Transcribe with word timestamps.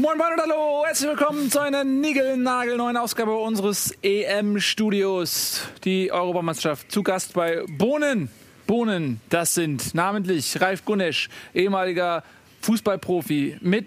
Moin 0.00 0.16
Moin 0.16 0.32
und 0.32 0.40
hallo, 0.40 0.82
herzlich 0.86 1.10
willkommen 1.10 1.50
zu 1.50 1.60
einer 1.60 1.84
niegelnagelneuen 1.84 2.96
Ausgabe 2.96 3.34
unseres 3.34 3.92
EM-Studios. 4.00 5.60
Die 5.84 6.10
Europameisterschaft 6.10 6.90
zu 6.90 7.02
Gast 7.02 7.34
bei 7.34 7.66
Bohnen. 7.68 8.30
Bohnen, 8.66 9.20
das 9.28 9.52
sind 9.52 9.94
namentlich 9.94 10.58
Ralf 10.58 10.86
Gunesch, 10.86 11.28
ehemaliger 11.52 12.24
Fußballprofi 12.62 13.58
mit 13.60 13.84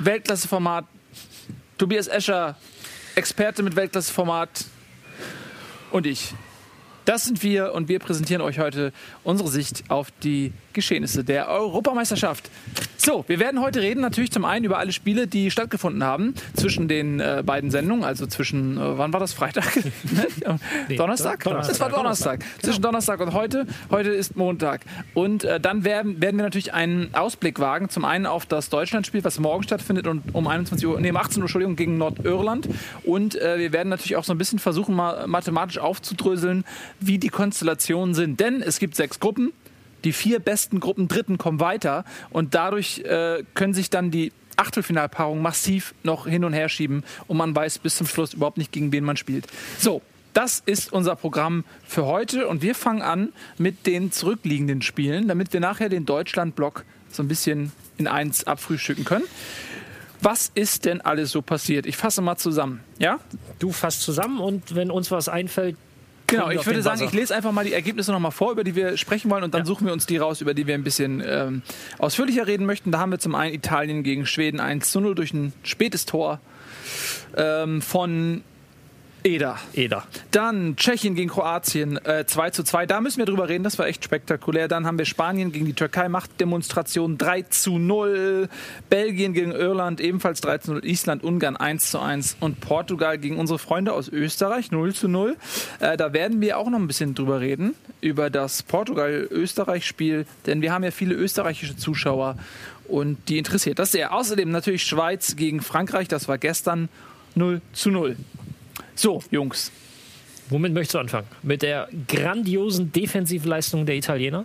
Weltklasseformat, 0.00 0.86
Tobias 1.78 2.08
Escher, 2.08 2.56
Experte 3.14 3.62
mit 3.62 3.76
Weltklasseformat 3.76 4.64
und 5.92 6.04
ich. 6.04 6.34
Das 7.04 7.24
sind 7.24 7.42
wir 7.42 7.74
und 7.74 7.88
wir 7.88 7.98
präsentieren 7.98 8.40
euch 8.40 8.58
heute 8.58 8.92
unsere 9.24 9.48
Sicht 9.48 9.84
auf 9.88 10.08
die 10.22 10.52
Geschehnisse 10.72 11.24
der 11.24 11.48
Europameisterschaft. 11.48 12.50
So, 12.96 13.24
wir 13.28 13.38
werden 13.38 13.60
heute 13.60 13.80
reden 13.80 14.00
natürlich 14.00 14.32
zum 14.32 14.44
einen 14.44 14.64
über 14.64 14.78
alle 14.78 14.92
Spiele, 14.92 15.26
die 15.26 15.50
stattgefunden 15.50 16.02
haben 16.04 16.34
zwischen 16.54 16.88
den 16.88 17.20
äh, 17.20 17.42
beiden 17.44 17.70
Sendungen, 17.70 18.04
also 18.04 18.26
zwischen, 18.26 18.78
äh, 18.78 18.98
wann 18.98 19.12
war 19.12 19.20
das, 19.20 19.32
Freitag? 19.32 19.64
nee, 20.88 20.96
Donnerstag? 20.96 21.44
Donnerstag? 21.44 21.74
Es 21.74 21.80
war 21.80 21.90
Donnerstag. 21.90 22.40
Donnerstag. 22.40 22.62
Zwischen 22.62 22.82
Donnerstag 22.82 23.20
und 23.20 23.32
heute. 23.34 23.66
Heute 23.90 24.10
ist 24.10 24.36
Montag. 24.36 24.80
Und 25.12 25.44
äh, 25.44 25.60
dann 25.60 25.84
werden, 25.84 26.20
werden 26.22 26.36
wir 26.36 26.44
natürlich 26.44 26.72
einen 26.72 27.14
Ausblick 27.14 27.60
wagen, 27.60 27.90
zum 27.90 28.04
einen 28.04 28.26
auf 28.26 28.46
das 28.46 28.70
Deutschlandspiel, 28.70 29.22
was 29.22 29.38
morgen 29.38 29.62
stattfindet 29.62 30.06
und 30.06 30.34
um 30.34 30.46
21 30.46 30.86
Uhr, 30.86 31.00
nee, 31.00 31.10
um 31.10 31.16
18 31.16 31.38
Uhr, 31.38 31.44
Entschuldigung, 31.44 31.76
gegen 31.76 31.98
Nordirland. 31.98 32.68
Und 33.04 33.40
äh, 33.40 33.58
wir 33.58 33.72
werden 33.72 33.90
natürlich 33.90 34.16
auch 34.16 34.24
so 34.24 34.32
ein 34.32 34.38
bisschen 34.38 34.58
versuchen, 34.58 34.94
mal 34.94 35.26
mathematisch 35.26 35.78
aufzudröseln, 35.78 36.64
wie 37.00 37.18
die 37.18 37.28
Konstellationen 37.28 38.14
sind. 38.14 38.40
Denn 38.40 38.62
es 38.62 38.78
gibt 38.78 38.96
sechs 38.96 39.20
Gruppen 39.20 39.52
die 40.04 40.12
vier 40.12 40.38
besten 40.38 40.80
Gruppen 40.80 41.08
Dritten 41.08 41.38
kommen 41.38 41.60
weiter 41.60 42.04
und 42.30 42.54
dadurch 42.54 43.00
äh, 43.00 43.42
können 43.54 43.74
sich 43.74 43.90
dann 43.90 44.10
die 44.10 44.32
Achtelfinalpaarungen 44.56 45.42
massiv 45.42 45.94
noch 46.02 46.26
hin 46.26 46.44
und 46.44 46.52
her 46.52 46.68
schieben 46.68 47.02
und 47.26 47.36
man 47.36 47.56
weiß 47.56 47.78
bis 47.78 47.96
zum 47.96 48.06
Schluss 48.06 48.34
überhaupt 48.34 48.58
nicht, 48.58 48.70
gegen 48.70 48.92
wen 48.92 49.04
man 49.04 49.16
spielt. 49.16 49.46
So, 49.78 50.02
das 50.32 50.62
ist 50.64 50.92
unser 50.92 51.16
Programm 51.16 51.64
für 51.86 52.04
heute 52.04 52.46
und 52.46 52.62
wir 52.62 52.74
fangen 52.74 53.02
an 53.02 53.32
mit 53.58 53.86
den 53.86 54.12
zurückliegenden 54.12 54.82
Spielen, 54.82 55.26
damit 55.26 55.52
wir 55.52 55.60
nachher 55.60 55.88
den 55.88 56.06
Deutschland-Block 56.06 56.84
so 57.10 57.22
ein 57.22 57.28
bisschen 57.28 57.72
in 57.96 58.06
eins 58.06 58.44
abfrühstücken 58.44 59.04
können. 59.04 59.24
Was 60.20 60.50
ist 60.54 60.84
denn 60.84 61.00
alles 61.00 61.30
so 61.30 61.42
passiert? 61.42 61.86
Ich 61.86 61.96
fasse 61.96 62.22
mal 62.22 62.36
zusammen, 62.36 62.80
ja? 62.98 63.20
Du 63.58 63.72
fasst 63.72 64.02
zusammen 64.02 64.38
und 64.38 64.74
wenn 64.74 64.90
uns 64.90 65.10
was 65.10 65.28
einfällt, 65.28 65.76
Genau, 66.26 66.50
ich 66.50 66.64
würde 66.64 66.82
sagen, 66.82 67.02
ich 67.02 67.12
lese 67.12 67.34
einfach 67.34 67.52
mal 67.52 67.64
die 67.64 67.72
Ergebnisse 67.72 68.10
nochmal 68.12 68.30
vor, 68.30 68.52
über 68.52 68.64
die 68.64 68.74
wir 68.74 68.96
sprechen 68.96 69.30
wollen 69.30 69.44
und 69.44 69.52
dann 69.52 69.62
ja. 69.62 69.66
suchen 69.66 69.86
wir 69.86 69.92
uns 69.92 70.06
die 70.06 70.16
raus, 70.16 70.40
über 70.40 70.54
die 70.54 70.66
wir 70.66 70.74
ein 70.74 70.84
bisschen 70.84 71.22
ähm, 71.24 71.62
ausführlicher 71.98 72.46
reden 72.46 72.66
möchten. 72.66 72.90
Da 72.90 72.98
haben 72.98 73.10
wir 73.10 73.18
zum 73.18 73.34
einen 73.34 73.54
Italien 73.54 74.02
gegen 74.02 74.26
Schweden 74.26 74.60
1 74.60 74.90
zu 74.90 75.00
0 75.00 75.14
durch 75.14 75.32
ein 75.34 75.52
spätes 75.62 76.06
Tor 76.06 76.40
ähm, 77.36 77.82
von 77.82 78.42
Eder. 79.26 79.58
Eder. 79.72 80.04
Dann 80.32 80.76
Tschechien 80.76 81.14
gegen 81.14 81.30
Kroatien 81.30 81.96
äh, 82.04 82.26
2 82.26 82.50
zu 82.50 82.62
2. 82.62 82.84
Da 82.84 83.00
müssen 83.00 83.20
wir 83.20 83.24
drüber 83.24 83.48
reden, 83.48 83.64
das 83.64 83.78
war 83.78 83.86
echt 83.86 84.04
spektakulär. 84.04 84.68
Dann 84.68 84.86
haben 84.86 84.98
wir 84.98 85.06
Spanien 85.06 85.50
gegen 85.50 85.64
die 85.64 85.72
Türkei, 85.72 86.10
Machtdemonstration 86.10 87.16
3 87.16 87.42
zu 87.44 87.78
0. 87.78 88.50
Belgien 88.90 89.32
gegen 89.32 89.52
Irland 89.52 90.02
ebenfalls 90.02 90.42
3 90.42 90.58
zu 90.58 90.72
0. 90.74 90.84
Island, 90.84 91.24
Ungarn 91.24 91.56
1 91.56 91.90
zu 91.90 92.00
1. 92.00 92.36
Und 92.40 92.60
Portugal 92.60 93.16
gegen 93.16 93.38
unsere 93.38 93.58
Freunde 93.58 93.94
aus 93.94 94.10
Österreich 94.10 94.70
0 94.70 94.92
zu 94.92 95.08
0. 95.08 95.38
Äh, 95.80 95.96
da 95.96 96.12
werden 96.12 96.42
wir 96.42 96.58
auch 96.58 96.68
noch 96.68 96.78
ein 96.78 96.86
bisschen 96.86 97.14
drüber 97.14 97.40
reden, 97.40 97.74
über 98.02 98.28
das 98.28 98.62
Portugal-Österreich-Spiel. 98.62 100.26
Denn 100.44 100.60
wir 100.60 100.70
haben 100.70 100.84
ja 100.84 100.90
viele 100.90 101.14
österreichische 101.14 101.78
Zuschauer 101.78 102.36
und 102.88 103.16
die 103.30 103.38
interessiert 103.38 103.78
das 103.78 103.92
sehr. 103.92 104.12
Außerdem 104.12 104.50
natürlich 104.50 104.84
Schweiz 104.84 105.34
gegen 105.34 105.62
Frankreich, 105.62 106.08
das 106.08 106.28
war 106.28 106.36
gestern 106.36 106.90
0 107.34 107.62
zu 107.72 107.90
0. 107.90 108.16
So, 108.94 109.22
Jungs. 109.30 109.72
Womit 110.50 110.72
möchtest 110.72 110.94
du 110.94 110.98
anfangen? 110.98 111.26
Mit 111.42 111.62
der 111.62 111.88
grandiosen 112.06 112.92
Defensivleistung 112.92 113.86
der 113.86 113.96
Italiener? 113.96 114.44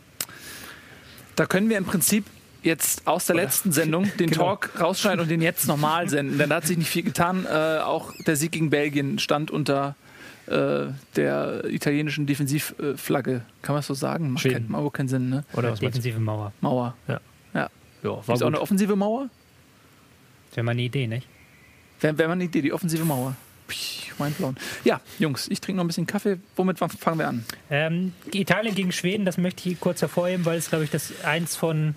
Da 1.35 1.45
können 1.45 1.69
wir 1.69 1.77
im 1.77 1.85
Prinzip 1.85 2.25
jetzt 2.63 3.05
aus 3.07 3.25
der 3.25 3.35
Oder 3.35 3.43
letzten 3.43 3.71
Sendung 3.71 4.03
den 4.19 4.29
genau. 4.29 4.55
Talk 4.55 4.79
rausschneiden 4.79 5.21
und 5.21 5.29
den 5.29 5.41
jetzt 5.41 5.67
nochmal 5.67 6.09
senden. 6.09 6.37
Denn 6.37 6.49
da 6.49 6.57
hat 6.57 6.67
sich 6.67 6.77
nicht 6.77 6.89
viel 6.89 7.03
getan. 7.03 7.45
Äh, 7.45 7.79
auch 7.79 8.13
der 8.25 8.35
Sieg 8.35 8.53
gegen 8.53 8.69
Belgien 8.69 9.19
stand 9.19 9.51
unter 9.51 9.95
äh, 10.47 10.87
der 11.15 11.65
italienischen 11.65 12.25
Defensivflagge. 12.25 13.41
Kann 13.61 13.73
man 13.73 13.79
das 13.79 13.87
so 13.87 13.93
sagen? 13.93 14.31
Macht, 14.31 14.49
kein, 14.49 14.69
macht 14.69 14.93
keinen 14.93 15.09
Sinn, 15.09 15.29
ne? 15.29 15.43
Oder 15.53 15.73
defensive 15.73 16.19
Mauer. 16.19 16.53
Mauer. 16.61 16.95
Ja. 17.07 17.19
ja. 17.53 17.69
ja 18.03 18.27
war 18.27 18.35
ist 18.35 18.41
auch 18.41 18.47
eine 18.47 18.61
offensive 18.61 18.95
Mauer? 18.95 19.29
Das 20.49 20.57
wäre 20.57 20.63
mal 20.63 20.71
eine 20.71 20.81
Idee, 20.81 21.07
nicht? 21.07 21.27
Wäre 21.99 22.17
wär 22.17 22.27
mal 22.27 22.33
eine 22.33 22.45
Idee, 22.45 22.61
die 22.61 22.73
offensive 22.73 23.05
Mauer 23.05 23.35
mindblown. 24.17 24.55
Ja, 24.83 25.01
Jungs, 25.17 25.47
ich 25.49 25.61
trinke 25.61 25.77
noch 25.77 25.83
ein 25.83 25.87
bisschen 25.87 26.07
Kaffee. 26.07 26.37
Womit 26.55 26.79
fangen 26.79 27.19
wir 27.19 27.27
an? 27.27 27.45
Ähm, 27.69 28.13
Italien 28.33 28.75
gegen 28.75 28.91
Schweden, 28.91 29.25
das 29.25 29.37
möchte 29.37 29.69
ich 29.69 29.79
kurz 29.79 30.01
hervorheben, 30.01 30.45
weil 30.45 30.57
es, 30.57 30.69
glaube 30.69 30.83
ich, 30.83 30.89
das 30.89 31.23
eins 31.23 31.55
von 31.55 31.95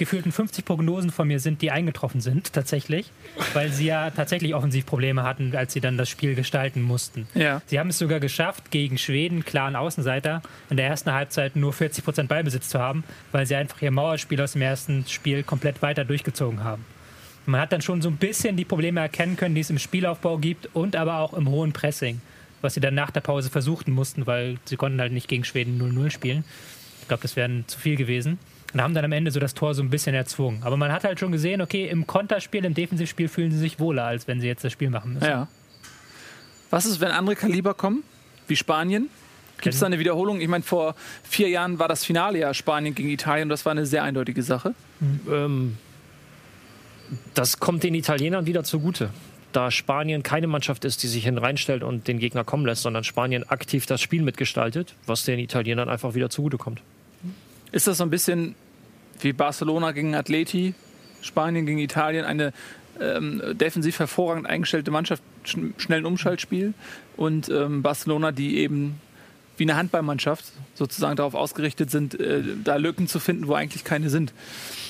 gefühlten 0.00 0.32
50 0.32 0.64
Prognosen 0.64 1.10
von 1.10 1.28
mir 1.28 1.40
sind, 1.40 1.60
die 1.60 1.70
eingetroffen 1.70 2.22
sind, 2.22 2.54
tatsächlich. 2.54 3.12
Weil 3.52 3.70
sie 3.70 3.84
ja 3.84 4.10
tatsächlich 4.10 4.54
Offensivprobleme 4.54 5.22
hatten, 5.24 5.54
als 5.54 5.74
sie 5.74 5.82
dann 5.82 5.98
das 5.98 6.08
Spiel 6.08 6.34
gestalten 6.34 6.80
mussten. 6.80 7.28
Ja. 7.34 7.60
Sie 7.66 7.78
haben 7.78 7.90
es 7.90 7.98
sogar 7.98 8.18
geschafft, 8.18 8.70
gegen 8.70 8.96
Schweden, 8.96 9.44
klaren 9.44 9.76
Außenseiter, 9.76 10.40
in 10.70 10.78
der 10.78 10.86
ersten 10.86 11.12
Halbzeit 11.12 11.54
nur 11.54 11.74
40 11.74 12.02
Prozent 12.02 12.28
Ballbesitz 12.30 12.70
zu 12.70 12.78
haben, 12.78 13.04
weil 13.30 13.44
sie 13.44 13.56
einfach 13.56 13.82
ihr 13.82 13.90
Mauerspiel 13.90 14.40
aus 14.40 14.52
dem 14.52 14.62
ersten 14.62 15.04
Spiel 15.06 15.42
komplett 15.42 15.82
weiter 15.82 16.06
durchgezogen 16.06 16.64
haben. 16.64 16.86
Man 17.46 17.60
hat 17.60 17.72
dann 17.72 17.82
schon 17.82 18.02
so 18.02 18.08
ein 18.08 18.16
bisschen 18.16 18.56
die 18.56 18.64
Probleme 18.64 19.00
erkennen 19.00 19.36
können, 19.36 19.54
die 19.54 19.60
es 19.60 19.70
im 19.70 19.78
Spielaufbau 19.78 20.38
gibt 20.38 20.68
und 20.74 20.96
aber 20.96 21.18
auch 21.18 21.34
im 21.34 21.48
hohen 21.48 21.72
Pressing, 21.72 22.20
was 22.60 22.74
sie 22.74 22.80
dann 22.80 22.94
nach 22.94 23.10
der 23.10 23.20
Pause 23.20 23.50
versuchten 23.50 23.92
mussten, 23.92 24.26
weil 24.26 24.58
sie 24.64 24.76
konnten 24.76 25.00
halt 25.00 25.12
nicht 25.12 25.28
gegen 25.28 25.44
Schweden 25.44 25.80
0-0 25.80 26.10
spielen. 26.10 26.44
Ich 27.00 27.08
glaube, 27.08 27.22
das 27.22 27.36
wäre 27.36 27.64
zu 27.66 27.78
viel 27.78 27.96
gewesen. 27.96 28.38
Und 28.72 28.80
haben 28.82 28.94
dann 28.94 29.04
am 29.04 29.12
Ende 29.12 29.32
so 29.32 29.40
das 29.40 29.54
Tor 29.54 29.74
so 29.74 29.82
ein 29.82 29.90
bisschen 29.90 30.14
erzwungen. 30.14 30.62
Aber 30.62 30.76
man 30.76 30.92
hat 30.92 31.02
halt 31.02 31.18
schon 31.18 31.32
gesehen, 31.32 31.60
okay, 31.60 31.88
im 31.88 32.06
Konterspiel, 32.06 32.64
im 32.64 32.74
Defensivspiel 32.74 33.26
fühlen 33.26 33.50
sie 33.50 33.58
sich 33.58 33.80
wohler, 33.80 34.04
als 34.04 34.28
wenn 34.28 34.40
sie 34.40 34.46
jetzt 34.46 34.62
das 34.62 34.72
Spiel 34.72 34.90
machen 34.90 35.14
müssen. 35.14 35.26
Ja. 35.26 35.48
Was 36.70 36.86
ist, 36.86 37.00
wenn 37.00 37.10
andere 37.10 37.34
Kaliber 37.34 37.74
kommen, 37.74 38.04
wie 38.46 38.54
Spanien? 38.54 39.08
Gibt 39.60 39.74
es 39.74 39.80
da 39.80 39.86
eine 39.86 39.98
Wiederholung? 39.98 40.40
Ich 40.40 40.48
meine, 40.48 40.62
vor 40.62 40.94
vier 41.22 41.48
Jahren 41.48 41.78
war 41.78 41.88
das 41.88 42.04
Finale 42.04 42.38
ja 42.38 42.54
Spanien 42.54 42.94
gegen 42.94 43.10
Italien 43.10 43.46
und 43.46 43.48
das 43.50 43.66
war 43.66 43.72
eine 43.72 43.86
sehr 43.86 44.04
eindeutige 44.04 44.42
Sache. 44.42 44.74
Mhm. 45.00 45.20
Ähm, 45.30 45.78
das 47.34 47.58
kommt 47.58 47.82
den 47.82 47.94
Italienern 47.94 48.46
wieder 48.46 48.64
zugute. 48.64 49.10
Da 49.52 49.70
Spanien 49.70 50.22
keine 50.22 50.46
Mannschaft 50.46 50.84
ist, 50.84 51.02
die 51.02 51.08
sich 51.08 51.24
hineinstellt 51.24 51.82
und 51.82 52.06
den 52.06 52.18
Gegner 52.18 52.44
kommen 52.44 52.66
lässt, 52.66 52.82
sondern 52.82 53.02
Spanien 53.02 53.48
aktiv 53.48 53.86
das 53.86 54.00
Spiel 54.00 54.22
mitgestaltet, 54.22 54.94
was 55.06 55.24
den 55.24 55.40
Italienern 55.40 55.88
einfach 55.88 56.14
wieder 56.14 56.30
zugutekommt. 56.30 56.82
Ist 57.72 57.86
das 57.86 57.98
so 57.98 58.04
ein 58.04 58.10
bisschen 58.10 58.54
wie 59.20 59.32
Barcelona 59.32 59.92
gegen 59.92 60.14
Atleti, 60.14 60.74
Spanien 61.20 61.66
gegen 61.66 61.78
Italien, 61.78 62.24
eine 62.24 62.52
ähm, 63.00 63.42
defensiv 63.52 63.98
hervorragend 63.98 64.46
eingestellte 64.46 64.90
Mannschaft, 64.90 65.22
schn 65.44 65.74
schnellen 65.78 66.06
Umschaltspiel 66.06 66.74
und 67.16 67.48
ähm, 67.48 67.82
Barcelona, 67.82 68.32
die 68.32 68.58
eben 68.58 69.00
wie 69.60 69.64
eine 69.64 69.76
Handballmannschaft 69.76 70.44
sozusagen 70.74 71.16
darauf 71.16 71.34
ausgerichtet 71.34 71.90
sind, 71.90 72.18
äh, 72.18 72.42
da 72.64 72.76
Lücken 72.76 73.06
zu 73.06 73.20
finden, 73.20 73.46
wo 73.46 73.54
eigentlich 73.54 73.84
keine 73.84 74.08
sind. 74.08 74.32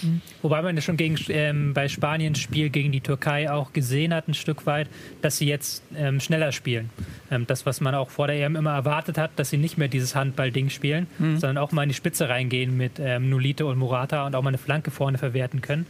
Mhm. 0.03 0.23
Wobei 0.43 0.63
man 0.63 0.77
ja 0.77 0.83
schon 0.83 0.97
gegen, 0.97 1.19
ähm, 1.29 1.75
bei 1.75 1.89
Spaniens 1.89 2.39
Spiel 2.39 2.71
gegen 2.71 2.93
die 2.93 3.01
Türkei 3.01 3.51
auch 3.51 3.73
gesehen 3.73 4.15
hat, 4.15 4.29
ein 4.29 4.35
Stück 4.35 4.65
weit, 4.67 4.89
dass 5.21 5.39
sie 5.39 5.47
jetzt 5.47 5.83
ähm, 5.97 6.21
schneller 6.21 6.53
spielen. 6.53 6.89
Ähm, 7.31 7.47
das, 7.47 7.67
was 7.67 7.81
man 7.81 7.95
auch 7.97 8.11
vor 8.11 8.29
der 8.29 8.37
EM 8.37 8.55
immer 8.55 8.73
erwartet 8.73 9.19
hat, 9.19 9.33
dass 9.37 9.51
sie 9.51 9.57
nicht 9.57 9.77
mehr 9.77 9.89
dieses 9.89 10.15
Handball-Ding 10.15 10.71
spielen, 10.71 11.09
mhm. 11.19 11.39
sondern 11.39 11.59
auch 11.59 11.73
mal 11.73 11.83
in 11.83 11.89
die 11.89 11.95
Spitze 11.95 12.29
reingehen 12.29 12.77
mit 12.77 12.93
ähm, 13.01 13.29
Nolite 13.29 13.67
und 13.67 13.77
Morata 13.77 14.27
und 14.27 14.37
auch 14.37 14.43
mal 14.43 14.49
eine 14.49 14.59
Flanke 14.59 14.93
vorne 14.93 15.19
verwerten 15.19 15.61
können. 15.61 15.87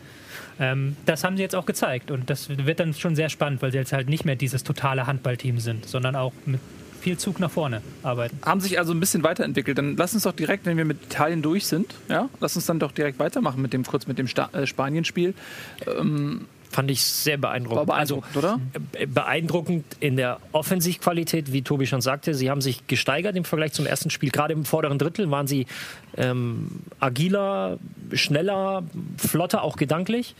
Ähm, 0.58 0.96
das 1.04 1.22
haben 1.22 1.36
sie 1.36 1.42
jetzt 1.42 1.54
auch 1.54 1.66
gezeigt 1.66 2.10
und 2.10 2.30
das 2.30 2.48
wird 2.48 2.80
dann 2.80 2.94
schon 2.94 3.14
sehr 3.14 3.28
spannend, 3.28 3.60
weil 3.60 3.72
sie 3.72 3.78
jetzt 3.78 3.92
halt 3.92 4.08
nicht 4.08 4.24
mehr 4.24 4.36
dieses 4.36 4.64
totale 4.64 5.06
Handballteam 5.06 5.58
sind, 5.58 5.86
sondern 5.86 6.16
auch 6.16 6.32
mit 6.46 6.60
viel 7.00 7.18
Zug 7.18 7.40
nach 7.40 7.50
vorne 7.50 7.82
arbeiten. 8.02 8.38
Haben 8.42 8.60
sich 8.60 8.78
also 8.78 8.92
ein 8.92 9.00
bisschen 9.00 9.22
weiterentwickelt. 9.22 9.78
Dann 9.78 9.96
lass 9.96 10.14
uns 10.14 10.24
doch 10.24 10.32
direkt, 10.32 10.66
wenn 10.66 10.76
wir 10.76 10.84
mit 10.84 11.02
Italien 11.04 11.42
durch 11.42 11.66
sind, 11.66 11.94
ja, 12.08 12.28
lass 12.40 12.56
uns 12.56 12.66
dann 12.66 12.78
doch 12.78 12.92
direkt 12.92 13.18
weitermachen 13.18 13.62
mit 13.62 13.72
dem 13.72 13.84
kurz 13.84 14.06
mit 14.06 14.18
dem 14.18 14.28
Sta 14.28 14.50
äh, 14.52 14.66
Spanien-Spiel. 14.66 15.34
Ähm, 15.86 16.46
Fand 16.70 16.88
ich 16.88 17.02
sehr 17.02 17.36
beeindruckend. 17.36 17.88
War 17.88 17.96
beeindruckend, 17.96 18.36
also, 18.36 18.46
oder? 18.46 18.60
Äh, 18.92 19.06
beeindruckend 19.06 19.84
in 19.98 20.16
der 20.16 20.38
Offensivqualität, 20.52 21.52
wie 21.52 21.62
Tobi 21.62 21.86
schon 21.88 22.00
sagte. 22.00 22.32
Sie 22.32 22.48
haben 22.48 22.60
sich 22.60 22.86
gesteigert 22.86 23.34
im 23.34 23.44
Vergleich 23.44 23.72
zum 23.72 23.86
ersten 23.86 24.08
Spiel. 24.08 24.30
Gerade 24.30 24.52
im 24.52 24.64
vorderen 24.64 24.96
Drittel 24.96 25.32
waren 25.32 25.48
sie 25.48 25.66
ähm, 26.16 26.82
agiler, 27.00 27.78
schneller, 28.12 28.84
flotter, 29.16 29.62
auch 29.62 29.76
gedanklich. 29.76 30.36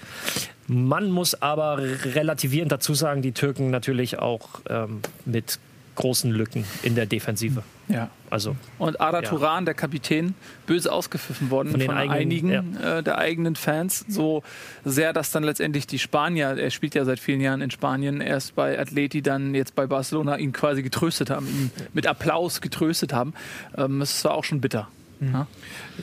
Man 0.68 1.10
muss 1.10 1.34
aber 1.42 1.78
relativierend 1.78 2.70
dazu 2.70 2.94
sagen, 2.94 3.22
die 3.22 3.32
Türken 3.32 3.70
natürlich 3.70 4.20
auch 4.20 4.60
ähm, 4.68 5.00
mit 5.24 5.58
großen 5.94 6.30
Lücken 6.30 6.64
in 6.82 6.94
der 6.94 7.06
Defensive. 7.06 7.62
Ja. 7.88 8.10
Also 8.30 8.56
Und 8.78 9.00
Ada 9.00 9.22
Ja. 9.22 9.28
Turan, 9.28 9.64
der 9.64 9.74
Kapitän, 9.74 10.34
böse 10.66 10.92
ausgepfiffen 10.92 11.50
worden 11.50 11.72
Von 11.72 11.80
von, 11.80 11.96
eigenen, 11.96 12.18
einigen 12.18 12.76
äh, 12.76 13.02
der 13.02 13.18
eigenen 13.18 13.56
Fans. 13.56 14.04
So 14.08 14.42
sehr, 14.84 15.12
dass 15.12 15.32
dann 15.32 15.42
letztendlich 15.42 15.86
die 15.86 15.98
Spanier, 15.98 16.56
er 16.56 16.70
spielt 16.70 16.94
ja 16.94 17.04
seit 17.04 17.18
vielen 17.18 17.40
Jahren 17.40 17.60
in 17.60 17.70
Spanien, 17.70 18.20
erst 18.20 18.54
bei 18.54 18.78
Atleti, 18.78 19.22
dann 19.22 19.54
jetzt 19.54 19.74
bei 19.74 19.86
Barcelona, 19.86 20.36
ihn 20.36 20.52
quasi 20.52 20.82
getröstet 20.82 21.30
haben, 21.30 21.46
ihn 21.46 21.70
mit 21.92 22.06
Applaus 22.06 22.60
getröstet 22.60 23.12
haben. 23.12 23.34
Ähm, 23.76 23.98
das 23.98 24.24
war 24.24 24.34
auch 24.34 24.44
schon 24.44 24.60
bitter. 24.60 24.88
Ja? 25.20 25.46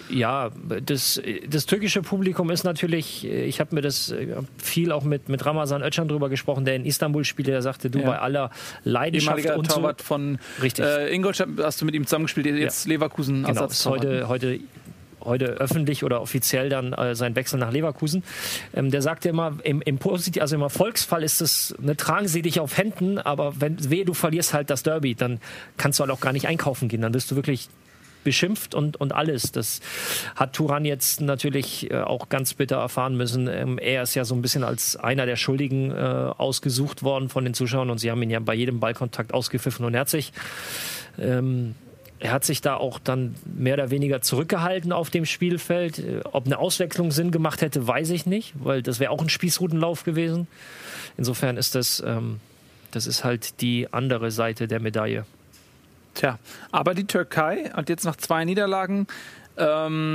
Ja, 0.09 0.51
das, 0.85 1.21
das 1.49 1.65
türkische 1.65 2.01
Publikum 2.01 2.49
ist 2.51 2.63
natürlich, 2.63 3.25
ich 3.25 3.59
habe 3.59 3.73
mir 3.75 3.81
das 3.81 4.11
äh, 4.11 4.27
viel 4.57 4.91
auch 4.91 5.03
mit, 5.03 5.27
mit 5.27 5.45
Ramazan 5.45 5.81
Özcan 5.81 6.07
drüber 6.07 6.29
gesprochen, 6.29 6.65
der 6.65 6.75
in 6.75 6.85
Istanbul 6.85 7.25
spielt, 7.25 7.47
der 7.47 7.61
sagte, 7.61 7.89
du 7.89 7.99
Ja. 7.99 8.05
bei 8.05 8.19
aller 8.19 8.51
Leidenschaft 8.83 9.39
Ehemaliger 9.39 9.57
und 9.57 9.69
so, 9.69 9.77
Torwart 9.77 10.01
von 10.01 10.37
Richtig. 10.61 10.85
äh, 10.85 11.13
Ingolstadt, 11.13 11.49
hast 11.61 11.81
du 11.81 11.85
mit 11.85 11.95
ihm 11.95 12.05
zusammengespielt, 12.05 12.45
jetzt 12.45 12.87
Leverkusen 12.87 13.43
genau, 13.43 13.65
ist 13.65 13.85
heute, 13.85 14.27
heute, 14.27 14.59
heute 15.21 15.45
öffentlich 15.45 16.03
oder 16.03 16.21
offiziell 16.21 16.69
dann 16.69 16.93
äh, 16.93 17.15
sein 17.15 17.35
Wechsel 17.35 17.59
nach 17.59 17.71
Leverkusen. 17.71 18.23
Ähm, 18.73 18.91
der 18.91 19.01
sagte 19.01 19.29
immer, 19.29 19.57
im, 19.63 19.81
im, 19.81 19.97
Posit 19.97 20.39
also 20.39 20.55
im 20.55 20.61
Erfolgsfall 20.61 21.23
ist 21.23 21.41
es, 21.41 21.75
ne, 21.79 21.97
tragen 21.97 22.27
sie 22.27 22.41
dich 22.41 22.59
auf 22.59 22.77
Händen, 22.77 23.17
aber 23.17 23.59
wenn 23.59 23.89
wehe, 23.89 24.05
du 24.05 24.13
verlierst 24.13 24.53
halt 24.53 24.69
das 24.69 24.83
Derby, 24.83 25.15
dann 25.15 25.39
kannst 25.77 25.99
du 25.99 26.03
halt 26.03 26.11
auch 26.11 26.21
gar 26.21 26.33
nicht 26.33 26.47
einkaufen 26.47 26.87
gehen, 26.87 27.01
dann 27.01 27.11
bist 27.11 27.29
du 27.31 27.35
wirklich 27.35 27.67
beschimpft 28.27 28.75
und, 28.75 28.97
und 28.97 29.13
alles. 29.13 29.53
Das 29.53 29.79
hat 30.35 30.51
Turan 30.51 30.83
jetzt 30.83 31.21
natürlich 31.21 31.89
äh, 31.89 32.01
auch 32.01 32.27
ganz 32.27 32.53
bitter 32.53 32.75
erfahren 32.75 33.15
müssen. 33.15 33.47
Ähm, 33.47 33.77
er 33.77 34.03
ist 34.03 34.15
ja 34.15 34.25
so 34.25 34.35
ein 34.35 34.41
bisschen 34.41 34.65
als 34.65 34.97
einer 34.97 35.25
der 35.25 35.37
Schuldigen 35.37 35.91
äh, 35.91 35.95
ausgesucht 35.95 37.03
worden 37.03 37.29
von 37.29 37.45
den 37.45 37.53
Zuschauern 37.53 37.89
und 37.89 37.99
sie 37.99 38.11
haben 38.11 38.21
ihn 38.21 38.29
ja 38.29 38.41
bei 38.41 38.53
jedem 38.53 38.81
Ballkontakt 38.81 39.33
ausgepfiffen 39.33 39.85
und 39.85 39.93
er 39.93 40.05
sich, 40.05 40.33
ähm, 41.17 41.75
er 42.19 42.33
hat 42.33 42.43
sich 42.43 42.59
da 42.59 42.75
auch 42.75 42.99
dann 42.99 43.35
mehr 43.45 43.75
oder 43.75 43.91
weniger 43.91 44.21
zurückgehalten 44.21 44.91
auf 44.91 45.09
dem 45.09 45.25
Spielfeld. 45.25 45.99
Äh, 45.99 46.19
Ob 46.29 46.47
eine 46.47 46.59
Auswechslung 46.59 47.11
Sinn 47.11 47.31
gemacht 47.31 47.61
hätte, 47.61 47.87
weiß 47.87 48.09
ich 48.09 48.25
nicht, 48.25 48.55
weil 48.59 48.81
das 48.81 48.99
wäre 48.99 49.11
auch 49.11 49.21
ein 49.21 49.29
Spießrutenlauf 49.29 50.03
gewesen. 50.03 50.47
Insofern 51.15 51.55
ist 51.55 51.75
das, 51.75 52.03
ähm, 52.05 52.41
das 52.91 53.07
ist 53.07 53.23
halt 53.23 53.61
die 53.61 53.87
andere 53.93 54.31
Seite 54.31 54.67
der 54.67 54.81
Medaille. 54.81 55.25
Tja, 56.17 56.37
aber 56.71 56.95
die 56.95 57.05
Türkei 57.05 57.69
hat 57.75 57.89
jetzt 57.89 58.03
nach 58.03 58.15
zwei 58.15 58.43
Niederlagen 58.43 59.05
ähm, 59.55 60.07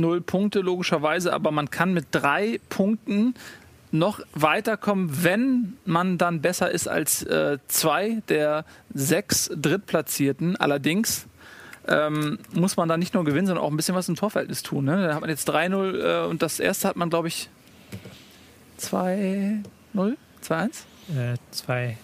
null 0.00 0.20
Punkte 0.20 0.58
logischerweise, 0.62 1.32
aber 1.32 1.52
man 1.52 1.70
kann 1.70 1.94
mit 1.94 2.06
drei 2.10 2.58
Punkten 2.70 3.34
noch 3.92 4.18
weiterkommen, 4.34 5.22
wenn 5.22 5.76
man 5.84 6.18
dann 6.18 6.40
besser 6.40 6.72
ist 6.72 6.88
als 6.88 7.22
äh, 7.22 7.58
zwei 7.68 8.20
der 8.28 8.64
sechs 8.92 9.48
Drittplatzierten. 9.54 10.56
Allerdings 10.56 11.28
ähm, 11.86 12.40
muss 12.52 12.76
man 12.76 12.88
da 12.88 12.96
nicht 12.96 13.14
nur 13.14 13.24
gewinnen, 13.24 13.46
sondern 13.46 13.64
auch 13.64 13.70
ein 13.70 13.76
bisschen 13.76 13.94
was 13.94 14.08
im 14.08 14.16
Torverhältnis 14.16 14.64
tun. 14.64 14.86
Ne? 14.86 15.06
Da 15.06 15.14
hat 15.14 15.20
man 15.20 15.30
jetzt 15.30 15.48
3-0 15.48 16.24
äh, 16.24 16.26
und 16.26 16.42
das 16.42 16.58
erste 16.58 16.88
hat 16.88 16.96
man, 16.96 17.10
glaube 17.10 17.28
ich, 17.28 17.48
2-0, 18.80 19.62
2-1? 20.42 20.66
Äh, 21.16 21.36
2 21.52 21.96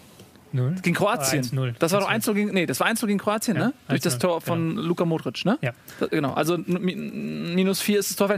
0. 0.52 0.76
Gegen 0.82 0.94
Kroatien. 0.96 1.42
1-0. 1.42 1.74
Das 1.78 1.92
war 1.92 2.00
doch 2.00 2.08
1 2.08 2.26
gegen, 2.26 2.52
nee, 2.52 2.66
das 2.66 2.80
war 2.80 2.86
1 2.86 3.00
gegen 3.00 3.18
Kroatien, 3.18 3.56
Ja, 3.56 3.66
ne? 3.66 3.72
Durch 3.88 4.00
das 4.00 4.16
1-0, 4.16 4.20
Tor 4.20 4.40
von 4.40 4.76
Luka 4.76 5.04
Modric, 5.04 5.44
ne? 5.44 5.58
Ja. 5.60 5.72
Das, 5.98 6.10
genau. 6.10 6.32
Also 6.34 6.56
minus 6.58 7.80
4 7.80 7.98
ist 7.98 8.10
das 8.10 8.16
Tor. 8.16 8.36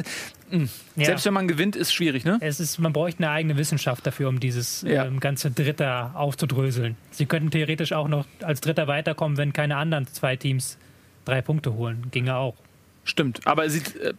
Mhm. 0.50 0.69
Ja. 0.96 1.05
Selbst 1.06 1.26
wenn 1.26 1.34
man 1.34 1.46
gewinnt, 1.49 1.76
ist 1.76 1.93
schwierig, 1.93 2.25
ne? 2.25 2.38
Es 2.40 2.60
ist, 2.60 2.78
man 2.78 2.93
bräuchte 2.93 3.19
eine 3.22 3.31
eigene 3.31 3.56
Wissenschaft 3.56 4.06
dafür, 4.06 4.28
um 4.28 4.40
dieses 4.40 4.82
Ja. 4.82 5.05
ähm, 5.05 5.20
ganze 5.20 5.50
Dritter 5.50 6.12
aufzudröseln. 6.14 6.96
Sie 7.10 7.26
könnten 7.26 7.50
theoretisch 7.50 7.93
auch 7.93 8.08
noch 8.08 8.25
als 8.43 8.61
Dritter 8.61 8.87
weiterkommen, 8.88 9.37
wenn 9.37 9.52
keine 9.52 9.76
anderen 9.76 10.06
zwei 10.06 10.37
Teams 10.37 10.78
drei 11.25 11.43
Punkte 11.43 11.75
holen. 11.75 12.06
Ginge 12.11 12.37
auch. 12.37 12.54
Stimmt. 13.08 13.40
Aber 13.46 13.64
es 13.64 13.72
sieht 13.72 13.96
äh, 13.96 14.12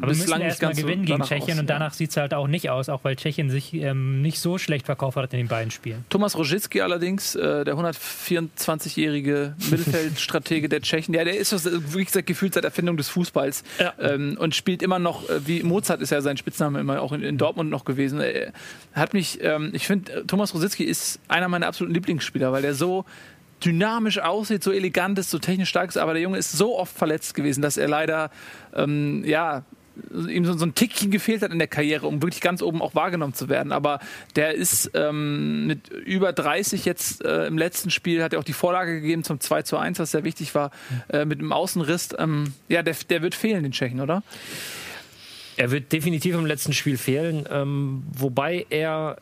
Aber 0.00 0.06
bislang 0.06 0.46
nicht 0.46 0.60
ganz 0.60 0.76
so 0.76 0.82
gewinnen 0.82 1.04
gegen 1.04 1.18
danach 1.18 1.28
Tschechien 1.28 1.54
aus, 1.54 1.58
und 1.58 1.66
danach 1.68 1.94
sieht 1.94 2.10
es 2.10 2.16
halt 2.16 2.32
auch 2.32 2.46
nicht 2.46 2.70
aus, 2.70 2.88
auch 2.88 3.02
weil 3.02 3.16
Tschechien 3.16 3.50
sich 3.50 3.74
ähm, 3.74 4.22
nicht 4.22 4.38
so 4.38 4.56
schlecht 4.56 4.86
verkauft 4.86 5.16
hat 5.16 5.32
in 5.32 5.38
den 5.38 5.48
beiden 5.48 5.72
Spielen. 5.72 6.04
Thomas 6.10 6.36
Rojicki 6.36 6.80
allerdings, 6.80 7.34
äh, 7.34 7.64
der 7.64 7.74
124-jährige 7.74 9.56
Mittelfeldstratege 9.70 10.68
der 10.68 10.80
Tschechen, 10.80 11.12
ja, 11.12 11.24
der 11.24 11.36
ist 11.38 11.52
äh, 11.52 11.80
wie 11.92 12.04
gesagt, 12.04 12.28
gefühlt 12.28 12.54
seit 12.54 12.64
Erfindung 12.64 12.96
des 12.96 13.08
Fußballs 13.08 13.64
Ja. 13.80 13.94
ähm, 13.98 14.36
und 14.38 14.54
spielt 14.54 14.82
immer 14.84 15.00
noch, 15.00 15.28
äh, 15.28 15.46
wie 15.48 15.64
Mozart 15.64 16.00
ist 16.00 16.10
ja 16.10 16.20
sein 16.20 16.36
Spitzname 16.36 16.78
immer 16.78 17.02
auch 17.02 17.10
in, 17.10 17.22
in 17.22 17.36
Dortmund 17.36 17.68
noch 17.68 17.84
gewesen. 17.84 18.20
Er 18.20 18.52
hat 18.92 19.12
mich, 19.12 19.42
ähm, 19.42 19.70
ich 19.72 19.88
finde, 19.88 20.12
äh, 20.12 20.24
Thomas 20.24 20.54
Rositzky 20.54 20.84
ist 20.84 21.18
einer 21.26 21.48
meiner 21.48 21.66
absoluten 21.66 21.94
Lieblingsspieler, 21.94 22.52
weil 22.52 22.62
der 22.62 22.74
so 22.74 23.04
dynamisch 23.64 24.18
aussieht, 24.18 24.62
so 24.62 24.72
elegant 24.72 25.18
ist, 25.18 25.30
so 25.30 25.38
technisch 25.38 25.68
stark 25.68 25.88
ist, 25.90 25.96
aber 25.96 26.14
der 26.14 26.22
Junge 26.22 26.38
ist 26.38 26.52
so 26.52 26.78
oft 26.78 26.96
verletzt 26.96 27.34
gewesen, 27.34 27.62
dass 27.62 27.76
er 27.76 27.88
leider, 27.88 28.30
ähm, 28.74 29.24
ja, 29.24 29.64
ihm 30.28 30.44
so, 30.44 30.56
so 30.56 30.64
ein 30.64 30.74
Tickchen 30.74 31.10
gefehlt 31.10 31.42
hat 31.42 31.52
in 31.52 31.58
der 31.58 31.68
Karriere, 31.68 32.06
um 32.06 32.22
wirklich 32.22 32.40
ganz 32.40 32.62
oben 32.62 32.80
auch 32.82 32.94
wahrgenommen 32.94 33.34
zu 33.34 33.48
werden. 33.48 33.72
Aber 33.72 34.00
der 34.36 34.54
ist 34.54 34.90
ähm, 34.94 35.66
mit 35.66 35.88
über 35.88 36.32
30 36.32 36.84
jetzt 36.84 37.24
äh, 37.24 37.46
im 37.46 37.58
letzten 37.58 37.90
Spiel, 37.90 38.22
hat 38.22 38.32
er 38.32 38.38
auch 38.38 38.44
die 38.44 38.52
Vorlage 38.52 39.00
gegeben 39.00 39.24
zum 39.24 39.40
2 39.40 39.62
zu 39.62 39.76
1, 39.76 39.98
was 39.98 40.12
sehr 40.12 40.24
wichtig 40.24 40.54
war, 40.54 40.70
äh, 41.08 41.24
mit 41.24 41.40
dem 41.40 41.52
Außenriss. 41.52 42.10
Ähm, 42.18 42.54
ja, 42.68 42.82
der, 42.82 42.96
der 43.08 43.22
wird 43.22 43.34
fehlen, 43.34 43.62
den 43.62 43.72
Tschechen, 43.72 44.00
oder? 44.00 44.22
Er 45.56 45.70
wird 45.70 45.92
definitiv 45.92 46.34
im 46.34 46.46
letzten 46.46 46.72
Spiel 46.72 46.96
fehlen, 46.96 47.46
ähm, 47.50 48.02
wobei 48.16 48.66
er 48.70 49.18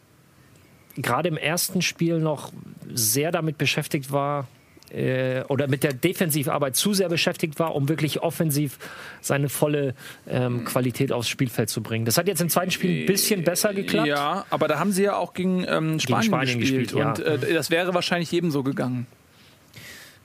gerade 1.02 1.28
im 1.28 1.36
ersten 1.36 1.82
Spiel 1.82 2.18
noch 2.18 2.52
sehr 2.92 3.32
damit 3.32 3.58
beschäftigt 3.58 4.12
war, 4.12 4.46
äh, 4.90 5.42
oder 5.48 5.68
mit 5.68 5.84
der 5.84 5.92
Defensivarbeit 5.92 6.76
zu 6.76 6.94
sehr 6.94 7.08
beschäftigt 7.08 7.58
war, 7.58 7.74
um 7.74 7.88
wirklich 7.88 8.22
offensiv 8.22 8.78
seine 9.20 9.48
volle 9.48 9.94
ähm, 10.26 10.64
Qualität 10.64 11.12
aufs 11.12 11.28
Spielfeld 11.28 11.68
zu 11.68 11.82
bringen. 11.82 12.04
Das 12.04 12.16
hat 12.16 12.26
jetzt 12.26 12.40
im 12.40 12.48
zweiten 12.48 12.70
Spiel 12.70 13.02
ein 13.02 13.06
bisschen 13.06 13.44
besser 13.44 13.74
geklappt. 13.74 14.08
Ja, 14.08 14.46
aber 14.50 14.68
da 14.68 14.78
haben 14.78 14.92
sie 14.92 15.04
ja 15.04 15.16
auch 15.16 15.34
gegen 15.34 15.64
ähm, 15.68 16.00
Spanien, 16.00 16.24
Spanien 16.24 16.60
gespielt. 16.60 16.92
gespielt, 16.92 17.18
ja. 17.18 17.32
Und 17.34 17.42
äh, 17.44 17.54
das 17.54 17.70
wäre 17.70 17.94
wahrscheinlich 17.94 18.30
jedem 18.32 18.50
so 18.50 18.62
gegangen. 18.62 19.06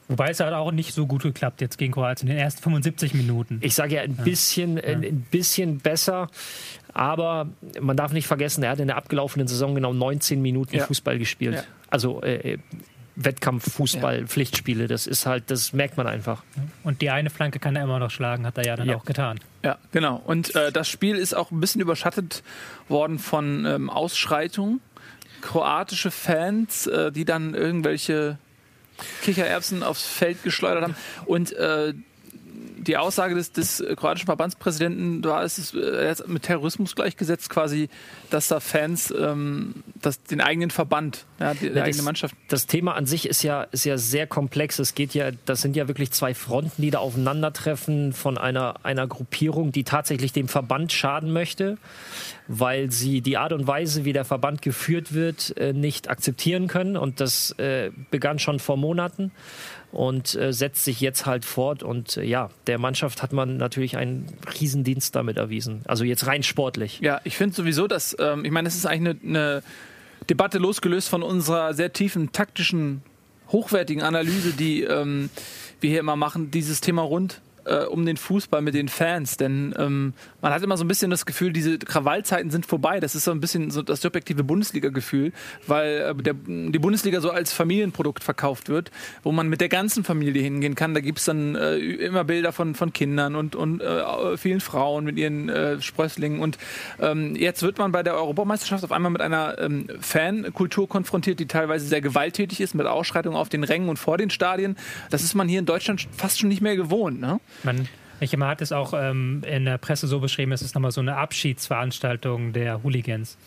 Wobei 0.09 0.29
es 0.29 0.39
hat 0.39 0.53
auch 0.53 0.71
nicht 0.71 0.93
so 0.93 1.07
gut 1.07 1.23
geklappt 1.23 1.61
jetzt 1.61 1.77
gegen 1.77 1.93
Kroatien 1.93 2.29
in 2.29 2.35
den 2.35 2.43
ersten 2.43 2.61
75 2.61 3.13
Minuten. 3.13 3.59
Ich 3.61 3.73
sage 3.73 3.95
ja 3.95 4.01
ein 4.01 4.15
bisschen, 4.15 4.77
äh, 4.77 4.95
ein 4.95 5.25
bisschen 5.31 5.79
besser, 5.79 6.27
aber 6.93 7.47
man 7.81 7.97
darf 7.97 8.11
nicht 8.13 8.27
vergessen, 8.27 8.63
er 8.63 8.71
hat 8.71 8.79
in 8.79 8.87
der 8.87 8.97
abgelaufenen 8.97 9.47
Saison 9.47 9.75
genau 9.75 9.93
19 9.93 10.41
Minuten 10.41 10.75
Ja. 10.75 10.85
Fußball 10.85 11.17
gespielt. 11.19 11.55
Ja. 11.55 11.63
Also 11.89 12.21
äh, 12.21 12.57
Wettkampffußball, 13.15 14.25
Pflichtspiele, 14.27 14.87
das 14.87 15.05
ist 15.07 15.25
halt, 15.27 15.43
das 15.51 15.71
merkt 15.73 15.97
man 15.97 16.07
einfach. 16.07 16.43
Und 16.83 17.01
die 17.01 17.09
eine 17.11 17.29
Flanke 17.29 17.59
kann 17.59 17.75
er 17.75 17.83
immer 17.83 17.99
noch 17.99 18.09
schlagen, 18.09 18.45
hat 18.45 18.57
er 18.57 18.65
ja 18.65 18.75
dann 18.75 18.87
Ja. 18.89 18.95
auch 18.95 19.05
getan. 19.05 19.39
Ja, 19.63 19.77
genau. 19.91 20.21
Und 20.25 20.55
äh, 20.55 20.71
das 20.71 20.89
Spiel 20.89 21.15
ist 21.15 21.35
auch 21.35 21.51
ein 21.51 21.59
bisschen 21.59 21.79
überschattet 21.81 22.41
worden 22.89 23.19
von 23.19 23.65
ähm, 23.65 23.89
Ausschreitungen. 23.89 24.81
Kroatische 25.41 26.09
Fans, 26.09 26.87
äh, 26.87 27.11
die 27.11 27.25
dann 27.25 27.53
irgendwelche 27.53 28.37
Kichererbsen 29.21 29.83
aufs 29.83 30.05
Feld 30.05 30.41
geschleudert 30.43 30.83
haben. 30.83 30.95
Und 31.25 31.51
äh, 31.53 31.93
die 32.87 32.97
Aussage 32.97 33.35
des, 33.35 33.51
des 33.51 33.83
kroatischen 33.95 34.25
Verbandspräsidenten 34.25 35.23
war, 35.23 35.43
es 35.43 35.57
ist, 35.57 35.73
äh, 35.73 36.09
hat 36.09 36.27
mit 36.27 36.43
Terrorismus 36.43 36.95
gleichgesetzt, 36.95 37.49
quasi, 37.49 37.89
dass 38.29 38.47
da 38.47 38.59
Fans 38.59 39.13
ähm, 39.17 39.75
das, 40.01 40.21
den 40.23 40.41
eigenen 40.41 40.69
Verband, 40.71 41.25
ja, 41.39 41.53
die, 41.53 41.69
das- 41.69 41.83
eigene 41.83 42.03
Mannschaft. 42.03 42.35
Das 42.49 42.67
Thema 42.67 42.95
an 42.95 43.05
sich 43.05 43.27
ist 43.27 43.43
ja, 43.43 43.63
ist 43.63 43.85
ja 43.85 43.97
sehr 43.97 44.27
komplex. 44.27 44.79
Es 44.79 44.95
geht 44.95 45.13
ja, 45.13 45.31
das 45.45 45.61
sind 45.61 45.75
ja 45.75 45.87
wirklich 45.87 46.11
zwei 46.11 46.33
Fronten, 46.33 46.81
die 46.81 46.91
da 46.91 46.99
aufeinandertreffen 46.99 48.13
von 48.13 48.37
einer, 48.37 48.75
einer 48.83 49.07
Gruppierung, 49.07 49.71
die 49.71 49.83
tatsächlich 49.83 50.33
dem 50.33 50.47
Verband 50.47 50.91
schaden 50.91 51.31
möchte, 51.33 51.77
weil 52.47 52.91
sie 52.91 53.21
die 53.21 53.37
Art 53.37 53.53
und 53.53 53.65
Weise, 53.67 54.05
wie 54.05 54.13
der 54.13 54.25
Verband 54.25 54.61
geführt 54.61 55.13
wird, 55.13 55.55
äh, 55.57 55.73
nicht 55.73 56.09
akzeptieren 56.09 56.67
können. 56.67 56.97
Und 56.97 57.19
das 57.19 57.51
äh, 57.57 57.91
begann 58.11 58.39
schon 58.39 58.59
vor 58.59 58.77
Monaten 58.77 59.31
und 59.93 60.33
äh, 60.35 60.51
setzt 60.51 60.83
sich 60.83 60.99
jetzt 60.99 61.25
halt 61.25 61.45
fort. 61.45 61.83
Und 61.83 62.17
äh, 62.17 62.23
ja, 62.23 62.49
der 62.67 62.79
Mannschaft 62.79 63.21
hat 63.21 63.31
man 63.31 63.57
natürlich 63.57 63.95
einen 63.95 64.25
Riesendienst 64.59 65.15
damit 65.15 65.37
erwiesen. 65.37 65.81
Also 65.85 66.03
jetzt 66.03 66.25
rein 66.25 66.43
sportlich. 66.43 66.99
Ja, 66.99 67.21
ich 67.23 67.37
finde 67.37 67.55
sowieso, 67.55 67.87
dass, 67.87 68.15
ähm, 68.19 68.43
ich 68.43 68.51
meine, 68.51 68.67
es 68.67 68.75
ist 68.75 68.85
eigentlich 68.85 69.21
eine, 69.23 69.39
eine 69.39 69.63
Debatte 70.29 70.57
losgelöst 70.57 71.09
von 71.09 71.21
unserer 71.21 71.73
sehr 71.73 71.93
tiefen, 71.93 72.31
taktischen, 72.31 73.03
hochwertigen 73.49 74.01
Analyse, 74.01 74.53
die 74.53 74.81
ähm, 74.81 75.29
wir 75.79 75.91
hier 75.91 75.99
immer 75.99 76.15
machen, 76.15 76.49
dieses 76.49 76.81
Thema 76.81 77.03
rund 77.03 77.39
äh, 77.65 77.83
um 77.85 78.05
den 78.05 78.17
Fußball 78.17 78.61
mit 78.61 78.73
den 78.73 78.89
Fans. 78.89 79.37
Denn 79.37 79.75
ähm, 79.77 80.13
man 80.43 80.53
hat 80.53 80.61
immer 80.61 80.75
so 80.75 80.83
ein 80.83 80.89
bisschen 80.89 81.09
das 81.09 81.25
Gefühl, 81.25 81.53
diese 81.53 81.79
Krawallzeiten 81.79 82.51
sind 82.51 82.65
vorbei. 82.65 82.99
Das 82.99 83.15
ist 83.15 83.23
so 83.23 83.31
ein 83.31 83.39
bisschen 83.39 83.71
so 83.71 83.81
das 83.81 84.01
subjektive 84.01 84.43
Bundesliga-Gefühl, 84.43 85.31
weil 85.67 86.15
äh, 86.19 86.21
der, 86.21 86.33
die 86.33 86.79
Bundesliga 86.79 87.21
so 87.21 87.31
als 87.31 87.53
Familienprodukt 87.53 88.21
verkauft 88.21 88.67
wird, 88.67 88.91
wo 89.23 89.31
man 89.31 89.47
mit 89.47 89.61
der 89.61 89.69
ganzen 89.69 90.03
Familie 90.03 90.43
hingehen 90.43 90.75
kann. 90.75 90.93
Da 90.93 90.99
gibt 90.99 91.19
es 91.19 91.25
dann 91.25 91.55
äh, 91.55 91.77
immer 91.77 92.25
Bilder 92.25 92.51
von, 92.51 92.75
von 92.75 92.91
Kindern 92.91 93.37
und, 93.37 93.55
und 93.55 93.79
äh, 93.79 94.35
vielen 94.35 94.59
Frauen 94.59 95.05
mit 95.05 95.17
ihren 95.17 95.47
äh, 95.47 95.81
Sprösslingen. 95.81 96.41
Und 96.41 96.57
ähm, 96.99 97.37
jetzt 97.37 97.63
wird 97.63 97.77
man 97.77 97.93
bei 97.93 98.03
der 98.03 98.15
Europameisterschaft 98.15 98.83
auf 98.83 98.91
einmal 98.91 99.11
mit 99.11 99.21
einer 99.21 99.57
ähm, 99.59 99.87
Fankultur 100.01 100.89
konfrontiert, 100.89 101.39
die 101.39 101.47
teilweise 101.47 101.87
sehr 101.87 102.01
gewalttätig 102.01 102.59
ist, 102.59 102.75
mit 102.75 102.85
Ausschreitungen 102.85 103.37
auf 103.37 103.47
den 103.47 103.63
Rängen 103.63 103.87
und 103.87 103.97
vor 103.97 104.17
den 104.17 104.29
Stadien. 104.29 104.75
Das 105.09 105.23
ist 105.23 105.35
man 105.35 105.47
hier 105.47 105.59
in 105.59 105.65
Deutschland 105.65 106.05
fast 106.11 106.39
schon 106.39 106.49
nicht 106.49 106.61
mehr 106.61 106.75
gewohnt. 106.75 107.21
Ne? 107.21 107.39
Man, 107.63 107.87
ich 108.23 108.33
hat 108.33 108.61
es 108.61 108.71
auch 108.71 108.93
ähm, 108.95 109.41
in 109.45 109.65
der 109.65 109.77
Presse 109.77 110.07
so 110.07 110.19
beschrieben, 110.19 110.51
es 110.51 110.61
ist 110.61 110.75
nochmal 110.75 110.91
so 110.91 111.01
eine 111.01 111.17
Abschiedsveranstaltung 111.17 112.53
der 112.53 112.83
Hooligans. 112.83 113.37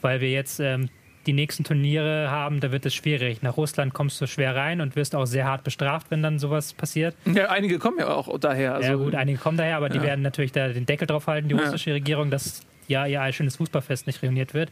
Weil 0.00 0.20
wir 0.20 0.30
jetzt 0.30 0.60
ähm, 0.60 0.88
die 1.26 1.32
nächsten 1.32 1.64
Turniere 1.64 2.30
haben, 2.30 2.60
da 2.60 2.72
wird 2.72 2.86
es 2.86 2.94
schwierig. 2.94 3.42
Nach 3.42 3.56
Russland 3.56 3.94
kommst 3.94 4.20
du 4.20 4.26
schwer 4.26 4.54
rein 4.54 4.80
und 4.80 4.96
wirst 4.96 5.14
auch 5.14 5.24
sehr 5.24 5.46
hart 5.46 5.64
bestraft, 5.64 6.10
wenn 6.10 6.22
dann 6.22 6.38
sowas 6.38 6.72
passiert. 6.72 7.16
Ja, 7.24 7.48
einige 7.50 7.78
kommen 7.78 7.98
ja 7.98 8.08
auch 8.08 8.38
daher. 8.38 8.74
Also, 8.74 8.88
ja 8.88 8.94
gut, 8.96 9.14
einige 9.14 9.38
kommen 9.38 9.56
daher, 9.56 9.76
aber 9.76 9.88
ja. 9.88 9.94
die 9.94 10.02
werden 10.02 10.22
natürlich 10.22 10.52
da 10.52 10.68
den 10.68 10.86
Deckel 10.86 11.06
drauf 11.06 11.26
halten, 11.26 11.48
die 11.48 11.54
russische 11.54 11.90
ja. 11.90 11.94
Regierung, 11.94 12.30
dass 12.30 12.62
ja 12.86 13.06
ihr 13.06 13.32
schönes 13.32 13.56
Fußballfest 13.56 14.06
nicht 14.06 14.22
reuniert 14.22 14.54
wird. 14.54 14.70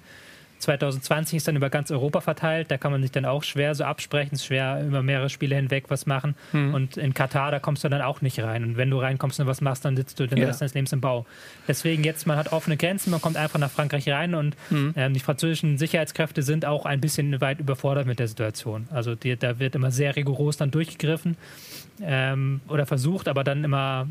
2020 0.62 1.38
ist 1.38 1.48
dann 1.48 1.56
über 1.56 1.70
ganz 1.70 1.90
Europa 1.90 2.20
verteilt. 2.20 2.70
Da 2.70 2.78
kann 2.78 2.92
man 2.92 3.02
sich 3.02 3.10
dann 3.10 3.24
auch 3.24 3.42
schwer 3.42 3.74
so 3.74 3.84
absprechen, 3.84 4.34
es 4.34 4.42
ist 4.42 4.46
schwer 4.46 4.82
über 4.86 5.02
mehrere 5.02 5.28
Spiele 5.28 5.56
hinweg 5.56 5.86
was 5.88 6.06
machen. 6.06 6.36
Mhm. 6.52 6.74
Und 6.74 6.96
in 6.96 7.14
Katar, 7.14 7.50
da 7.50 7.58
kommst 7.58 7.82
du 7.82 7.88
dann 7.88 8.00
auch 8.00 8.20
nicht 8.20 8.38
rein. 8.40 8.62
Und 8.62 8.76
wenn 8.76 8.88
du 8.88 8.98
reinkommst 8.98 9.40
und 9.40 9.46
was 9.46 9.60
machst, 9.60 9.84
dann 9.84 9.96
sitzt 9.96 10.20
du 10.20 10.26
den 10.26 10.38
ja. 10.38 10.46
Rest 10.46 10.60
deines 10.60 10.74
Lebens 10.74 10.92
im 10.92 11.00
Bau. 11.00 11.26
Deswegen 11.66 12.04
jetzt, 12.04 12.26
man 12.26 12.36
hat 12.36 12.52
offene 12.52 12.76
Grenzen, 12.76 13.10
man 13.10 13.20
kommt 13.20 13.36
einfach 13.36 13.58
nach 13.58 13.70
Frankreich 13.70 14.08
rein 14.08 14.34
und 14.34 14.56
mhm. 14.70 14.94
ähm, 14.96 15.14
die 15.14 15.20
französischen 15.20 15.78
Sicherheitskräfte 15.78 16.42
sind 16.42 16.64
auch 16.64 16.86
ein 16.86 17.00
bisschen 17.00 17.40
weit 17.40 17.58
überfordert 17.58 18.06
mit 18.06 18.20
der 18.20 18.28
Situation. 18.28 18.86
Also 18.90 19.16
die, 19.16 19.36
da 19.36 19.58
wird 19.58 19.74
immer 19.74 19.90
sehr 19.90 20.14
rigoros 20.14 20.56
dann 20.56 20.70
durchgegriffen 20.70 21.36
ähm, 22.00 22.60
oder 22.68 22.86
versucht, 22.86 23.26
aber 23.26 23.42
dann 23.42 23.64
immer 23.64 24.06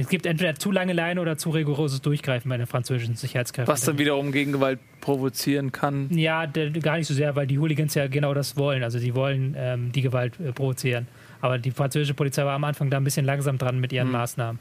es 0.00 0.08
gibt 0.08 0.26
entweder 0.26 0.54
zu 0.54 0.70
lange 0.70 0.92
Leine 0.92 1.20
oder 1.20 1.36
zu 1.36 1.50
rigoroses 1.50 2.02
Durchgreifen 2.02 2.48
bei 2.48 2.56
den 2.56 2.66
französischen 2.66 3.16
Sicherheitskräften. 3.16 3.72
Was 3.72 3.82
dann 3.82 3.98
wiederum 3.98 4.32
Gegengewalt 4.32 4.78
provozieren 5.00 5.72
kann. 5.72 6.08
Ja, 6.16 6.46
gar 6.46 6.96
nicht 6.96 7.06
so 7.06 7.14
sehr, 7.14 7.36
weil 7.36 7.46
die 7.46 7.58
Hooligans 7.58 7.94
ja 7.94 8.06
genau 8.06 8.34
das 8.34 8.56
wollen. 8.56 8.82
Also 8.82 8.98
sie 8.98 9.14
wollen 9.14 9.54
ähm, 9.56 9.92
die 9.92 10.02
Gewalt 10.02 10.38
äh, 10.40 10.52
provozieren. 10.52 11.06
Aber 11.40 11.58
die 11.58 11.70
französische 11.70 12.14
Polizei 12.14 12.44
war 12.44 12.54
am 12.54 12.64
Anfang 12.64 12.90
da 12.90 12.96
ein 12.96 13.04
bisschen 13.04 13.26
langsam 13.26 13.58
dran 13.58 13.78
mit 13.78 13.92
ihren 13.92 14.06
mhm. 14.06 14.14
Maßnahmen. 14.14 14.60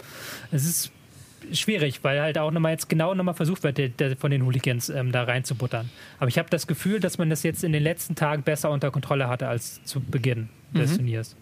Es 0.51 0.65
ist 0.65 0.91
schwierig, 1.51 2.03
weil 2.03 2.21
halt 2.21 2.37
auch 2.37 2.51
nochmal 2.51 2.71
jetzt 2.71 2.89
genau 2.89 3.13
nochmal 3.13 3.33
versucht 3.35 3.63
wird, 3.63 3.77
der, 3.77 3.89
der 3.89 4.17
von 4.17 4.31
den 4.31 4.45
Hooligans 4.45 4.89
ähm, 4.89 5.11
da 5.11 5.23
reinzubuttern. 5.23 5.89
Aber 6.19 6.27
ich 6.27 6.37
habe 6.37 6.49
das 6.49 6.67
Gefühl, 6.67 6.99
dass 6.99 7.17
man 7.17 7.29
das 7.29 7.43
jetzt 7.43 7.63
in 7.63 7.71
den 7.71 7.83
letzten 7.83 8.15
Tagen 8.15 8.43
besser 8.43 8.69
unter 8.69 8.91
Kontrolle 8.91 9.27
hatte 9.27 9.47
als 9.47 9.83
zu 9.83 9.99
Beginn 9.99 10.49
des 10.73 10.91
mhm. 10.91 10.97
Turniers. 10.97 11.35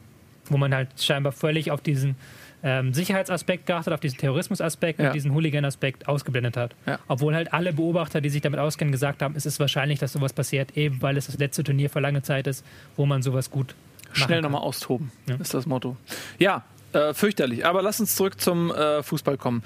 Wo 0.46 0.58
man 0.58 0.74
halt 0.74 0.90
scheinbar 1.00 1.32
völlig 1.32 1.72
auf 1.72 1.82
diesen 1.82 2.16
ähm, 2.64 2.94
Sicherheitsaspekt 2.94 3.66
geachtet, 3.66 3.94
auf 3.94 4.00
diesen 4.00 4.18
Terrorismusaspekt 4.18 5.00
ja. 5.00 5.08
und 5.08 5.16
diesen 5.16 5.34
Hooligan-Aspekt 5.34 6.08
ausgeblendet 6.08 6.58
hat. 6.58 6.76
Ja. 6.86 7.00
Obwohl 7.08 7.36
halt 7.36 7.54
alle 7.54 7.74
Beobachter, 7.74 8.22
die 8.22 8.30
sich 8.30 8.42
damit 8.42 8.60
auskennen, 8.60 8.92
gesagt 8.92 9.22
haben, 9.22 9.36
es 9.36 9.46
ist 9.46 9.60
wahrscheinlich, 9.60 10.00
dass 10.00 10.14
sowas 10.14 10.34
passiert, 10.34 10.78
eben 10.78 11.02
weil 11.02 11.18
es 11.18 11.28
das 11.28 11.38
letzte 11.38 11.64
Turnier 11.64 11.90
für 11.90 12.00
lange 12.00 12.22
Zeit 12.22 12.48
ist, 12.48 12.66
wo 12.96 13.06
man 13.06 13.22
sowas 13.22 13.50
gut 13.50 13.76
Schnell 14.14 14.42
nochmal 14.42 14.62
austoben, 14.62 15.12
ja. 15.28 15.36
ist 15.36 15.54
das 15.54 15.66
Motto. 15.66 15.96
Ja, 16.38 16.64
äh, 16.94 17.14
fürchterlich. 17.14 17.66
Aber 17.66 17.82
lass 17.82 18.00
uns 18.00 18.16
zurück 18.16 18.40
zum 18.42 18.72
äh, 18.72 19.02
Fußball 19.04 19.38
kommen. 19.38 19.64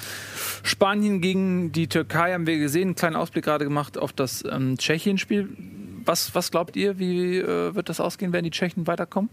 Spanien 0.63 1.21
gegen 1.21 1.71
die 1.71 1.87
Türkei 1.87 2.33
haben 2.33 2.45
wir 2.45 2.59
gesehen, 2.59 2.89
einen 2.89 2.95
kleinen 2.95 3.15
Ausblick 3.15 3.45
gerade 3.45 3.65
gemacht 3.65 3.97
auf 3.97 4.13
das 4.13 4.43
ähm, 4.49 4.77
Tschechien-Spiel. 4.77 5.49
Was, 6.05 6.35
was 6.35 6.51
glaubt 6.51 6.75
ihr, 6.75 6.99
wie 6.99 7.37
äh, 7.39 7.73
wird 7.73 7.89
das 7.89 7.99
ausgehen, 7.99 8.31
wenn 8.31 8.43
die 8.43 8.51
Tschechen 8.51 8.85
weiterkommen? 8.85 9.29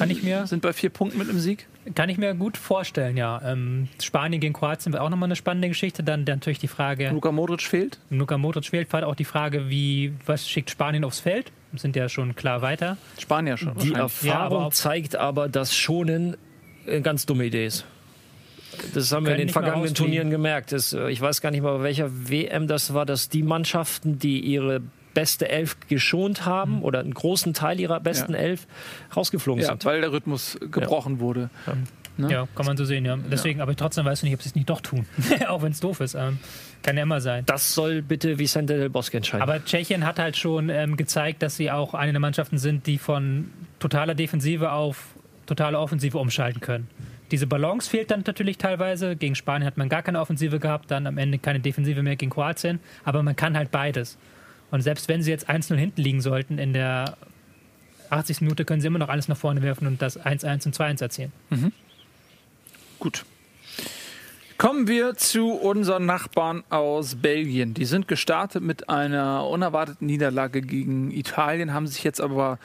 Kann 0.00 0.10
ich 0.10 0.22
mir. 0.22 0.46
Sind 0.46 0.62
bei 0.62 0.72
vier 0.72 0.88
Punkten 0.88 1.18
mit 1.18 1.28
dem 1.28 1.38
Sieg? 1.38 1.66
Kann 1.94 2.08
ich 2.08 2.16
mir 2.16 2.34
gut 2.34 2.56
vorstellen, 2.56 3.18
ja. 3.18 3.40
Ähm, 3.44 3.88
Spanien 4.02 4.40
gegen 4.40 4.54
Kroatien 4.54 4.94
wird 4.94 5.02
auch 5.02 5.10
nochmal 5.10 5.26
eine 5.26 5.36
spannende 5.36 5.68
Geschichte. 5.68 6.02
Dann, 6.02 6.24
dann 6.24 6.38
natürlich 6.38 6.58
die 6.58 6.68
Frage. 6.68 7.10
Luka 7.10 7.30
Modric 7.32 7.60
fehlt? 7.60 7.98
Luka 8.08 8.38
Modric 8.38 8.64
fehlt. 8.64 8.90
War 8.94 9.06
auch 9.06 9.14
die 9.14 9.26
Frage, 9.26 9.68
wie, 9.68 10.14
was 10.24 10.48
schickt 10.48 10.70
Spanien 10.70 11.04
aufs 11.04 11.20
Feld? 11.20 11.52
Sind 11.74 11.96
ja 11.96 12.08
schon 12.08 12.34
klar 12.34 12.62
weiter. 12.62 12.96
Spanier 13.18 13.58
schon. 13.58 13.76
Die 13.78 13.92
Erfahrung 13.92 14.28
ja, 14.28 14.38
aber 14.38 14.70
zeigt 14.70 15.16
aber, 15.16 15.48
dass 15.48 15.76
Schonen 15.76 16.36
eine 16.86 17.02
ganz 17.02 17.26
dumme 17.26 17.44
Idee 17.44 17.66
ist. 17.66 17.84
Das 18.94 19.12
haben 19.12 19.26
wir 19.26 19.32
in 19.32 19.38
den 19.38 19.48
vergangenen 19.50 19.94
Turnieren 19.94 20.30
gemerkt. 20.30 20.72
Das, 20.72 20.94
äh, 20.94 21.10
ich 21.10 21.20
weiß 21.20 21.40
gar 21.40 21.50
nicht 21.50 21.62
mal, 21.62 21.76
bei 21.78 21.84
welcher 21.84 22.10
WM 22.30 22.68
das 22.68 22.94
war, 22.94 23.04
dass 23.04 23.28
die 23.28 23.42
Mannschaften, 23.42 24.18
die 24.18 24.40
ihre 24.40 24.80
beste 25.14 25.48
Elf 25.48 25.76
geschont 25.88 26.46
haben 26.46 26.76
mhm. 26.76 26.82
oder 26.84 27.00
einen 27.00 27.14
großen 27.14 27.54
Teil 27.54 27.80
ihrer 27.80 28.00
besten 28.00 28.32
ja. 28.32 28.38
Elf 28.38 28.66
rausgeflogen 29.14 29.62
ja, 29.62 29.70
sind. 29.70 29.84
Weil 29.84 30.00
der 30.00 30.12
Rhythmus 30.12 30.58
gebrochen 30.70 31.14
ja. 31.14 31.20
wurde. 31.20 31.50
Ne? 32.16 32.30
Ja, 32.30 32.48
kann 32.54 32.66
man 32.66 32.76
so 32.76 32.84
sehen, 32.84 33.04
ja. 33.04 33.16
Deswegen, 33.16 33.60
aber 33.60 33.74
trotzdem 33.74 34.04
weißt 34.04 34.22
du 34.22 34.26
nicht, 34.26 34.34
ob 34.34 34.42
sie 34.42 34.50
es 34.50 34.54
nicht 34.54 34.68
doch 34.68 34.80
tun. 34.80 35.06
Auch 35.48 35.62
wenn 35.62 35.72
es 35.72 35.80
doof 35.80 36.00
ist. 36.00 36.14
Ähm, 36.14 36.38
kann 36.82 36.96
ja 36.96 37.02
immer 37.02 37.20
sein. 37.20 37.44
Das 37.46 37.74
soll 37.74 38.02
bitte 38.02 38.38
Vicente 38.38 38.76
del 38.76 38.90
Bosque 38.90 39.14
entscheiden. 39.16 39.42
Aber 39.42 39.64
Tschechien 39.64 40.04
hat 40.04 40.18
halt 40.18 40.36
schon 40.36 40.68
ähm, 40.68 40.96
gezeigt, 40.96 41.42
dass 41.42 41.56
sie 41.56 41.70
auch 41.70 41.94
eine 41.94 42.12
der 42.12 42.20
Mannschaften 42.20 42.58
sind, 42.58 42.86
die 42.86 42.98
von 42.98 43.50
totaler 43.78 44.14
Defensive 44.14 44.72
auf 44.72 45.14
totale 45.46 45.78
Offensive 45.78 46.18
umschalten 46.18 46.60
können. 46.60 46.88
Diese 47.30 47.46
Balance 47.46 47.88
fehlt 47.88 48.10
dann 48.10 48.24
natürlich 48.26 48.58
teilweise. 48.58 49.16
Gegen 49.16 49.34
Spanien 49.34 49.66
hat 49.66 49.76
man 49.76 49.88
gar 49.88 50.02
keine 50.02 50.20
Offensive 50.20 50.58
gehabt, 50.58 50.90
dann 50.90 51.06
am 51.06 51.16
Ende 51.16 51.38
keine 51.38 51.60
Defensive 51.60 52.02
mehr 52.02 52.16
gegen 52.16 52.30
Kroatien. 52.30 52.80
Aber 53.04 53.22
man 53.22 53.36
kann 53.36 53.56
halt 53.56 53.70
beides. 53.70 54.18
Und 54.70 54.82
selbst 54.82 55.08
wenn 55.08 55.22
sie 55.22 55.30
jetzt 55.30 55.48
1-0 55.48 55.74
hinten 55.76 56.00
liegen 56.00 56.20
sollten, 56.20 56.58
in 56.58 56.72
der 56.72 57.16
80. 58.10 58.42
Minute 58.42 58.64
können 58.64 58.80
sie 58.80 58.86
immer 58.86 58.98
noch 58.98 59.08
alles 59.08 59.28
nach 59.28 59.36
vorne 59.36 59.62
werfen 59.62 59.86
und 59.86 60.02
das 60.02 60.18
1-1 60.18 60.66
und 60.66 60.76
2-1 60.76 61.02
erzielen. 61.02 61.32
Mhm. 61.50 61.72
Gut. 62.98 63.24
Kommen 64.58 64.88
wir 64.88 65.14
zu 65.14 65.52
unseren 65.52 66.04
Nachbarn 66.04 66.64
aus 66.68 67.14
Belgien. 67.14 67.72
Die 67.72 67.86
sind 67.86 68.08
gestartet 68.08 68.62
mit 68.62 68.90
einer 68.90 69.46
unerwarteten 69.46 70.06
Niederlage 70.06 70.60
gegen 70.60 71.10
Italien, 71.10 71.72
haben 71.72 71.86
sich 71.86 72.04
jetzt 72.04 72.20
aber 72.20 72.58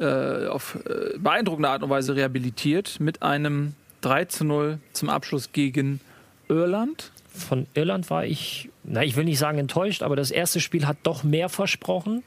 äh, 0.00 0.48
auf 0.48 0.76
äh, 0.86 1.16
beeindruckende 1.18 1.68
Art 1.68 1.84
und 1.84 1.90
Weise 1.90 2.16
rehabilitiert 2.16 2.98
mit 2.98 3.22
einem 3.22 3.74
3 4.00 4.24
zu 4.24 4.44
0 4.44 4.78
zum 4.92 5.08
Abschluss 5.08 5.52
gegen 5.52 6.00
Irland 6.48 7.12
von 7.36 7.66
Irland 7.74 8.10
war 8.10 8.24
ich, 8.24 8.70
na, 8.88 9.02
ich 9.02 9.16
will 9.16 9.24
nicht 9.24 9.38
sagen 9.38 9.58
enttäuscht, 9.58 10.02
aber 10.02 10.16
das 10.16 10.30
erste 10.30 10.60
Spiel 10.60 10.86
hat 10.86 10.98
doch 11.02 11.24
mehr 11.24 11.48
versprochen. 11.48 12.22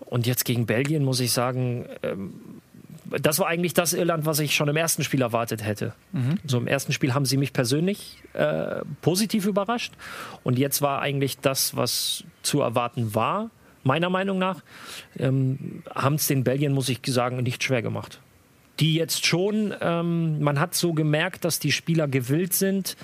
Und 0.00 0.26
jetzt 0.26 0.44
gegen 0.44 0.66
Belgien 0.66 1.04
muss 1.04 1.20
ich 1.20 1.32
sagen, 1.32 1.86
ähm, 2.02 2.32
das 3.10 3.38
war 3.38 3.46
eigentlich 3.46 3.72
das 3.72 3.92
Irland, 3.92 4.26
was 4.26 4.38
ich 4.38 4.54
schon 4.54 4.68
im 4.68 4.76
ersten 4.76 5.04
Spiel 5.04 5.22
erwartet 5.22 5.64
hätte. 5.64 5.94
Mhm. 6.12 6.38
So 6.44 6.58
im 6.58 6.66
ersten 6.66 6.92
Spiel 6.92 7.14
haben 7.14 7.24
sie 7.24 7.36
mich 7.36 7.52
persönlich 7.52 8.18
äh, 8.34 8.82
positiv 9.00 9.46
überrascht. 9.46 9.94
Und 10.44 10.58
jetzt 10.58 10.82
war 10.82 11.00
eigentlich 11.00 11.38
das, 11.38 11.76
was 11.76 12.24
zu 12.42 12.60
erwarten 12.60 13.14
war, 13.14 13.50
meiner 13.84 14.10
Meinung 14.10 14.38
nach, 14.38 14.62
ähm, 15.18 15.82
haben 15.94 16.16
es 16.16 16.26
den 16.26 16.44
Belgien, 16.44 16.72
muss 16.72 16.88
ich 16.88 17.00
sagen, 17.06 17.42
nicht 17.42 17.62
schwer 17.62 17.80
gemacht. 17.80 18.20
Die 18.80 18.94
jetzt 18.94 19.24
schon, 19.24 19.74
ähm, 19.80 20.40
man 20.40 20.60
hat 20.60 20.74
so 20.74 20.92
gemerkt, 20.92 21.44
dass 21.44 21.58
die 21.58 21.72
Spieler 21.72 22.08
gewillt 22.08 22.52
sind, 22.54 22.96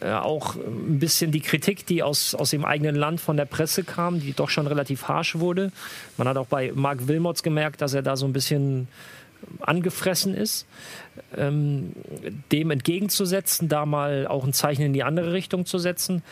äh, 0.00 0.12
auch 0.12 0.56
ein 0.56 0.98
bisschen 0.98 1.30
die 1.30 1.40
Kritik, 1.40 1.86
die 1.86 2.02
aus, 2.02 2.34
aus 2.34 2.50
dem 2.50 2.64
eigenen 2.64 2.96
Land 2.96 3.20
von 3.20 3.36
der 3.36 3.44
Presse 3.44 3.84
kam, 3.84 4.20
die 4.20 4.32
doch 4.32 4.50
schon 4.50 4.66
relativ 4.66 5.08
harsch 5.08 5.36
wurde. 5.36 5.70
Man 6.16 6.28
hat 6.28 6.36
auch 6.36 6.46
bei 6.46 6.72
Mark 6.74 7.06
Wilmots 7.06 7.42
gemerkt, 7.42 7.80
dass 7.80 7.94
er 7.94 8.02
da 8.02 8.16
so 8.16 8.26
ein 8.26 8.32
bisschen 8.32 8.88
angefressen 9.60 10.34
ist, 10.34 10.66
ähm, 11.36 11.92
dem 12.50 12.70
entgegenzusetzen, 12.70 13.68
da 13.68 13.86
mal 13.86 14.26
auch 14.26 14.44
ein 14.44 14.52
Zeichen 14.52 14.82
in 14.82 14.92
die 14.92 15.02
andere 15.02 15.32
Richtung 15.32 15.66
zu 15.66 15.78
setzen. 15.78 16.22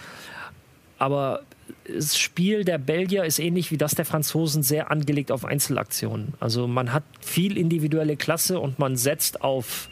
Aber 0.98 1.42
das 1.86 2.16
Spiel 2.16 2.64
der 2.64 2.78
Belgier 2.78 3.24
ist 3.24 3.38
ähnlich 3.38 3.70
wie 3.70 3.76
das 3.76 3.94
der 3.94 4.04
Franzosen 4.04 4.62
sehr 4.62 4.90
angelegt 4.90 5.32
auf 5.32 5.44
Einzelaktionen. 5.44 6.34
Also 6.40 6.66
man 6.66 6.92
hat 6.92 7.04
viel 7.20 7.56
individuelle 7.56 8.16
Klasse 8.16 8.60
und 8.60 8.78
man 8.78 8.96
setzt 8.96 9.42
auf 9.42 9.88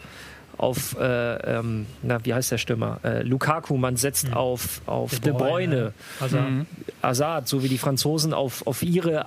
auf, 0.63 0.97
äh, 0.99 1.59
ähm, 1.59 1.87
na, 2.03 2.25
wie 2.25 2.35
heißt 2.35 2.53
der 2.53 2.59
Stürmer? 2.59 3.01
Äh, 3.03 3.23
Lukaku, 3.23 3.77
man 3.77 3.97
setzt 3.97 4.29
mhm. 4.29 4.35
auf, 4.35 4.83
auf 4.87 5.19
De 5.21 5.33
Bruyne, 5.33 5.93
Hazard. 6.21 6.51
Mhm. 6.51 6.67
Hazard, 7.03 7.49
so 7.49 7.63
wie 7.63 7.69
die 7.69 7.79
Franzosen 7.79 8.35
auf, 8.35 8.67
auf 8.67 8.83
ihre 8.83 9.27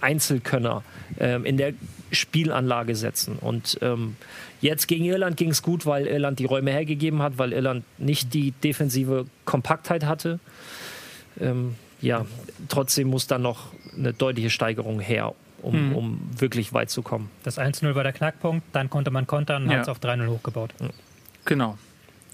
Einzelkönner 0.00 0.82
ähm, 1.18 1.44
in 1.44 1.56
der 1.56 1.72
Spielanlage 2.12 2.94
setzen. 2.96 3.36
Und 3.40 3.78
ähm, 3.82 4.16
jetzt 4.60 4.88
gegen 4.88 5.04
Irland 5.04 5.36
ging 5.36 5.50
es 5.50 5.62
gut, 5.62 5.86
weil 5.86 6.06
Irland 6.06 6.38
die 6.38 6.44
Räume 6.44 6.70
hergegeben 6.70 7.22
hat, 7.22 7.38
weil 7.38 7.52
Irland 7.52 7.84
nicht 7.98 8.34
die 8.34 8.52
defensive 8.52 9.26
Kompaktheit 9.44 10.04
hatte. 10.04 10.38
Ähm, 11.40 11.74
ja, 12.00 12.26
trotzdem 12.68 13.08
muss 13.08 13.26
dann 13.26 13.42
noch 13.42 13.72
eine 13.96 14.12
deutliche 14.12 14.50
Steigerung 14.50 15.00
her. 15.00 15.34
Um, 15.62 15.94
um 15.94 16.20
wirklich 16.36 16.72
weit 16.72 16.90
zu 16.90 17.02
kommen. 17.02 17.30
Das 17.42 17.58
1-0 17.58 17.94
war 17.94 18.02
der 18.02 18.12
Knackpunkt, 18.12 18.64
dann 18.72 18.90
konnte 18.90 19.10
man 19.10 19.26
kontern 19.26 19.64
und 19.64 19.70
Ja. 19.70 19.76
hat 19.76 19.82
es 19.84 19.88
auf 19.88 19.98
3-0 19.98 20.28
hochgebaut. 20.28 20.74
Genau. 21.44 21.78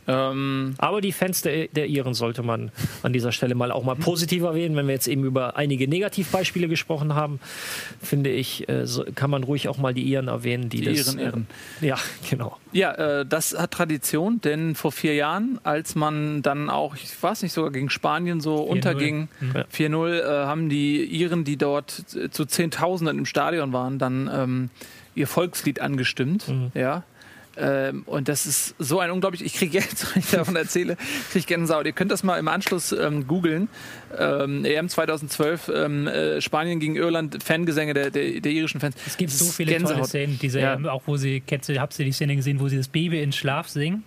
Ähm, 0.06 0.74
Aber 0.78 1.00
die 1.00 1.12
Fans 1.12 1.42
der, 1.42 1.68
der 1.68 1.86
Iren 1.86 2.14
sollte 2.14 2.42
man 2.42 2.70
an 3.02 3.12
dieser 3.12 3.32
Stelle 3.32 3.54
mal 3.54 3.72
auch 3.72 3.84
mal 3.84 3.96
positiv 3.96 4.42
erwähnen. 4.42 4.76
Wenn 4.76 4.86
wir 4.86 4.94
jetzt 4.94 5.08
eben 5.08 5.24
über 5.24 5.56
einige 5.56 5.88
Negativbeispiele 5.88 6.68
gesprochen 6.68 7.14
haben, 7.14 7.40
finde 8.02 8.30
ich, 8.30 8.68
äh, 8.68 8.86
so, 8.86 9.04
kann 9.14 9.30
man 9.30 9.44
ruhig 9.44 9.68
auch 9.68 9.78
mal 9.78 9.94
die 9.94 10.02
Iren 10.02 10.28
erwähnen, 10.28 10.68
die, 10.68 10.80
Die 10.82 10.94
das. 10.94 11.06
Iren, 11.14 11.18
Iren. 11.18 11.46
Äh, 11.80 11.86
ja, 11.88 11.96
genau. 12.30 12.58
ja, 12.72 13.20
äh, 13.20 13.26
das 13.26 13.56
hat 13.58 13.70
Tradition, 13.70 14.40
denn 14.40 14.74
vor 14.74 14.92
vier 14.92 15.14
Jahren, 15.14 15.58
als 15.64 15.94
man 15.94 16.42
dann 16.42 16.70
auch, 16.70 16.94
ich 16.96 17.10
weiß 17.22 17.42
nicht, 17.42 17.52
sogar 17.52 17.70
gegen 17.72 17.90
Spanien 17.90 18.40
so 18.40 18.56
unterging, 18.56 19.28
Ja. 19.54 19.64
4-0, 19.72 20.18
äh, 20.20 20.46
haben 20.46 20.68
die 20.68 21.04
Iren, 21.04 21.44
die 21.44 21.56
dort 21.56 21.90
zu 22.30 22.44
Zehntausenden 22.44 23.18
im 23.18 23.26
Stadion 23.26 23.72
waren, 23.72 23.98
dann 23.98 24.30
ähm, 24.32 24.70
ihr 25.14 25.26
Volkslied 25.26 25.80
angestimmt. 25.80 26.52
Ja. 26.74 27.04
Ähm, 27.56 28.02
und 28.06 28.28
das 28.28 28.46
ist 28.46 28.74
so 28.78 28.98
ein 29.00 29.10
unglaublich, 29.10 29.44
ich 29.44 29.54
kriege 29.54 29.78
jetzt, 29.78 30.06
wenn 30.14 30.22
ich 30.22 30.30
davon 30.30 30.56
erzähle, 30.56 30.96
kriege 30.96 31.38
ich 31.38 31.46
Gänsehaut. 31.46 31.86
Ihr 31.86 31.92
könnt 31.92 32.10
das 32.10 32.22
mal 32.24 32.38
im 32.38 32.48
Anschluss 32.48 32.92
ähm, 32.92 33.26
googeln. 33.26 33.68
Ähm, 34.18 34.64
EM 34.64 34.88
2012, 34.88 35.70
ähm, 35.74 36.06
äh, 36.08 36.40
Spanien 36.40 36.80
gegen 36.80 36.96
Irland, 36.96 37.42
Fangesänge 37.42 37.94
der, 37.94 38.10
der, 38.10 38.40
der 38.40 38.52
irischen 38.52 38.80
Fans. 38.80 38.96
Es 39.06 39.16
gibt 39.16 39.30
Das 39.32 39.38
so 39.38 39.46
viele 39.52 39.72
tolle 39.72 39.84
Gänsehaut. 39.86 40.06
Szenen, 40.08 40.38
diese, 40.40 40.60
Ja. 40.60 40.78
auch 40.90 41.02
wo 41.06 41.16
sie, 41.16 41.40
kennst 41.40 41.68
du, 41.68 41.78
habt 41.80 41.98
ihr 41.98 42.04
die 42.04 42.12
Szene 42.12 42.36
gesehen, 42.36 42.60
wo 42.60 42.68
sie 42.68 42.76
das 42.76 42.88
Baby 42.88 43.22
in 43.22 43.32
Schlaf 43.32 43.68
singen? 43.68 44.04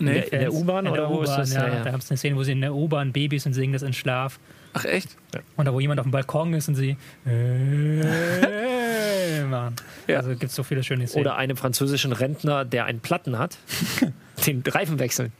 Nee. 0.00 0.10
In 0.10 0.14
der- 0.14 0.32
in 0.32 0.40
der 0.40 0.52
U-Bahn 0.54 0.86
In 0.86 0.92
der 0.92 1.02
oder 1.04 1.10
wo 1.12 1.22
ist 1.22 1.28
U-Bahn, 1.30 1.40
das? 1.40 1.54
Ja, 1.54 1.66
Ja, 1.66 1.74
ja. 1.74 1.84
Da 1.84 1.92
haben 1.92 2.00
sie 2.00 2.10
eine 2.10 2.18
Szene, 2.18 2.36
wo 2.36 2.42
sie 2.44 2.52
in 2.52 2.60
der 2.60 2.74
U-Bahn 2.74 3.12
Babys 3.12 3.46
und 3.46 3.52
singen 3.52 3.72
das 3.72 3.82
in 3.82 3.92
Schlaf. 3.92 4.38
Ach 4.72 4.84
echt? 4.84 5.16
Und 5.56 5.64
da 5.66 5.72
wo 5.72 5.80
jemand 5.80 6.00
auf 6.00 6.06
dem 6.06 6.12
Balkon 6.12 6.54
ist 6.54 6.68
und 6.68 6.74
sie 6.74 6.96
äh, 7.26 8.02
machen. 9.44 9.76
Ja. 10.06 10.18
Also 10.18 10.30
gibt 10.30 10.44
es 10.44 10.54
so 10.54 10.62
viele 10.62 10.84
schöne 10.84 11.06
Szenen. 11.06 11.26
Oder 11.26 11.36
einem 11.36 11.56
französischen 11.56 12.12
Rentner, 12.12 12.64
der 12.64 12.84
einen 12.84 13.00
Platten 13.00 13.38
hat, 13.38 13.58
den 14.46 14.62
Reifen 14.66 14.98
wechseln. 14.98 15.32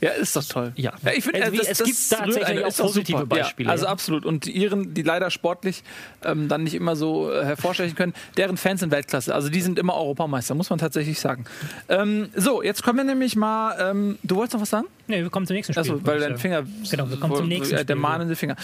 Ja, 0.00 0.10
ist 0.10 0.36
doch 0.36 0.44
toll. 0.44 0.72
Ja. 0.76 0.92
ich 1.14 1.24
finde, 1.24 1.40
Es- 1.40 1.48
äh, 1.52 1.56
das, 1.56 1.68
es 1.80 1.84
gibt 1.84 2.10
tatsächlich 2.10 2.64
auch 2.64 2.76
positive 2.76 3.18
super. 3.20 3.36
Beispiele, 3.36 3.66
Ja, 3.68 3.72
also 3.72 3.84
ja. 3.86 3.90
absolut. 3.90 4.26
Und 4.26 4.44
die 4.44 4.52
Iren, 4.56 4.92
die 4.94 5.02
leider 5.02 5.30
sportlich 5.30 5.82
ähm, 6.24 6.48
dann 6.48 6.64
nicht 6.64 6.74
immer 6.74 6.94
so 6.96 7.30
äh, 7.32 7.44
hervorstechen 7.44 7.94
können, 7.96 8.12
deren 8.36 8.56
Fans 8.56 8.80
sind 8.80 8.90
Weltklasse. 8.92 9.34
Also 9.34 9.48
die 9.48 9.60
sind 9.60 9.78
immer 9.78 9.94
Europameister, 9.94 10.54
muss 10.54 10.68
man 10.70 10.78
tatsächlich 10.78 11.18
sagen. 11.20 11.44
Ähm, 11.88 12.28
so, 12.36 12.62
jetzt 12.62 12.82
kommen 12.82 12.98
wir 12.98 13.04
nämlich 13.04 13.36
mal. 13.36 13.76
Ähm, 13.80 14.18
du 14.22 14.36
wolltest 14.36 14.54
noch 14.54 14.60
was 14.62 14.70
sagen? 14.70 14.86
nee, 15.06 15.20
wir 15.22 15.28
kommen 15.28 15.46
zum 15.46 15.54
nächsten 15.56 15.74
Spiel. 15.74 15.82
Achso, 15.82 16.00
weil 16.06 16.18
dein 16.18 16.30
sagen. 16.30 16.40
Finger. 16.40 16.62
Genau, 16.90 17.10
wir 17.10 17.18
kommen 17.18 17.36
zum 17.36 17.46
nächsten 17.48 17.74
äh, 17.74 17.84
Der 17.84 17.92
Spiel. 17.92 17.96
mahnende 17.96 18.36
Finger. 18.36 18.56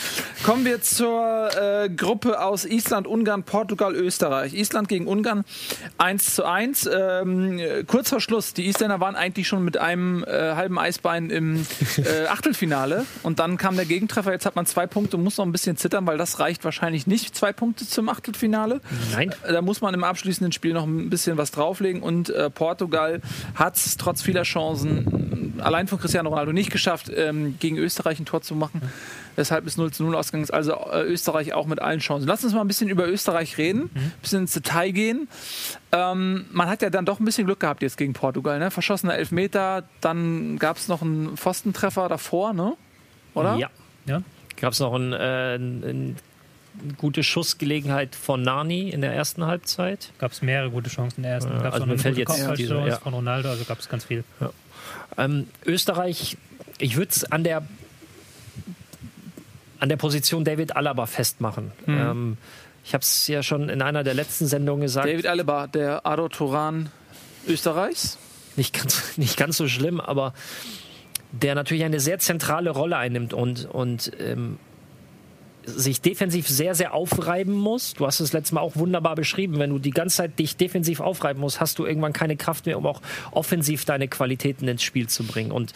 Kommen 0.43 0.65
wir 0.65 0.81
zur 0.81 1.51
äh, 1.55 1.91
Gruppe 1.91 2.43
aus 2.43 2.65
Island, 2.65 3.07
Ungarn, 3.07 3.43
Portugal, 3.43 3.95
Österreich. 3.95 4.55
Island 4.55 4.89
gegen 4.89 5.07
Ungarn 5.07 5.45
1 5.99 6.35
zu 6.35 6.45
1. 6.47 6.89
Ähm, 6.91 7.59
äh, 7.59 7.85
kurz 7.85 8.09
vor 8.09 8.21
Schluss. 8.23 8.55
Die 8.55 8.67
Isländer 8.67 9.01
waren 9.01 9.17
eigentlich 9.17 9.49
schon 9.49 9.63
mit 9.65 9.77
einem 9.77 10.25
äh, 10.25 10.55
halben 10.55 10.79
Eisbein 10.79 11.20
im 11.29 11.67
äh, 11.99 12.27
Achtelfinale. 12.29 13.05
Und 13.23 13.39
dann 13.39 13.57
kam 13.57 13.77
der 13.77 13.85
Gegentreffer. 13.85 14.33
Jetzt 14.33 14.47
hat 14.47 14.57
man 14.57 14.65
zwei 14.65 14.87
Punkte 14.87 15.17
und 15.17 15.25
muss 15.25 15.37
noch 15.37 15.45
ein 15.45 15.53
bisschen 15.53 15.77
zittern, 15.77 16.07
weil 16.07 16.17
das 16.17 16.39
reicht 16.39 16.65
wahrscheinlich 16.65 17.07
nicht. 17.07 17.35
Zwei 17.37 17.53
Punkte 17.53 17.87
zum 17.87 18.09
Achtelfinale. 18.09 18.81
Nein. 19.13 19.35
Da 19.47 19.61
muss 19.61 19.81
man 19.81 19.93
im 19.93 20.05
abschließenden 20.05 20.53
Spiel 20.53 20.73
noch 20.73 20.87
ein 20.87 21.11
bisschen 21.11 21.37
was 21.37 21.51
drauflegen. 21.51 22.03
Und 22.03 22.31
äh, 22.31 22.49
Portugal 22.49 23.21
hat 23.55 23.77
es 23.77 23.97
trotz 23.97 24.23
vieler 24.23 24.45
Chancen 24.45 25.59
äh, 25.59 25.63
allein 25.63 25.89
von 25.89 25.99
Cristiano 25.99 26.31
Ronaldo 26.31 26.53
nicht 26.53 26.71
geschafft, 26.71 27.11
ähm, 27.15 27.57
gegen 27.59 27.77
Österreich 27.77 28.19
ein 28.21 28.25
Tor 28.25 28.43
zu 28.43 28.55
machen. 28.55 28.81
Weshalb 29.37 29.67
es 29.67 29.77
0 29.77 29.91
zu 29.93 30.03
0 30.05 30.15
ausgegangen 30.17 30.45
ist. 30.45 30.51
Also 30.53 30.73
äh, 30.93 31.03
Österreich 31.03 31.53
auch 31.55 31.67
mit 31.67 31.81
allen 31.81 32.01
Chancen. 32.01 32.27
Lass 32.27 32.45
uns 32.45 32.53
mal 32.53 32.61
ein 32.61 32.69
bisschen 32.69 32.89
über 32.89 33.07
Österreich 33.09 33.59
reden, 33.59 33.91
ein 33.95 34.13
bisschen 34.21 34.41
ins 34.41 34.53
Detail 34.53 34.91
gehen. 34.91 35.29
Ähm, 35.93 36.47
man 36.53 36.69
hat 36.69 36.83
ja 36.83 36.91
dann 36.91 37.05
doch 37.07 37.21
ein 37.21 37.25
bisschen 37.25 37.47
Glück 37.47 37.61
gehabt 37.61 37.83
jetzt 37.83 37.97
gegen 37.97 38.13
Portugal. 38.13 38.59
Ne? 38.59 38.71
Verschossener 38.71 39.15
Elfmeter, 39.17 39.85
dann 40.01 40.59
gab 40.59 40.77
es 40.77 40.89
noch 40.89 41.03
einen 41.03 41.37
Pfostentreffer 41.37 42.09
davor, 42.09 42.53
ne? 42.53 42.75
oder? 43.35 43.57
Ja. 43.57 43.71
Ja? 44.07 44.23
Gab 44.61 44.73
es 44.73 44.81
noch 44.81 44.95
ein, 44.95 45.13
äh, 45.13 45.55
ein, 45.57 45.83
ein 45.85 46.17
gute 46.99 47.23
Schussgelegenheit 47.23 48.15
von 48.15 48.43
Nani 48.43 48.91
in 48.91 49.01
der 49.01 49.15
ersten 49.15 49.47
Halbzeit? 49.47 50.13
Gab 50.19 50.33
es 50.33 50.43
mehrere 50.43 50.71
gute 50.71 50.91
Chancen 50.91 51.19
in 51.19 51.23
der 51.25 51.33
ersten. 51.33 51.51
Gab 51.51 51.67
es 51.67 51.73
also 51.75 51.87
mir 51.87 51.93
eine 51.93 52.03
fällt 52.03 52.19
jetzt 52.19 52.59
diese- 52.59 52.75
ja. 52.87 52.97
von 52.99 53.15
Ronaldo, 53.15 53.49
also 53.49 53.65
gab 53.65 53.79
es 53.79 53.89
ganz 53.89 54.05
viel. 54.05 54.25
Ähm, 55.19 55.49
Österreich, 55.67 56.37
ich 56.79 56.97
würde 56.97 57.11
es 57.11 57.25
an 57.31 57.45
der, 57.45 57.63
an 59.81 59.89
der 59.89 59.97
Position 59.97 60.45
David 60.45 60.77
Alaba 60.77 61.07
festmachen. 61.07 61.73
Ähm, 61.87 62.37
ich 62.85 62.95
habe 62.95 63.03
es 63.03 63.27
ja 63.27 63.43
schon 63.43 63.69
in 63.69 63.83
einer 63.83 64.05
der 64.05 64.15
letzten 64.15 64.47
Sendungen 64.47 64.83
gesagt, 64.83 65.07
David 65.07 65.27
Alaba, 65.27 65.67
der 65.67 66.07
Ado 66.07 66.29
Turan 66.29 66.91
Österreichs. 67.47 68.19
nicht 68.57 68.75
ganz, 68.79 69.03
nicht 69.17 69.37
ganz 69.37 69.57
so 69.57 69.69
schlimm, 69.69 70.01
aber 70.01 70.35
der 71.33 71.55
natürlich 71.55 71.85
eine 71.85 72.01
sehr 72.01 72.19
zentrale 72.19 72.71
Rolle 72.71 72.97
einnimmt 72.97 73.33
und, 73.33 73.67
und 73.67 74.13
ähm, 74.21 74.59
sich 75.65 76.01
defensiv 76.01 76.49
sehr, 76.49 76.75
sehr 76.75 76.95
aufreiben 76.95 77.55
muss. 77.55 77.95
Du 77.95 78.07
hast 78.07 78.21
es 78.21 78.33
letztes 78.33 78.53
Mal 78.53 78.61
auch 78.61 78.77
wunderbar 78.77 79.15
beschrieben. 79.15 79.59
Wenn 79.59 79.71
du 79.71 79.79
die 79.79 79.91
ganze 79.91 80.17
Zeit 80.17 80.39
dich 80.39 80.57
defensiv 80.57 81.01
aufreiben 81.01 81.41
musst, 81.41 81.61
hast 81.61 81.79
du 81.79 81.87
irgendwann 81.87 82.13
keine 82.13 82.37
Kraft 82.37 82.67
mehr, 82.67 82.79
um 82.79 82.87
auch 82.87 83.03
offensiv 83.31 83.85
deine 83.85 84.09
Qualitäten 84.09 84.67
ins 84.69 84.83
Spiel 84.83 85.09
zu 85.09 85.25
bringen. 85.25 85.53
Und 85.53 85.73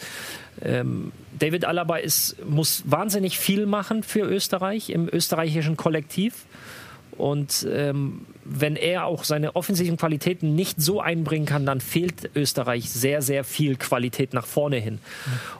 ähm, 0.61 1.11
David 1.37 1.65
Alaba 1.65 1.97
ist, 1.97 2.37
muss 2.47 2.83
wahnsinnig 2.85 3.37
viel 3.37 3.65
machen 3.65 4.03
für 4.03 4.21
Österreich 4.21 4.89
im 4.89 5.09
österreichischen 5.11 5.77
Kollektiv. 5.77 6.45
Und 7.17 7.67
ähm, 7.71 8.25
wenn 8.43 8.75
er 8.75 9.05
auch 9.05 9.23
seine 9.23 9.55
offensiven 9.55 9.97
Qualitäten 9.97 10.53
nicht 10.55 10.81
so 10.81 11.01
einbringen 11.01 11.45
kann, 11.45 11.65
dann 11.65 11.81
fehlt 11.81 12.29
Österreich 12.35 12.89
sehr, 12.89 13.21
sehr 13.21 13.43
viel 13.43 13.75
Qualität 13.75 14.33
nach 14.33 14.45
vorne 14.45 14.77
hin. 14.77 14.99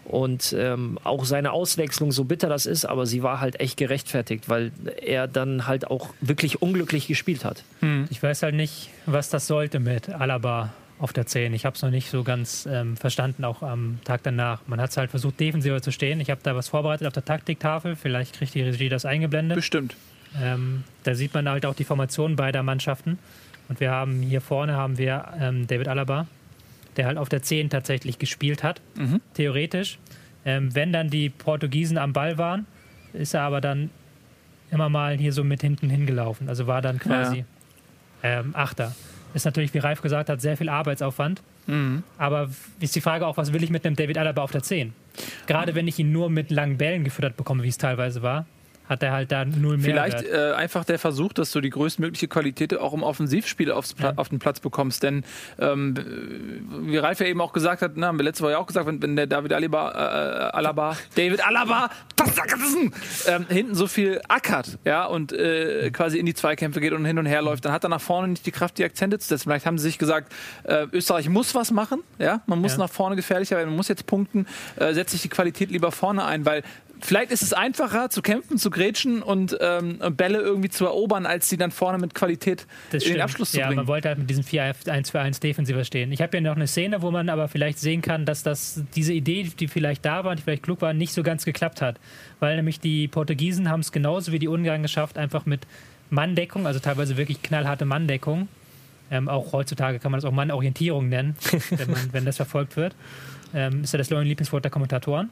Und 0.05 0.55
ähm, 0.57 0.99
auch 1.03 1.25
seine 1.25 1.51
Auswechslung, 1.51 2.11
so 2.11 2.25
bitter 2.25 2.49
das 2.49 2.65
ist, 2.65 2.85
aber 2.85 3.05
sie 3.05 3.23
war 3.23 3.39
halt 3.39 3.59
echt 3.59 3.77
gerechtfertigt, 3.77 4.49
weil 4.49 4.71
er 5.01 5.27
dann 5.27 5.65
halt 5.65 5.87
auch 5.87 6.09
wirklich 6.21 6.61
unglücklich 6.61 7.07
gespielt 7.07 7.45
hat. 7.45 7.63
Ich 8.09 8.21
weiß 8.21 8.43
halt 8.43 8.55
nicht, 8.55 8.89
was 9.05 9.29
das 9.29 9.47
sollte 9.47 9.79
mit 9.79 10.09
Alaba 10.09 10.73
auf 10.99 11.11
der 11.11 11.25
10. 11.25 11.53
Ich 11.53 11.65
habe 11.65 11.75
es 11.75 11.81
noch 11.81 11.89
nicht 11.89 12.09
so 12.09 12.23
ganz 12.23 12.67
ähm, 12.71 12.95
verstanden, 12.97 13.43
auch 13.43 13.61
am 13.61 13.99
Tag 14.03 14.21
danach. 14.23 14.61
Man 14.67 14.79
hat 14.79 14.91
es 14.91 14.97
halt 14.97 15.09
versucht, 15.09 15.39
defensiver 15.39 15.81
zu 15.81 15.91
stehen. 15.91 16.19
Ich 16.21 16.29
habe 16.29 16.41
da 16.43 16.55
was 16.55 16.69
vorbereitet 16.69 17.07
auf 17.07 17.13
der 17.13 17.25
Taktiktafel. 17.25 17.95
Vielleicht 17.95 18.35
kriegt 18.35 18.53
die 18.53 18.61
Regie 18.61 18.89
das 18.89 19.05
eingeblendet. 19.05 19.55
Bestimmt. 19.55 19.95
Ähm, 20.41 20.83
da 21.03 21.15
sieht 21.15 21.33
man 21.33 21.47
halt 21.47 21.65
auch 21.65 21.75
die 21.75 21.83
Formation 21.83 22.35
beider 22.35 22.63
Mannschaften. 22.63 23.17
Und 23.67 23.79
wir 23.79 23.91
haben 23.91 24.21
hier 24.21 24.41
vorne 24.41 24.73
haben 24.75 24.97
wir 24.97 25.25
ähm, 25.39 25.65
David 25.67 25.87
Alaba, 25.87 26.27
der 26.97 27.07
halt 27.07 27.17
auf 27.17 27.29
der 27.29 27.41
10 27.41 27.69
tatsächlich 27.69 28.19
gespielt 28.19 28.63
hat, 28.63 28.81
theoretisch. 29.33 29.97
Ähm, 30.45 30.75
wenn 30.75 30.93
dann 30.93 31.09
die 31.09 31.29
Portugiesen 31.29 31.97
am 31.97 32.13
Ball 32.13 32.37
waren, 32.37 32.67
ist 33.13 33.33
er 33.33 33.41
aber 33.41 33.61
dann 33.61 33.89
immer 34.71 34.89
mal 34.89 35.17
hier 35.17 35.33
so 35.33 35.43
mit 35.43 35.61
hinten 35.61 35.89
hingelaufen. 35.89 36.47
Also 36.49 36.67
war 36.67 36.81
dann 36.81 36.99
quasi 36.99 37.45
ähm, 38.23 38.51
Achter. 38.53 38.93
Ist 39.33 39.45
natürlich, 39.45 39.73
wie 39.73 39.79
Ralf 39.79 40.01
gesagt 40.01 40.29
hat, 40.29 40.41
sehr 40.41 40.57
viel 40.57 40.69
Arbeitsaufwand. 40.69 41.41
Aber 42.17 42.49
ist 42.79 42.95
die 42.95 43.01
Frage 43.01 43.25
auch, 43.25 43.37
was 43.37 43.51
will 43.51 43.63
ich 43.63 43.69
mit 43.71 43.85
einem 43.85 43.95
David 43.95 44.17
Alaba 44.17 44.43
auf 44.43 44.51
der 44.51 44.61
10? 44.63 44.93
Gerade 45.47 45.73
wenn 45.75 45.87
ich 45.87 45.97
ihn 45.97 46.11
nur 46.11 46.29
mit 46.29 46.51
langen 46.51 46.77
Bällen 46.77 47.03
gefüttert 47.03 47.35
bekomme, 47.35 47.63
wie 47.63 47.69
es 47.69 47.77
teilweise 47.77 48.21
war, 48.21 48.45
hat 48.89 49.03
er 49.03 49.11
halt 49.11 49.31
da 49.31 49.45
null 49.45 49.77
mehr. 49.77 49.85
Vielleicht 49.85 50.23
äh, 50.23 50.53
einfach 50.55 50.85
der 50.85 50.99
Versuch, 50.99 51.33
dass 51.33 51.51
du 51.51 51.61
die 51.61 51.69
größtmögliche 51.69 52.27
Qualität 52.27 52.77
auch 52.77 52.93
im 52.93 53.03
Offensivspiel 53.03 53.71
aufs 53.71 53.93
Pla 53.93 54.13
auf 54.15 54.29
den 54.29 54.39
Platz 54.39 54.59
bekommst. 54.59 55.03
Denn 55.03 55.23
ähm, 55.59 55.95
wie 56.87 56.97
Ralf 56.97 57.19
ja 57.19 57.25
eben 57.27 57.41
auch 57.41 57.53
gesagt 57.53 57.81
hat, 57.81 57.93
na, 57.95 58.07
haben 58.07 58.17
wir 58.19 58.23
letzte 58.23 58.43
Woche 58.43 58.51
ja 58.51 58.57
auch 58.57 58.67
gesagt, 58.67 58.85
wenn, 58.87 59.01
wenn 59.01 59.15
der 59.15 59.27
David 59.27 59.53
Alaba, 59.53 59.91
äh, 59.91 60.55
Alaba, 60.57 60.97
David 61.15 61.45
Alaba, 61.45 61.89
ähm, 63.27 63.45
hinten 63.49 63.75
so 63.75 63.87
viel 63.87 64.21
ackert, 64.27 64.77
ja, 64.85 65.05
und 65.05 65.33
äh, 65.33 65.89
quasi 65.91 66.17
in 66.17 66.25
die 66.25 66.33
Zweikämpfe 66.33 66.79
geht 66.81 66.93
und 66.93 67.05
hin 67.05 67.17
und 67.19 67.25
her 67.25 67.41
läuft, 67.41 67.65
dann 67.65 67.71
hat 67.71 67.83
er 67.83 67.89
nach 67.89 68.01
vorne 68.01 68.29
nicht 68.29 68.45
die 68.45 68.51
Kraft, 68.51 68.77
die 68.77 68.83
Akzente 68.83 69.19
zu 69.19 69.27
setzen. 69.27 69.43
Vielleicht 69.49 69.65
haben 69.65 69.77
sie 69.77 69.83
sich 69.85 69.97
gesagt, 69.97 70.31
äh, 70.63 70.85
Österreich 70.91 71.29
muss 71.29 71.55
was 71.55 71.71
machen, 71.71 72.01
ja, 72.19 72.41
man 72.45 72.59
muss 72.59 72.73
Ja. 72.73 72.79
nach 72.79 72.89
vorne 72.89 73.15
gefährlicher 73.15 73.57
werden, 73.57 73.69
man 73.69 73.77
muss 73.77 73.87
jetzt 73.87 74.05
punkten, 74.05 74.47
äh, 74.77 74.93
setzt 74.93 75.11
sich 75.11 75.21
die 75.21 75.29
Qualität 75.29 75.71
lieber 75.71 75.91
vorne 75.91 76.25
ein, 76.25 76.45
weil 76.45 76.63
Vielleicht 77.01 77.31
ist 77.31 77.41
es 77.41 77.53
einfacher 77.53 78.09
zu 78.09 78.21
kämpfen, 78.21 78.57
zu 78.57 78.69
grätschen 78.69 79.21
und 79.21 79.57
ähm, 79.59 79.99
Bälle 80.15 80.39
irgendwie 80.39 80.69
zu 80.69 80.85
erobern, 80.85 81.25
als 81.25 81.49
sie 81.49 81.57
dann 81.57 81.71
vorne 81.71 81.97
mit 81.97 82.13
Qualität 82.15 82.65
Das 82.91 83.03
in 83.03 83.13
den. 83.13 83.21
Abschluss 83.21 83.51
zu 83.51 83.59
ja, 83.59 83.67
bringen. 83.67 83.77
man 83.77 83.87
wollte 83.87 84.09
halt 84.09 84.19
mit 84.19 84.29
diesem 84.29 84.43
4-1 84.43 85.11
für 85.11 85.19
1 85.19 85.39
defensiver 85.39 85.83
stehen. 85.83 86.11
Ich 86.11 86.21
habe 86.21 86.31
hier 86.31 86.41
noch 86.41 86.55
eine 86.55 86.67
Szene, 86.67 87.01
wo 87.01 87.11
man 87.11 87.29
aber 87.29 87.47
vielleicht 87.47 87.79
sehen 87.79 88.01
kann, 88.01 88.25
dass 88.25 88.43
das 88.43 88.83
diese 88.95 89.13
Idee, 89.13 89.51
die 89.59 89.67
vielleicht 89.67 90.05
da 90.05 90.23
war, 90.23 90.35
die 90.35 90.41
vielleicht 90.41 90.63
klug 90.63 90.81
war, 90.81 90.93
nicht 90.93 91.13
so 91.13 91.23
ganz 91.23 91.45
geklappt 91.45 91.81
hat. 91.81 91.99
Weil 92.39 92.55
nämlich 92.55 92.79
die 92.79 93.07
Portugiesen 93.07 93.69
haben 93.69 93.79
es 93.81 93.91
genauso 93.91 94.31
wie 94.31 94.39
die 94.39 94.47
Ungarn 94.47 94.81
geschafft, 94.81 95.17
einfach 95.17 95.45
mit 95.45 95.61
Manndeckung, 96.09 96.67
also 96.67 96.79
teilweise 96.79 97.17
wirklich 97.17 97.41
knallharte 97.41 97.85
Manndeckung. 97.85 98.47
Ähm, 99.11 99.29
auch 99.29 99.53
heutzutage 99.53 99.99
kann 99.99 100.11
man 100.11 100.19
das 100.19 100.25
auch 100.25 100.33
Mannorientierung 100.33 101.09
nennen, 101.09 101.35
wenn, 101.69 101.91
man, 101.91 102.13
wenn 102.13 102.25
das 102.25 102.37
verfolgt 102.37 102.75
wird. 102.77 102.95
Ähm, 103.53 103.83
ist 103.83 103.93
ja 103.93 103.97
das 103.97 104.09
neue 104.09 104.23
Lieblingswort 104.23 104.63
der 104.63 104.71
Kommentatoren. 104.71 105.29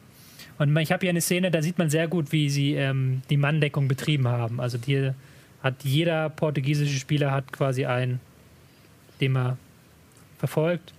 Und 0.58 0.76
ich 0.76 0.92
habe 0.92 1.00
hier 1.00 1.10
eine 1.10 1.20
Szene, 1.20 1.50
da 1.50 1.62
sieht 1.62 1.78
man 1.78 1.90
sehr 1.90 2.06
gut, 2.06 2.30
wie 2.32 2.48
sie 2.48 2.74
ähm, 2.74 3.22
die 3.30 3.36
Manndeckung 3.36 3.88
betrieben 3.88 4.28
haben. 4.28 4.60
Also 4.60 4.78
die 4.78 5.10
hat 5.62 5.82
jeder 5.82 6.28
portugiesische 6.30 6.98
Spieler 6.98 7.32
hat 7.32 7.52
quasi 7.52 7.86
einen, 7.86 8.20
den 9.20 9.36
er 9.36 9.56
verfolgt 10.38 10.92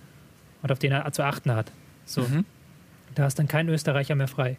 und 0.62 0.72
auf 0.72 0.78
den 0.78 0.92
er 0.92 1.10
zu 1.12 1.22
achten 1.22 1.52
hat. 1.52 1.70
So. 2.04 2.22
Mhm. 2.22 2.44
Da 3.14 3.26
ist 3.26 3.38
dann 3.38 3.48
kein 3.48 3.68
Österreicher 3.68 4.14
mehr 4.14 4.28
frei. 4.28 4.56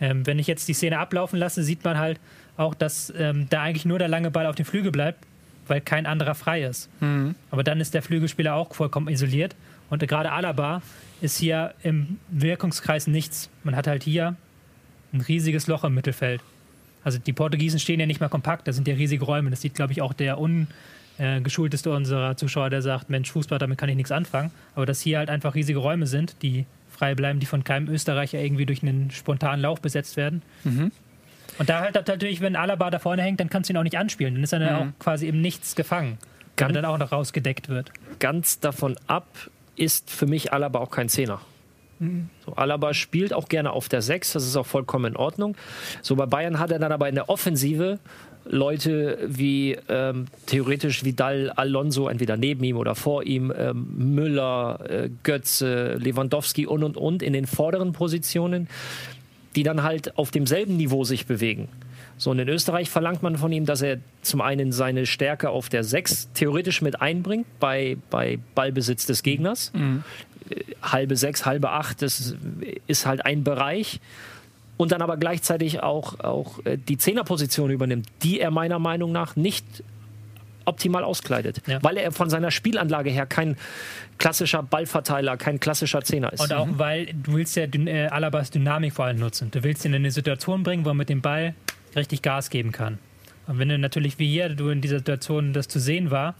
Ähm, 0.00 0.26
wenn 0.26 0.38
ich 0.38 0.46
jetzt 0.46 0.66
die 0.68 0.74
Szene 0.74 0.98
ablaufen 0.98 1.38
lasse, 1.38 1.62
sieht 1.62 1.84
man 1.84 1.98
halt 1.98 2.18
auch, 2.56 2.74
dass 2.74 3.12
ähm, 3.16 3.46
da 3.50 3.62
eigentlich 3.62 3.84
nur 3.84 3.98
der 3.98 4.08
lange 4.08 4.30
Ball 4.30 4.46
auf 4.46 4.56
dem 4.56 4.66
Flügel 4.66 4.90
bleibt, 4.90 5.24
weil 5.66 5.80
kein 5.80 6.06
anderer 6.06 6.34
frei 6.34 6.62
ist. 6.62 6.88
Mhm. 7.00 7.34
Aber 7.50 7.62
dann 7.62 7.80
ist 7.80 7.94
der 7.94 8.02
Flügelspieler 8.02 8.54
auch 8.54 8.74
vollkommen 8.74 9.08
isoliert. 9.08 9.54
Und 9.90 10.06
gerade 10.06 10.32
Alaba 10.32 10.82
ist 11.20 11.38
hier 11.38 11.74
im 11.82 12.18
Wirkungskreis 12.28 13.06
nichts. 13.06 13.50
Man 13.64 13.76
hat 13.76 13.86
halt 13.86 14.02
hier 14.04 14.36
ein 15.12 15.20
riesiges 15.20 15.66
Loch 15.66 15.84
im 15.84 15.94
Mittelfeld. 15.94 16.40
Also 17.04 17.18
die 17.18 17.32
Portugiesen 17.32 17.80
stehen 17.80 18.00
ja 18.00 18.06
nicht 18.06 18.20
mal 18.20 18.28
kompakt, 18.28 18.68
da 18.68 18.72
sind 18.72 18.86
ja 18.88 18.94
riesige 18.94 19.24
Räume. 19.24 19.50
Das 19.50 19.60
sieht, 19.60 19.74
glaube 19.74 19.92
ich, 19.92 20.02
auch 20.02 20.12
der 20.12 20.38
ungeschulteste 20.38 21.90
unserer 21.90 22.36
Zuschauer, 22.36 22.70
der 22.70 22.82
sagt, 22.82 23.08
Mensch, 23.08 23.30
Fußball, 23.30 23.58
damit 23.58 23.78
kann 23.78 23.88
ich 23.88 23.96
nichts 23.96 24.12
anfangen. 24.12 24.50
Aber 24.74 24.84
dass 24.86 25.00
hier 25.00 25.18
halt 25.18 25.30
einfach 25.30 25.54
riesige 25.54 25.78
Räume 25.78 26.06
sind, 26.06 26.36
die 26.42 26.66
frei 26.90 27.14
bleiben, 27.14 27.40
die 27.40 27.46
von 27.46 27.64
keinem 27.64 27.88
Österreicher 27.88 28.38
irgendwie 28.40 28.66
durch 28.66 28.82
einen 28.82 29.10
spontanen 29.10 29.60
Lauf 29.62 29.80
besetzt 29.80 30.16
werden. 30.16 30.42
Mhm. 30.64 30.92
Und 31.58 31.68
da 31.68 31.80
halt 31.80 31.94
natürlich, 31.94 32.40
wenn 32.40 32.56
Alaba 32.56 32.90
da 32.90 32.98
vorne 32.98 33.22
hängt, 33.22 33.40
dann 33.40 33.48
kannst 33.48 33.68
du 33.68 33.72
ihn 33.72 33.76
auch 33.78 33.82
nicht 33.82 33.96
anspielen. 33.96 34.34
Dann 34.34 34.44
ist 34.44 34.52
er 34.52 34.58
dann 34.58 34.74
Mhm. 34.74 34.92
auch 34.92 34.98
quasi 34.98 35.26
im 35.28 35.40
Nichts 35.40 35.74
gefangen. 35.74 36.18
Wenn 36.56 36.72
dann 36.72 36.84
auch 36.84 36.98
noch 36.98 37.12
rausgedeckt 37.12 37.68
wird. 37.68 37.92
Ganz 38.18 38.58
davon 38.58 38.96
ab 39.06 39.28
ist 39.78 40.10
für 40.10 40.26
mich 40.26 40.52
Alaba 40.52 40.78
auch 40.80 40.90
kein 40.90 41.08
Zehner. 41.08 41.40
So, 42.46 42.52
Alaba 42.52 42.94
spielt 42.94 43.32
auch 43.32 43.48
gerne 43.48 43.72
auf 43.72 43.88
der 43.88 44.02
6, 44.02 44.32
das 44.32 44.46
ist 44.46 44.56
auch 44.56 44.66
vollkommen 44.66 45.06
in 45.06 45.16
Ordnung. 45.16 45.56
So 46.02 46.14
bei 46.14 46.26
Bayern 46.26 46.58
hat 46.58 46.70
er 46.70 46.78
dann 46.78 46.92
aber 46.92 47.08
in 47.08 47.16
der 47.16 47.28
Offensive 47.28 47.98
Leute 48.44 49.18
wie 49.26 49.76
ähm, 49.88 50.26
theoretisch 50.46 51.04
Vidal, 51.04 51.50
Alonso, 51.50 52.08
entweder 52.08 52.36
neben 52.36 52.64
ihm 52.64 52.76
oder 52.76 52.94
vor 52.94 53.24
ihm, 53.24 53.52
ähm, 53.56 54.14
Müller, 54.14 54.80
äh, 54.88 55.10
Götze, 55.22 55.94
Lewandowski 55.94 56.66
und 56.66 56.82
und 56.82 56.96
und 56.96 57.22
in 57.22 57.32
den 57.32 57.46
vorderen 57.46 57.92
Positionen, 57.92 58.68
die 59.56 59.64
dann 59.64 59.82
halt 59.82 60.16
auf 60.16 60.30
demselben 60.30 60.76
Niveau 60.76 61.04
sich 61.04 61.26
bewegen. 61.26 61.68
So, 62.18 62.32
und 62.32 62.38
in 62.40 62.48
Österreich 62.48 62.90
verlangt 62.90 63.22
man 63.22 63.36
von 63.36 63.52
ihm, 63.52 63.64
dass 63.64 63.80
er 63.80 63.98
zum 64.22 64.40
einen 64.40 64.72
seine 64.72 65.06
Stärke 65.06 65.50
auf 65.50 65.68
der 65.68 65.84
6 65.84 66.32
theoretisch 66.34 66.82
mit 66.82 67.00
einbringt 67.00 67.46
bei, 67.60 67.96
bei 68.10 68.38
Ballbesitz 68.54 69.06
des 69.06 69.22
Gegners. 69.22 69.72
Äh, 70.50 70.64
Halbe 70.82 71.16
6, 71.16 71.46
halbe 71.46 71.70
8, 71.70 72.02
das 72.02 72.34
ist 72.86 73.06
halt 73.06 73.24
ein 73.24 73.44
Bereich. 73.44 74.00
Und 74.76 74.92
dann 74.92 75.02
aber 75.02 75.16
gleichzeitig 75.16 75.82
auch, 75.82 76.20
auch 76.20 76.64
äh, 76.64 76.76
die 76.76 76.98
Zehnerposition 76.98 77.70
übernimmt, 77.70 78.06
die 78.22 78.40
er 78.40 78.50
meiner 78.50 78.78
Meinung 78.78 79.12
nach 79.12 79.36
nicht 79.36 79.64
optimal 80.64 81.02
auskleidet. 81.02 81.62
Ja. 81.66 81.82
Weil 81.82 81.96
er 81.96 82.12
von 82.12 82.30
seiner 82.30 82.50
Spielanlage 82.50 83.10
her 83.10 83.26
kein 83.26 83.56
klassischer 84.18 84.62
Ballverteiler, 84.62 85.36
kein 85.36 85.60
klassischer 85.60 86.02
Zehner 86.02 86.32
ist. 86.32 86.40
Und 86.40 86.52
auch 86.52 86.68
weil 86.72 87.06
du 87.06 87.34
willst 87.34 87.56
ja 87.56 87.64
äh, 87.64 88.08
Alabas 88.08 88.50
Dynamik 88.50 88.92
vor 88.92 89.06
allem 89.06 89.18
nutzen. 89.18 89.50
Du 89.50 89.62
willst 89.62 89.84
ihn 89.84 89.92
in 89.92 90.02
eine 90.02 90.10
Situation 90.10 90.62
bringen, 90.62 90.84
wo 90.84 90.90
er 90.90 90.94
mit 90.94 91.08
dem 91.08 91.22
Ball 91.22 91.54
richtig 91.96 92.22
Gas 92.22 92.50
geben 92.50 92.72
kann. 92.72 92.98
Und 93.46 93.58
wenn 93.58 93.68
du 93.68 93.78
natürlich 93.78 94.18
wie 94.18 94.28
hier 94.28 94.50
du 94.50 94.68
in 94.68 94.80
dieser 94.80 94.98
Situation 94.98 95.52
das 95.52 95.68
zu 95.68 95.80
sehen 95.80 96.10
war, 96.10 96.34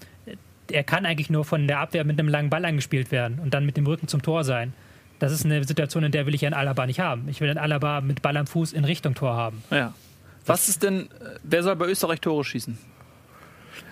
er 0.71 0.85
kann 0.85 1.07
eigentlich 1.07 1.31
nur 1.31 1.45
von 1.45 1.67
der 1.67 1.81
Abwehr 1.81 2.05
mit 2.05 2.19
einem 2.19 2.29
langen 2.29 2.51
Ball 2.51 2.65
angespielt 2.65 3.11
werden 3.11 3.39
und 3.39 3.55
dann 3.55 3.65
mit 3.65 3.77
dem 3.77 3.87
Rücken 3.87 4.09
zum 4.09 4.23
Tor 4.23 4.45
sein. 4.45 4.75
Das 5.19 5.33
ist 5.33 5.45
eine 5.45 5.65
Situation, 5.65 6.05
in 6.05 6.13
der 6.13 6.27
will 6.27 6.35
ich 6.35 6.43
ja 6.43 6.49
einen 6.49 6.55
Alaba 6.55 6.87
nicht 6.87 7.01
haben. 7.01 7.29
Ich 7.29 7.41
will 7.41 7.49
einen 7.49 7.59
Alaba 7.59 8.01
mit 8.01 8.23
Ball 8.23 8.37
am 8.37 8.47
Fuß 8.47 8.73
in 8.73 8.85
Richtung 8.85 9.15
Tor 9.15 9.35
haben. 9.35 9.63
Ja. 9.71 9.95
Was 10.47 10.69
ist 10.69 10.83
denn, 10.83 11.09
wer 11.43 11.63
soll 11.63 11.77
bei 11.77 11.87
Österreich 11.87 12.21
Tore 12.21 12.45
schießen? 12.45 12.79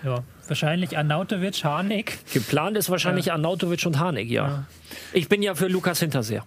Ja. 0.03 0.23
Wahrscheinlich 0.47 0.97
Arnautovic, 0.97 1.63
Harnik. 1.63 2.19
Geplant 2.33 2.77
ist 2.77 2.89
wahrscheinlich 2.89 3.31
Arnautovic 3.31 3.85
und 3.85 3.99
Harnik, 3.99 4.29
ja. 4.29 4.65
Ich 5.11 5.27
bin 5.27 5.41
ja 5.41 5.55
für 5.55 5.67
Lukas 5.67 5.99
Hinterseher. 5.99 6.45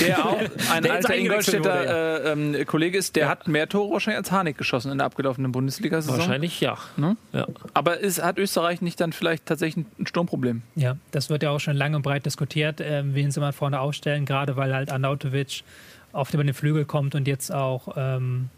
Der 0.00 0.24
auch 0.24 0.40
ein 0.70 0.82
Der 0.82 0.94
alter 0.94 1.16
Ingolstädter 1.16 2.24
äh, 2.24 2.32
ähm, 2.32 2.66
Kollege 2.66 2.98
ist, 2.98 3.16
der 3.16 3.28
hat 3.28 3.48
mehr 3.48 3.68
Tore 3.68 3.92
wahrscheinlich 3.92 4.18
als 4.18 4.32
Harnik 4.32 4.58
geschossen 4.58 4.92
in 4.92 4.98
der 4.98 5.06
abgelaufenen 5.06 5.52
Bundesliga-Saison. 5.52 6.18
Wahrscheinlich 6.18 6.60
ja. 6.60 6.76
Ne? 6.96 7.16
ja. 7.32 7.46
Aber 7.74 7.98
ist, 7.98 8.22
hat 8.22 8.38
Österreich 8.38 8.82
nicht 8.82 9.00
dann 9.00 9.12
vielleicht 9.12 9.46
tatsächlich 9.46 9.86
ein 9.98 10.06
Sturmproblem? 10.06 10.62
Ja, 10.74 10.96
das 11.10 11.30
wird 11.30 11.42
ja 11.42 11.50
auch 11.50 11.60
schon 11.60 11.76
lang 11.76 11.94
und 11.94 12.02
breit 12.02 12.26
diskutiert, 12.26 12.80
ähm, 12.80 13.14
wen 13.14 13.30
sie 13.30 13.40
mal 13.40 13.52
vorne 13.52 13.80
aufstellen, 13.80 14.26
gerade 14.26 14.56
weil 14.56 14.74
halt 14.74 14.90
Arnautovic 14.90 15.62
oft 16.12 16.34
über 16.34 16.44
den 16.44 16.54
Flügel 16.54 16.84
kommt 16.84 17.14
und 17.14 17.28
jetzt 17.28 17.52
auch, 17.52 17.94
ähm, 17.96 18.48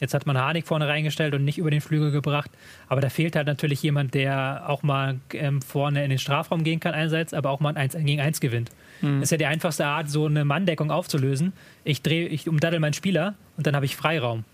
jetzt 0.00 0.14
hat 0.14 0.26
man 0.26 0.36
Harnik 0.38 0.66
vorne 0.66 0.88
reingestellt 0.88 1.34
und 1.34 1.44
nicht 1.44 1.58
über 1.58 1.70
den 1.70 1.80
Flügel 1.80 2.10
gebracht. 2.10 2.50
Aber 2.88 3.00
da 3.00 3.08
fehlt 3.08 3.36
halt 3.36 3.46
natürlich 3.46 3.82
jemand, 3.82 4.14
der 4.14 4.64
auch 4.66 4.82
mal 4.82 5.20
ähm, 5.32 5.62
vorne 5.62 6.02
in 6.04 6.10
den 6.10 6.18
Strafraum 6.18 6.64
gehen 6.64 6.80
kann 6.80 6.94
einerseits, 6.94 7.34
aber 7.34 7.50
auch 7.50 7.60
mal 7.60 7.70
ein 7.70 7.76
1 7.76 7.96
gegen 8.04 8.20
1 8.20 8.40
gewinnt. 8.40 8.70
Das 9.02 9.22
ist 9.22 9.30
ja 9.32 9.36
die 9.36 9.46
einfachste 9.46 9.84
Art, 9.84 10.08
so 10.08 10.26
eine 10.26 10.44
Manndeckung 10.44 10.90
aufzulösen. 10.90 11.52
Ich 11.84 12.02
drehe, 12.02 12.26
ich 12.28 12.48
umdaddel 12.48 12.78
meinen 12.80 12.92
Spieler 12.94 13.34
und 13.56 13.66
dann 13.66 13.74
habe 13.74 13.84
ich 13.84 13.96
Freiraum. 13.96 14.44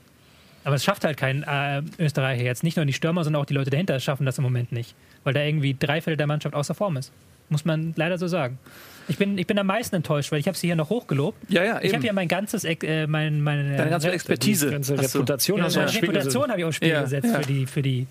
Aber 0.65 0.75
es 0.75 0.85
schafft 0.85 1.05
halt 1.05 1.17
kein 1.17 1.43
äh, 1.45 1.83
Österreicher 1.99 2.43
jetzt. 2.43 2.63
Nicht 2.63 2.77
nur 2.77 2.85
die 2.87 2.93
Stürmer, 2.93 3.25
sondern 3.25 3.41
auch 3.43 3.47
die 3.47 3.55
Leute 3.55 3.71
dahinter 3.71 4.01
schaffen 4.01 4.27
das 4.27 4.39
im 4.39 4.45
Moment 4.45 4.73
nicht. 4.73 4.95
Weil 5.25 5.35
da 5.35 5.43
irgendwie 5.43 5.77
drei 5.79 6.01
Viertel 6.01 6.17
der 6.17 6.27
Mannschaft 6.27 6.55
außer 6.55 6.75
Form 6.75 6.97
ist. 6.97 7.13
Muss 7.51 7.65
man 7.65 7.95
leider 7.97 8.19
so 8.19 8.27
sagen. 8.27 8.59
Ich 9.07 9.17
bin, 9.17 9.39
ich 9.39 9.47
bin 9.47 9.59
am 9.59 9.67
meisten 9.67 9.97
enttäuscht, 9.97 10.31
weil 10.33 10.41
ich 10.41 10.47
habe 10.49 10.57
sie 10.59 10.67
hier 10.67 10.77
noch 10.77 10.91
hochgelobt. 10.91 11.39
Ja, 11.51 11.65
ja, 11.65 11.79
Ich 11.79 11.85
eben. 11.85 11.95
habe 11.95 12.03
hier 12.03 12.13
mein 12.13 12.29
ganzes, 12.29 12.65
äh, 12.65 13.07
mein, 13.07 13.41
meine, 13.41 13.77
Deine 13.77 13.89
ganze 13.91 14.09
Re- 14.09 14.13
Expertise. 14.13 14.71
Ganze. 14.71 14.99
Reputation 14.99 15.59
Ja, 15.59 15.65
hast 15.65 15.77
du 15.77 15.81
meine 15.81 15.93
Reputation 15.95 16.23
gesetzt. 16.43 16.51
habe 16.51 16.61
ich 16.61 16.65
aufs 16.67 16.77
Spiel 16.77 16.89
Ja, 16.89 17.03
gesetzt 17.03 17.27
ja. 17.33 17.41
Für, 17.41 17.47
die, 17.47 17.67
für, 17.67 17.83
die, 17.83 18.07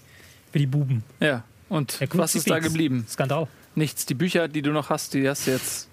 für 0.51 0.59
die 0.59 0.65
Buben. 0.67 1.03
Ja. 1.19 1.43
Und 1.69 1.99
was 2.13 2.33
ist 2.33 2.49
da 2.49 2.57
geblieben? 2.59 3.05
Skandal. 3.09 3.47
Nichts. 3.75 4.05
Die 4.07 4.13
Bücher, 4.15 4.47
die 4.47 4.61
du 4.63 4.71
noch 4.71 4.89
hast, 4.89 5.13
die 5.13 5.27
hast 5.29 5.45
du 5.45 5.51
jetzt 5.51 5.87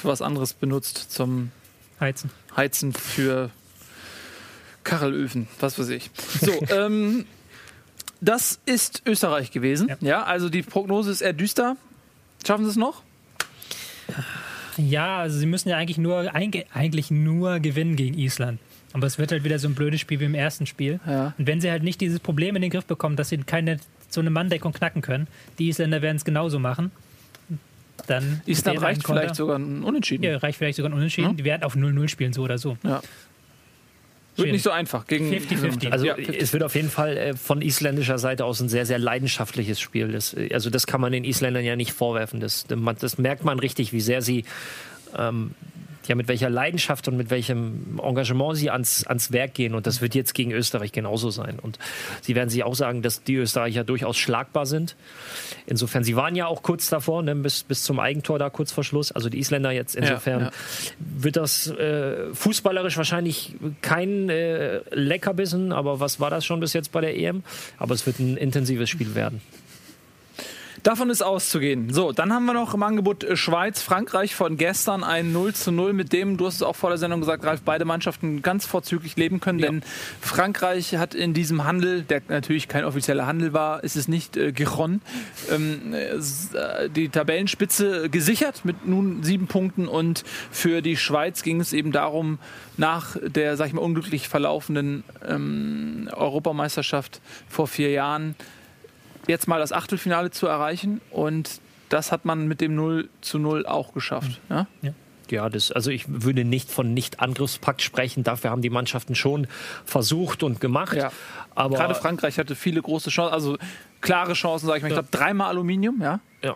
für 0.00 0.08
was 0.08 0.22
anderes 0.22 0.54
benutzt, 0.54 1.12
zum 1.12 1.50
Heizen. 2.00 2.30
Heizen 2.56 2.92
für 2.92 3.50
Kachelöfen, 4.84 5.46
was 5.60 5.78
weiß 5.78 5.88
ich. 5.90 6.10
So, 6.40 6.52
ähm, 6.74 7.26
das 8.20 8.60
ist 8.66 9.02
Österreich 9.06 9.50
gewesen. 9.50 9.88
Ja. 9.88 9.96
Ja. 10.00 10.22
also 10.24 10.48
die 10.48 10.62
Prognose 10.62 11.10
ist 11.10 11.20
eher 11.20 11.32
düster. 11.32 11.76
Schaffen 12.46 12.64
sie 12.64 12.70
es 12.70 12.76
noch? 12.76 13.02
Ja, 14.76 15.18
also 15.18 15.38
sie 15.38 15.46
müssen 15.46 15.68
ja 15.68 15.76
eigentlich 15.76 15.98
nur, 15.98 16.34
eigentlich 16.34 17.10
nur 17.10 17.60
gewinnen 17.60 17.96
gegen 17.96 18.18
Island. 18.18 18.58
Aber 18.92 19.06
es 19.06 19.18
wird 19.18 19.30
halt 19.30 19.44
wieder 19.44 19.58
so 19.58 19.68
ein 19.68 19.74
blödes 19.74 20.00
Spiel 20.00 20.20
wie 20.20 20.24
im 20.24 20.34
ersten 20.34 20.66
Spiel. 20.66 21.00
Ja. 21.06 21.34
Und 21.38 21.46
wenn 21.46 21.60
sie 21.60 21.70
halt 21.70 21.82
nicht 21.82 22.00
dieses 22.00 22.18
Problem 22.18 22.56
in 22.56 22.62
den 22.62 22.70
Griff 22.70 22.86
bekommen, 22.86 23.16
dass 23.16 23.28
sie 23.28 23.38
keine 23.38 23.78
so 24.08 24.20
eine 24.20 24.30
Manndeckung 24.30 24.72
knacken 24.72 25.02
können, 25.02 25.28
die 25.58 25.68
Isländer 25.68 26.02
werden 26.02 26.16
es 26.16 26.24
genauso 26.24 26.58
machen, 26.58 26.90
dann 28.10 28.42
wäre 28.44 28.70
ein 28.70 28.78
reicht 28.78 29.04
Konter- 29.04 29.20
vielleicht 29.22 29.36
sogar 29.36 29.58
ein 29.58 29.82
Unentschieden. 29.82 30.24
Ja, 30.24 30.36
reicht 30.38 30.58
vielleicht 30.58 30.76
sogar 30.76 30.90
ein 30.90 30.94
Unentschieden. 30.94 31.28
Ja. 31.30 31.34
Die 31.34 31.44
werden 31.44 31.62
auf 31.62 31.74
0-0 31.76 32.08
spielen, 32.08 32.32
so 32.32 32.42
oder 32.42 32.58
so. 32.58 32.76
Ja. 32.82 33.00
Wird 34.36 34.52
nicht 34.52 34.62
so 34.62 34.70
einfach. 34.70 35.06
Gegen 35.06 35.30
50-50. 35.30 35.90
Also 35.90 36.06
ja, 36.06 36.16
es 36.16 36.52
wird 36.52 36.62
auf 36.62 36.74
jeden 36.74 36.88
Fall 36.88 37.16
äh, 37.16 37.34
von 37.36 37.60
isländischer 37.60 38.18
Seite 38.18 38.44
aus 38.44 38.60
ein 38.60 38.68
sehr, 38.68 38.86
sehr 38.86 38.98
leidenschaftliches 38.98 39.80
Spiel. 39.80 40.12
Das, 40.12 40.32
äh, 40.34 40.50
also 40.54 40.70
das 40.70 40.86
kann 40.86 41.00
man 41.00 41.12
den 41.12 41.24
Isländern 41.24 41.64
ja 41.64 41.76
nicht 41.76 41.92
vorwerfen. 41.92 42.40
Das, 42.40 42.66
das 43.00 43.18
merkt 43.18 43.44
man 43.44 43.58
richtig, 43.58 43.92
wie 43.92 44.00
sehr 44.00 44.22
sie, 44.22 44.44
ähm, 45.16 45.50
ja, 46.06 46.14
mit 46.14 46.28
welcher 46.28 46.50
Leidenschaft 46.50 47.08
und 47.08 47.16
mit 47.16 47.30
welchem 47.30 48.00
Engagement 48.02 48.56
sie 48.56 48.70
ans, 48.70 49.06
ans 49.06 49.32
Werk 49.32 49.54
gehen. 49.54 49.74
Und 49.74 49.86
das 49.86 50.00
wird 50.00 50.14
jetzt 50.14 50.34
gegen 50.34 50.52
Österreich 50.52 50.92
genauso 50.92 51.30
sein. 51.30 51.58
Und 51.60 51.78
sie 52.22 52.34
werden 52.34 52.48
sich 52.48 52.64
auch 52.64 52.74
sagen, 52.74 53.02
dass 53.02 53.22
die 53.22 53.36
Österreicher 53.36 53.84
durchaus 53.84 54.16
schlagbar 54.16 54.66
sind. 54.66 54.96
Insofern, 55.66 56.04
sie 56.04 56.16
waren 56.16 56.36
ja 56.36 56.46
auch 56.46 56.62
kurz 56.62 56.88
davor, 56.88 57.22
ne, 57.22 57.34
bis, 57.36 57.62
bis 57.62 57.84
zum 57.84 58.00
Eigentor 58.00 58.38
da 58.38 58.50
kurz 58.50 58.72
vor 58.72 58.84
Schluss. 58.84 59.12
Also 59.12 59.28
die 59.28 59.38
Isländer 59.38 59.70
jetzt 59.70 59.94
insofern 59.94 60.44
ja. 60.44 60.50
wird 60.98 61.36
das 61.36 61.68
äh, 61.68 62.32
fußballerisch 62.34 62.96
wahrscheinlich 62.96 63.54
kein 63.82 64.28
äh, 64.28 64.80
Leckerbissen, 64.90 65.72
aber 65.72 66.00
was 66.00 66.20
war 66.20 66.30
das 66.30 66.44
schon 66.44 66.60
bis 66.60 66.72
jetzt 66.72 66.92
bei 66.92 67.00
der 67.00 67.16
EM? 67.16 67.42
Aber 67.78 67.94
es 67.94 68.06
wird 68.06 68.18
ein 68.18 68.36
intensives 68.36 68.90
Spiel 68.90 69.14
werden. 69.14 69.40
Davon 70.82 71.10
ist 71.10 71.22
auszugehen. 71.22 71.92
So, 71.92 72.12
dann 72.12 72.32
haben 72.32 72.46
wir 72.46 72.54
noch 72.54 72.72
im 72.72 72.82
Angebot 72.82 73.22
äh, 73.24 73.36
Schweiz, 73.36 73.82
Frankreich 73.82 74.34
von 74.34 74.56
gestern 74.56 75.04
ein 75.04 75.32
0 75.32 75.54
zu 75.54 75.72
0, 75.72 75.92
mit 75.92 76.12
dem, 76.12 76.36
du 76.36 76.46
hast 76.46 76.56
es 76.56 76.62
auch 76.62 76.76
vor 76.76 76.90
der 76.90 76.98
Sendung 76.98 77.20
gesagt, 77.20 77.44
Ralf, 77.44 77.60
beide 77.62 77.84
Mannschaften 77.84 78.40
ganz 78.40 78.64
vorzüglich 78.64 79.16
leben 79.16 79.40
können, 79.40 79.58
denn 79.58 79.82
Frankreich 80.20 80.96
hat 80.96 81.14
in 81.14 81.34
diesem 81.34 81.64
Handel, 81.64 82.02
der 82.02 82.22
natürlich 82.28 82.68
kein 82.68 82.84
offizieller 82.84 83.26
Handel 83.26 83.52
war, 83.52 83.84
ist 83.84 83.96
es 83.96 84.08
nicht 84.08 84.36
äh, 84.36 84.52
Giron, 84.52 85.02
ähm, 85.50 85.92
äh, 85.92 86.14
äh, 86.14 86.88
die 86.88 87.10
Tabellenspitze 87.10 88.08
gesichert 88.08 88.64
mit 88.64 88.86
nun 88.86 89.22
sieben 89.22 89.48
Punkten 89.48 89.86
und 89.86 90.24
für 90.50 90.80
die 90.80 90.96
Schweiz 90.96 91.42
ging 91.42 91.60
es 91.60 91.72
eben 91.72 91.92
darum, 91.92 92.38
nach 92.78 93.16
der, 93.22 93.56
sag 93.56 93.66
ich 93.66 93.72
mal, 93.74 93.82
unglücklich 93.82 94.28
verlaufenden 94.28 95.04
ähm, 95.28 96.08
Europameisterschaft 96.12 97.20
vor 97.48 97.66
vier 97.66 97.90
Jahren 97.90 98.34
jetzt 99.30 99.48
mal 99.48 99.58
das 99.60 99.72
Achtelfinale 99.72 100.30
zu 100.30 100.46
erreichen 100.46 101.00
und 101.10 101.60
das 101.88 102.12
hat 102.12 102.24
man 102.24 102.46
mit 102.46 102.60
dem 102.60 102.74
0 102.74 103.08
zu 103.20 103.38
0 103.38 103.66
auch 103.66 103.94
geschafft. 103.94 104.40
Ja? 104.48 104.66
Ja, 105.30 105.48
das, 105.48 105.70
also 105.70 105.90
ich 105.90 106.04
würde 106.08 106.44
nicht 106.44 106.70
von 106.70 106.92
Nicht-Angriffspakt 106.92 107.82
sprechen. 107.82 108.24
Dafür 108.24 108.50
haben 108.50 108.62
die 108.62 108.70
Mannschaften 108.70 109.14
schon 109.14 109.46
versucht 109.84 110.42
und 110.42 110.60
gemacht. 110.60 110.96
Ja. 110.96 111.12
Aber 111.54 111.76
Gerade 111.76 111.94
Frankreich 111.94 112.38
hatte 112.38 112.56
viele 112.56 112.82
große 112.82 113.10
Chancen, 113.10 113.32
also 113.32 113.56
klare 114.00 114.32
Chancen, 114.32 114.66
sage 114.66 114.78
ich 114.78 114.82
mal. 114.82 114.88
Ich 114.88 114.94
glaube, 114.94 115.08
dreimal 115.10 115.48
Aluminium, 115.48 116.00
ja? 116.00 116.20
ja, 116.42 116.54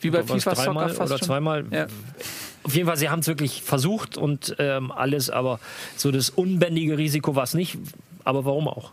Wie 0.00 0.10
bei 0.10 0.24
FIFA 0.24 0.52
dreimal 0.54 0.88
fast 0.88 1.12
oder 1.12 1.18
schon. 1.18 1.26
zweimal. 1.26 1.64
Ja. 1.70 1.86
Auf 2.64 2.74
jeden 2.74 2.88
Fall, 2.88 2.96
sie 2.96 3.08
haben 3.08 3.20
es 3.20 3.28
wirklich 3.28 3.62
versucht 3.62 4.16
und 4.16 4.56
ähm, 4.58 4.90
alles, 4.90 5.30
aber 5.30 5.60
so 5.96 6.10
das 6.10 6.28
unbändige 6.30 6.98
Risiko 6.98 7.36
war 7.36 7.44
es 7.44 7.54
nicht. 7.54 7.78
Aber 8.24 8.44
warum 8.44 8.68
auch? 8.68 8.90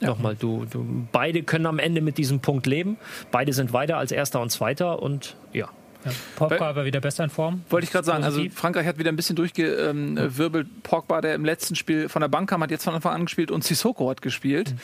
Nochmal, 0.00 0.36
du, 0.36 0.64
du, 0.64 1.06
beide 1.10 1.42
können 1.42 1.66
am 1.66 1.78
Ende 1.78 2.00
mit 2.00 2.18
diesem 2.18 2.40
Punkt 2.40 2.66
leben. 2.66 2.96
Beide 3.30 3.52
sind 3.52 3.72
weiter 3.72 3.96
als 3.96 4.12
Erster 4.12 4.40
und 4.40 4.50
Zweiter 4.50 5.02
und 5.02 5.36
ja. 5.52 5.68
Ja. 6.04 6.12
Pogba 6.36 6.76
war 6.76 6.84
wieder 6.84 7.00
besser 7.00 7.24
in 7.24 7.30
Form. 7.30 7.62
Wollte 7.70 7.84
ich 7.84 7.90
gerade 7.90 8.06
sagen, 8.06 8.22
also. 8.22 8.40
Frankreich 8.54 8.86
hat 8.86 8.98
wieder 8.98 9.10
ein 9.10 9.16
bisschen 9.16 9.34
durchgewirbelt. 9.34 10.82
Pogba, 10.84 11.20
der 11.20 11.34
im 11.34 11.44
letzten 11.44 11.74
Spiel 11.74 12.08
von 12.08 12.20
der 12.20 12.28
Bank 12.28 12.48
kam, 12.48 12.62
hat 12.62 12.70
jetzt 12.70 12.84
von 12.84 12.94
Anfang 12.94 13.14
an 13.14 13.24
gespielt 13.24 13.50
und 13.50 13.64
Sissoko 13.64 14.08
hat 14.08 14.22
gespielt. 14.22 14.74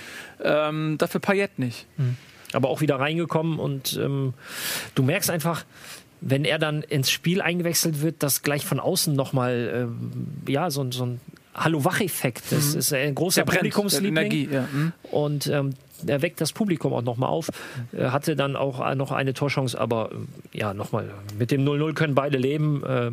Ähm, 0.42 0.98
dafür 0.98 1.20
Payet 1.20 1.58
nicht. 1.58 1.86
aber 2.54 2.68
auch 2.68 2.80
wieder 2.80 2.98
reingekommen 2.98 3.58
und 3.58 3.98
ähm, 4.02 4.34
du 4.94 5.02
merkst 5.02 5.30
einfach, 5.30 5.64
wenn 6.20 6.44
er 6.44 6.58
dann 6.58 6.82
ins 6.82 7.10
Spiel 7.10 7.42
eingewechselt 7.42 8.00
wird, 8.00 8.22
dass 8.22 8.42
gleich 8.42 8.64
von 8.64 8.80
außen 8.80 9.14
nochmal 9.14 9.72
ähm, 9.74 10.12
ja, 10.48 10.70
so, 10.70 10.90
so 10.90 11.06
ein 11.06 11.20
Hallo-Wach-Effekt. 11.54 12.44
Das 12.50 12.74
ist 12.74 12.92
ein 12.92 13.14
großer 13.14 13.40
Der 13.42 13.44
brennt, 13.46 13.54
der 13.56 13.58
Publikumsliebling. 13.70 14.16
Energie. 14.16 14.48
Ja. 14.50 14.68
Mhm. 14.72 14.92
Und 15.10 15.46
ähm, 15.46 15.74
er 16.06 16.20
weckt 16.22 16.40
das 16.40 16.52
Publikum 16.52 16.92
auch 16.92 17.02
nochmal 17.02 17.30
auf. 17.30 17.48
Er 17.92 18.12
hatte 18.12 18.36
dann 18.36 18.56
auch 18.56 18.94
noch 18.94 19.12
eine 19.12 19.32
Torchance, 19.34 19.78
aber 19.80 20.10
ähm, 20.12 20.28
ja, 20.52 20.74
nochmal, 20.74 21.10
mit 21.38 21.50
dem 21.50 21.64
0-0 21.64 21.94
können 21.94 22.14
beide 22.14 22.36
leben. 22.38 22.84
Äh, 22.84 23.12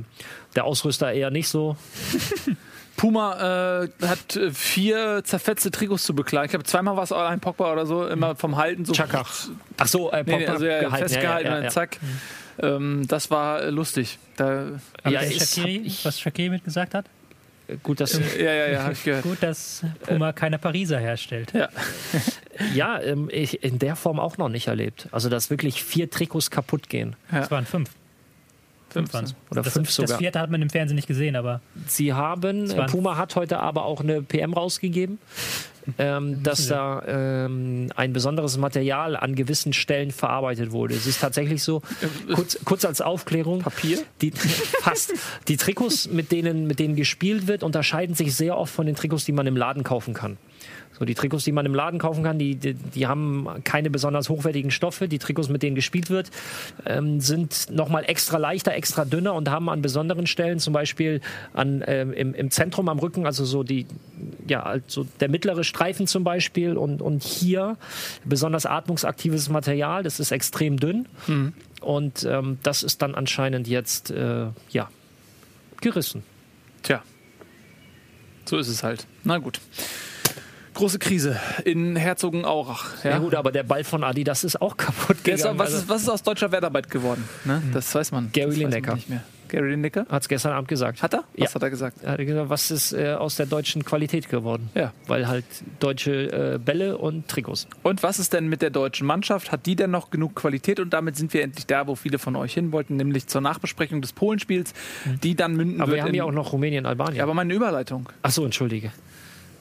der 0.56 0.66
Ausrüster 0.66 1.12
eher 1.14 1.30
nicht 1.32 1.48
so. 1.48 1.78
Puma 2.98 3.84
äh, 3.84 3.90
hat 4.06 4.36
äh, 4.36 4.52
vier 4.52 5.22
zerfetzte 5.24 5.72
Trikots 5.72 6.04
zu 6.04 6.14
beklagen. 6.14 6.46
Ich 6.46 6.50
glaube, 6.52 6.66
zweimal 6.66 6.96
war 6.98 7.04
es 7.04 7.12
ein 7.12 7.40
Pogba 7.40 7.72
oder 7.72 7.86
so, 7.86 8.06
immer 8.08 8.36
vom 8.36 8.58
Halten 8.58 8.86
so. 8.86 8.94
Chaka. 8.94 9.26
Ach 9.78 9.88
so, 9.88 10.12
äh, 10.12 10.24
Nee, 10.26 10.32
nee, 10.32 10.38
Pogba 10.40 10.52
also 10.54 10.66
ja, 10.66 10.80
gehalten. 10.82 10.98
festgehalten 11.08 11.46
Ja, 11.46 11.52
ja, 11.52 11.58
und 11.58 11.64
ja, 11.64 11.70
dann 11.70 11.72
zack. 11.72 11.98
Ähm, 12.62 13.08
das 13.08 13.32
war 13.32 13.62
äh, 13.64 13.70
lustig. 13.70 14.20
Da, 14.36 14.66
Ja, 15.10 15.22
ich- 15.24 16.04
was 16.06 16.20
Shaqiri 16.20 16.50
mitgesagt 16.50 16.94
hat? 16.94 17.06
Gut, 17.84 18.00
dass, 18.00 18.14
ja, 18.38 18.52
ja, 18.54 18.68
ja, 18.72 18.84
hab 18.84 18.92
ich 18.94 19.04
gehört. 19.04 19.24
Gut, 19.24 19.38
dass 19.42 19.84
Puma 20.06 20.34
keine 20.34 20.58
Pariser 20.58 21.00
herstellt. 21.00 21.54
Ja. 21.54 21.70
ja 22.74 23.02
ähm, 23.02 23.30
ich 23.32 23.64
in 23.64 23.80
der 23.80 23.96
Form 23.96 24.20
auch 24.20 24.38
noch 24.38 24.50
nicht 24.50 24.68
erlebt. 24.68 25.08
Also, 25.12 25.30
dass 25.30 25.50
wirklich 25.50 25.84
vier 25.84 26.10
Trikots 26.10 26.52
kaputt 26.52 26.90
gehen. 26.90 27.16
Es 27.32 27.50
waren 27.52 27.66
fünf. 27.66 27.90
Fünf 28.90 29.14
waren. 29.14 29.34
Oder 29.50 29.62
das, 29.62 29.74
fünf 29.74 29.88
Das 29.88 29.96
sogar. 29.96 30.18
vierte 30.18 30.40
hat 30.40 30.50
man 30.50 30.62
im 30.62 30.70
Fernsehen 30.70 30.96
nicht 30.96 31.08
gesehen, 31.08 31.36
aber 31.38 31.62
Sie 31.88 32.14
haben, 32.14 32.76
waren- 32.76 32.92
Puma 32.92 33.16
hat 33.18 33.36
heute 33.36 33.60
aber 33.60 33.86
auch 33.86 34.02
eine 34.02 34.22
PM 34.22 34.54
rausgegeben, 34.54 35.18
ähm, 35.98 36.44
dass 36.44 36.68
da 36.68 37.04
ähm, 37.08 37.90
ein 37.96 38.14
besonderes 38.14 38.58
Material 38.58 39.16
an 39.16 39.36
gewissen 39.36 39.74
Stellen 39.74 40.12
verarbeitet 40.12 40.72
wurde. 40.72 40.96
Es 40.96 41.08
ist 41.08 41.22
tatsächlich 41.22 41.64
so, 41.64 41.82
kurz, 42.34 42.60
kurz 42.66 42.86
als 42.86 43.02
Aufklärung. 43.02 43.60
Papier? 43.60 44.00
Die, 44.22 44.32
fast. 44.82 45.14
Die 45.48 45.58
Trikots, 45.58 46.10
mit 46.10 46.32
denen, 46.32 46.68
mit 46.68 46.80
denen 46.80 46.96
gespielt 46.96 47.48
wird, 47.48 47.64
unterscheiden 47.64 48.16
sich 48.16 48.36
sehr 48.36 48.58
oft 48.58 48.74
von 48.74 48.86
den 48.86 48.96
Trikots, 48.96 49.26
die 49.26 49.32
man 49.32 49.48
im 49.48 49.58
Laden 49.58 49.84
kaufen 49.84 50.14
kann. 50.14 50.38
So, 51.02 51.06
die 51.06 51.16
Trikots, 51.16 51.46
die 51.46 51.52
man 51.52 51.66
im 51.66 51.74
Laden 51.74 51.98
kaufen 52.00 52.24
kann, 52.24 52.38
die, 52.38 52.54
die, 52.54 52.76
die 52.76 53.08
haben 53.08 53.48
keine 53.64 53.90
besonders 53.90 54.30
hochwertigen 54.30 54.70
Stoffe. 54.70 55.08
Die 55.08 55.18
Trikots, 55.18 55.50
mit 55.50 55.64
denen 55.64 55.76
gespielt 55.76 56.12
wird, 56.12 56.30
ähm, 56.86 57.20
sind 57.20 57.72
nochmal 57.72 58.04
extra 58.06 58.38
leichter, 58.38 58.76
extra 58.76 59.04
dünner 59.04 59.34
und 59.34 59.50
haben 59.50 59.68
an 59.72 59.82
besonderen 59.82 60.28
Stellen, 60.28 60.60
zum 60.60 60.74
Beispiel 60.74 61.22
an, 61.54 61.84
ähm, 61.88 62.14
im, 62.14 62.36
im 62.36 62.52
Zentrum 62.52 62.88
am 62.88 63.00
Rücken, 63.00 63.26
also 63.26 63.46
so 63.46 63.64
die, 63.64 63.88
ja, 64.48 64.62
also 64.62 65.08
der 65.20 65.28
mittlere 65.28 65.64
Streifen 65.64 66.06
zum 66.06 66.24
Beispiel 66.24 66.78
und, 66.78 67.02
und 67.02 67.24
hier 67.24 67.78
besonders 68.24 68.68
atmungsaktives 68.68 69.50
Material. 69.50 70.04
Das 70.04 70.20
ist 70.20 70.32
extrem 70.32 70.78
dünn. 70.78 71.08
Und 71.82 72.26
ähm, 72.26 72.60
das 72.62 72.84
ist 72.84 73.02
dann 73.02 73.16
anscheinend 73.16 73.68
jetzt, 73.68 74.12
äh, 74.12 74.50
ja, 74.70 74.88
gerissen. 75.82 76.22
Tja. 76.84 77.02
So 78.46 78.60
ist 78.60 78.68
es 78.68 78.84
halt. 78.84 79.08
Na 79.24 79.40
gut. 79.40 79.60
Große 80.74 81.00
Krise 81.00 81.38
in 81.66 81.96
Herzogenaurach. 81.96 83.04
Ja. 83.04 83.12
Ja, 83.12 83.18
gut, 83.20 83.36
aber 83.36 83.52
der 83.52 83.64
Ball 83.64 83.84
von 83.84 84.04
Adidas 84.04 84.44
ist 84.44 84.62
auch 84.62 84.78
kaputt 84.78 85.24
gegangen. 85.24 85.60
was, 85.60 85.74
ist, 85.74 85.90
was 85.90 86.04
ist 86.04 86.10
aus 86.10 86.24
deutscher 86.24 86.52
Wertarbeit 86.52 86.90
geworden? 86.90 87.28
Ne? 87.46 87.62
Das 87.74 87.94
weiß 87.94 88.12
man. 88.12 88.30
Gary 88.32 88.50
das 88.52 88.58
Lineker. 88.58 88.96
Nicht 88.96 89.10
mehr. 89.10 89.24
Gary 89.50 89.72
Lineker? 89.72 90.06
Hat 90.10 90.22
es 90.22 90.30
gestern 90.30 90.54
Abend 90.54 90.70
gesagt. 90.70 91.04
Hat 91.04 91.14
er? 91.14 91.26
Was 91.36 91.50
Ja. 91.50 91.56
hat 91.56 91.64
er 91.64 91.70
gesagt? 91.70 91.98
Er 92.04 92.12
hat 92.14 92.20
gesagt, 92.20 92.50
was 92.50 92.72
ist 92.72 92.94
äh, 92.94 93.12
aus 93.16 93.36
der 93.36 93.48
deutschen 93.48 93.84
Qualität 93.84 94.30
geworden? 94.30 94.70
Ja. 94.76 94.94
Weil 95.08 95.28
halt 95.28 95.44
deutsche 95.82 96.54
äh, 96.54 96.58
Bälle 96.58 96.98
und 96.98 97.28
Trikots. 97.28 97.68
Und 97.84 98.02
was 98.02 98.18
ist 98.18 98.32
denn 98.32 98.48
mit 98.48 98.62
der 98.62 98.70
deutschen 98.70 99.06
Mannschaft? 99.06 99.52
Hat 99.52 99.66
die 99.66 99.76
denn 99.76 99.92
noch 99.92 100.10
genug 100.10 100.36
Qualität? 100.36 100.80
Und 100.80 100.92
damit 100.94 101.18
sind 101.18 101.34
wir 101.34 101.44
endlich 101.44 101.66
da, 101.66 101.86
wo 101.88 101.96
viele 101.96 102.18
von 102.18 102.38
euch 102.38 102.54
hin 102.54 102.72
wollten, 102.72 102.96
nämlich 102.96 103.28
zur 103.28 103.42
Nachbesprechung 103.42 104.00
des 104.02 104.14
Polenspiels, 104.14 104.74
die 105.22 105.36
dann 105.36 105.54
münden. 105.58 105.82
Aber 105.82 105.92
wir 105.92 106.04
haben 106.04 106.14
ja 106.14 106.24
auch 106.24 106.32
noch 106.32 106.54
Rumänien, 106.54 106.86
Albanien. 106.86 107.22
Aber 107.22 107.34
meine 107.34 107.54
Überleitung. 107.54 108.08
Ach 108.22 108.32
so, 108.32 108.46
entschuldige. 108.46 108.92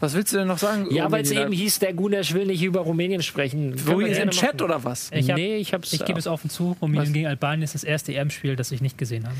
Was 0.00 0.14
willst 0.14 0.32
du 0.32 0.38
denn 0.38 0.48
noch 0.48 0.58
sagen? 0.58 0.86
Ja, 0.90 1.10
weil 1.12 1.22
es 1.22 1.28
Rumänien? 1.30 1.52
eben 1.52 1.60
hieß, 1.62 1.78
der 1.80 1.92
Gunesch 1.92 2.32
will 2.32 2.46
nicht 2.46 2.62
über 2.62 2.80
Rumänien 2.80 3.22
sprechen. 3.22 3.74
Wo 3.86 4.00
jetzt 4.00 4.16
gerne 4.16 4.22
im 4.22 4.30
Chat 4.30 4.54
machen. 4.54 4.62
oder 4.62 4.82
was? 4.84 5.10
ich, 5.12 5.28
hab, 5.30 5.36
nee, 5.36 5.56
ich 5.56 5.74
hab's. 5.74 5.92
ich 5.92 6.04
gebe 6.04 6.18
es 6.18 6.26
offen 6.26 6.48
zu, 6.50 6.76
Rumänien 6.80 7.12
gegen 7.12 7.26
Albanien 7.26 7.62
ist 7.62 7.74
das 7.74 7.84
erste 7.84 8.14
EM-Spiel, 8.14 8.56
das 8.56 8.72
ich 8.72 8.80
nicht 8.80 8.96
gesehen 8.96 9.24
habe. 9.26 9.36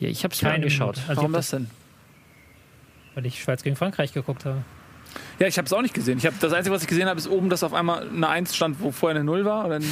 Ja, 0.00 0.08
ich 0.08 0.22
hab's 0.24 0.42
mir 0.42 0.52
angeschaut. 0.52 0.98
Also 1.08 1.16
Warum 1.22 1.32
hab 1.32 1.38
das 1.38 1.50
denn? 1.50 1.68
Weil 3.14 3.26
ich 3.26 3.42
Schweiz 3.42 3.62
gegen 3.62 3.76
Frankreich 3.76 4.12
geguckt 4.12 4.44
habe. 4.44 4.62
Ja, 5.38 5.46
ich 5.46 5.58
habe 5.58 5.66
es 5.66 5.72
auch 5.72 5.82
nicht 5.82 5.94
gesehen. 5.94 6.18
Ich 6.18 6.26
hab, 6.26 6.38
das 6.40 6.52
Einzige, 6.52 6.74
was 6.74 6.82
ich 6.82 6.88
gesehen 6.88 7.06
habe, 7.08 7.18
ist 7.18 7.28
oben, 7.28 7.50
dass 7.50 7.62
auf 7.62 7.74
einmal 7.74 8.08
eine 8.08 8.28
1 8.28 8.54
stand, 8.56 8.80
wo 8.80 8.90
vorher 8.92 9.16
eine 9.16 9.24
0 9.24 9.44
war. 9.44 9.64
Und 9.64 9.70
dann 9.70 9.84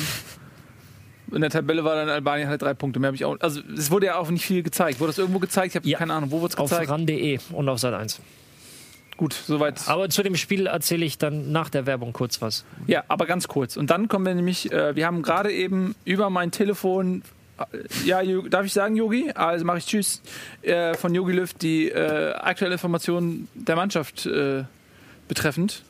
in 1.33 1.41
derTabelle 1.41 1.85
war 1.85 1.95
dann 1.97 2.09
Albanien 2.09 2.49
halt 2.49 2.63
drei 2.63 2.75
Punkte. 2.75 3.01
Mehr 3.01 3.09
habe 3.09 3.17
ich 3.17 3.25
auch. 3.25 3.37
Also 3.41 3.61
es 3.77 3.91
wurde 3.91 4.07
ja 4.07 4.17
auch 4.17 4.31
nicht 4.31 4.45
viel 4.45 4.63
gezeigt. 4.63 5.01
Wurde 5.01 5.09
das 5.11 5.19
irgendwo 5.19 5.39
gezeigt? 5.39 5.69
Ich 5.73 5.77
habe 5.77 5.89
Ja. 5.89 5.99
keine 5.99 6.15
Ahnung, 6.15 6.31
wo 6.31 6.41
wurde 6.41 6.53
es 6.53 6.59
Auf 6.59 6.71
gezeigt? 6.71 6.91
ran.de 6.91 7.39
und 7.53 7.69
auf 7.69 7.79
Sat 7.79 7.95
1. 7.95 8.21
Gut, 9.21 9.35
soweit. 9.35 9.87
Aber 9.87 10.09
zu 10.09 10.23
dem 10.23 10.35
Spiel 10.35 10.67
erzähle 10.67 11.05
ich 11.05 11.19
dann 11.19 11.53
nach 11.53 11.69
der 11.69 11.85
Werbung 11.85 12.15
kurz 12.15 12.41
was. 12.41 12.65
Ja, 12.87 13.05
aber 13.07 13.27
ganz 13.27 13.49
kurz. 13.49 13.77
Und 13.77 13.91
dann 13.91 14.09
kommen 14.09 14.25
wir 14.25 14.35
nämlich, 14.35 14.73
äh, 14.73 14.97
wir 14.97 15.05
haben 15.05 15.21
gerade 15.21 15.53
eben 15.53 15.95
über 16.07 16.31
mein 16.31 16.53
Telefon, 16.53 17.23
äh, 17.59 18.07
ja, 18.07 18.23
darf 18.49 18.65
ich 18.65 18.73
sagen, 18.73 18.97
Yogi? 18.97 19.31
Also 19.35 19.67
mache 19.67 19.77
ich 19.77 19.85
Tschüss, 19.85 20.23
äh, 20.63 20.95
von 20.95 21.15
Yogi 21.15 21.33
Löw 21.35 21.53
die 21.53 21.91
äh, 21.91 22.33
aktuelle 22.33 22.73
Information 22.73 23.47
der 23.53 23.77
Mannschaft 23.77 24.25
äh, 24.25 24.65
betreffend 25.29 25.83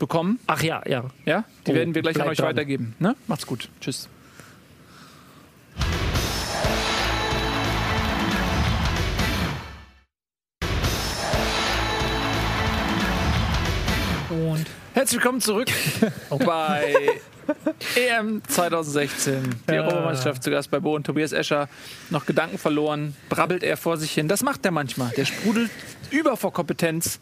bekommen. 0.00 0.40
Ach 0.48 0.64
ja, 0.64 0.82
ja. 0.88 1.04
Ja, 1.24 1.44
die 1.68 1.70
Oh, 1.70 1.74
werden 1.76 1.94
wir 1.94 2.02
gleich 2.02 2.20
an 2.20 2.26
euch 2.26 2.38
dran. 2.38 2.48
weitergeben. 2.48 2.96
Ne? 2.98 3.14
Macht's 3.28 3.46
gut. 3.46 3.68
Tschüss. 3.80 4.08
Und 14.32 14.64
Herzlich 14.94 15.20
willkommen 15.20 15.42
zurück 15.42 15.68
bei 16.46 16.94
EM 17.96 18.40
2016. 18.48 19.56
Die 19.68 19.74
Ja. 19.74 19.82
Europameisterschaft 19.82 20.42
zu 20.42 20.50
Gast 20.50 20.70
bei 20.70 20.80
Bo 20.80 20.94
und 20.94 21.04
Tobias 21.04 21.32
Escher. 21.32 21.68
Noch 22.08 22.24
Gedanken 22.24 22.56
verloren, 22.56 23.14
brabbelt 23.28 23.62
er 23.62 23.76
vor 23.76 23.98
sich 23.98 24.10
hin. 24.12 24.28
Das 24.28 24.42
macht 24.42 24.64
er 24.64 24.70
manchmal. 24.70 25.10
Der 25.18 25.26
sprudelt 25.26 25.70
über 26.10 26.38
vor 26.38 26.50
Kompetenz 26.54 27.20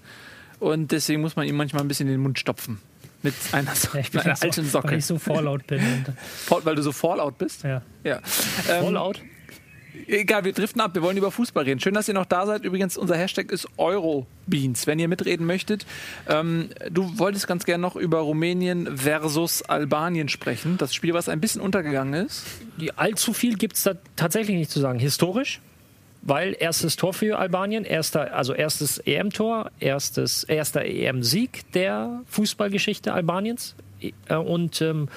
und 0.60 0.92
deswegen 0.92 1.20
muss 1.20 1.34
man 1.34 1.48
ihm 1.48 1.56
manchmal 1.56 1.82
ein 1.82 1.88
bisschen 1.88 2.06
den 2.06 2.20
Mund 2.20 2.38
stopfen. 2.38 2.80
Mit 3.22 3.34
einer, 3.50 3.74
so, 3.74 3.98
ich 3.98 4.12
mit 4.12 4.24
einer 4.24 4.36
so, 4.36 4.46
alten 4.46 4.62
weil 4.62 4.70
Socke. 4.70 4.94
ich 4.96 5.04
so 5.04 5.18
vorlaut 5.18 5.66
bin. 5.66 6.04
Weil 6.48 6.76
du 6.76 6.82
so 6.82 6.92
Fallout 6.92 7.38
bist? 7.38 7.64
ja. 7.64 7.82
Ja. 8.04 8.20
Ähm, 8.68 8.84
Fallout? 8.84 9.20
Egal, 10.06 10.44
wir 10.44 10.52
driften 10.52 10.80
ab, 10.80 10.94
wir 10.94 11.02
wollen 11.02 11.16
über 11.16 11.30
Fußball 11.30 11.64
reden. 11.64 11.80
Schön, 11.80 11.94
dass 11.94 12.08
ihr 12.08 12.14
noch 12.14 12.26
da 12.26 12.46
seid. 12.46 12.64
Übrigens, 12.64 12.96
unser 12.96 13.16
Hashtag 13.16 13.50
ist 13.52 13.66
Eurobeans, 13.76 14.86
wenn 14.86 14.98
ihr 14.98 15.08
mitreden 15.08 15.46
möchtet. 15.46 15.86
Ähm, 16.28 16.70
du 16.90 17.18
wolltest 17.18 17.46
ganz 17.46 17.64
gerne 17.64 17.82
noch 17.82 17.96
über 17.96 18.18
Rumänien 18.20 18.96
versus 18.96 19.62
Albanien 19.62 20.28
sprechen. 20.28 20.78
Das 20.78 20.94
Spiel, 20.94 21.14
was 21.14 21.28
ein 21.28 21.40
bisschen 21.40 21.60
untergegangen 21.60 22.26
ist. 22.26 22.44
Allzu 22.96 23.32
viel 23.32 23.56
gibt 23.56 23.76
es 23.76 23.82
da 23.82 23.94
tatsächlich 24.16 24.56
nicht 24.56 24.70
zu 24.70 24.80
sagen. 24.80 24.98
Historisch, 24.98 25.60
weil 26.22 26.56
erstes 26.58 26.96
Tor 26.96 27.14
für 27.14 27.38
Albanien, 27.38 27.84
erster, 27.84 28.34
also 28.34 28.52
erstes 28.52 28.98
EM-Tor, 28.98 29.70
erster 29.80 30.84
EM-Sieg 30.84 31.72
der 31.72 32.22
Fußballgeschichte 32.26 33.12
Albaniens. 33.12 33.74
Äh, 34.00 34.34
Und 34.34 34.80
ähm, 34.80 35.08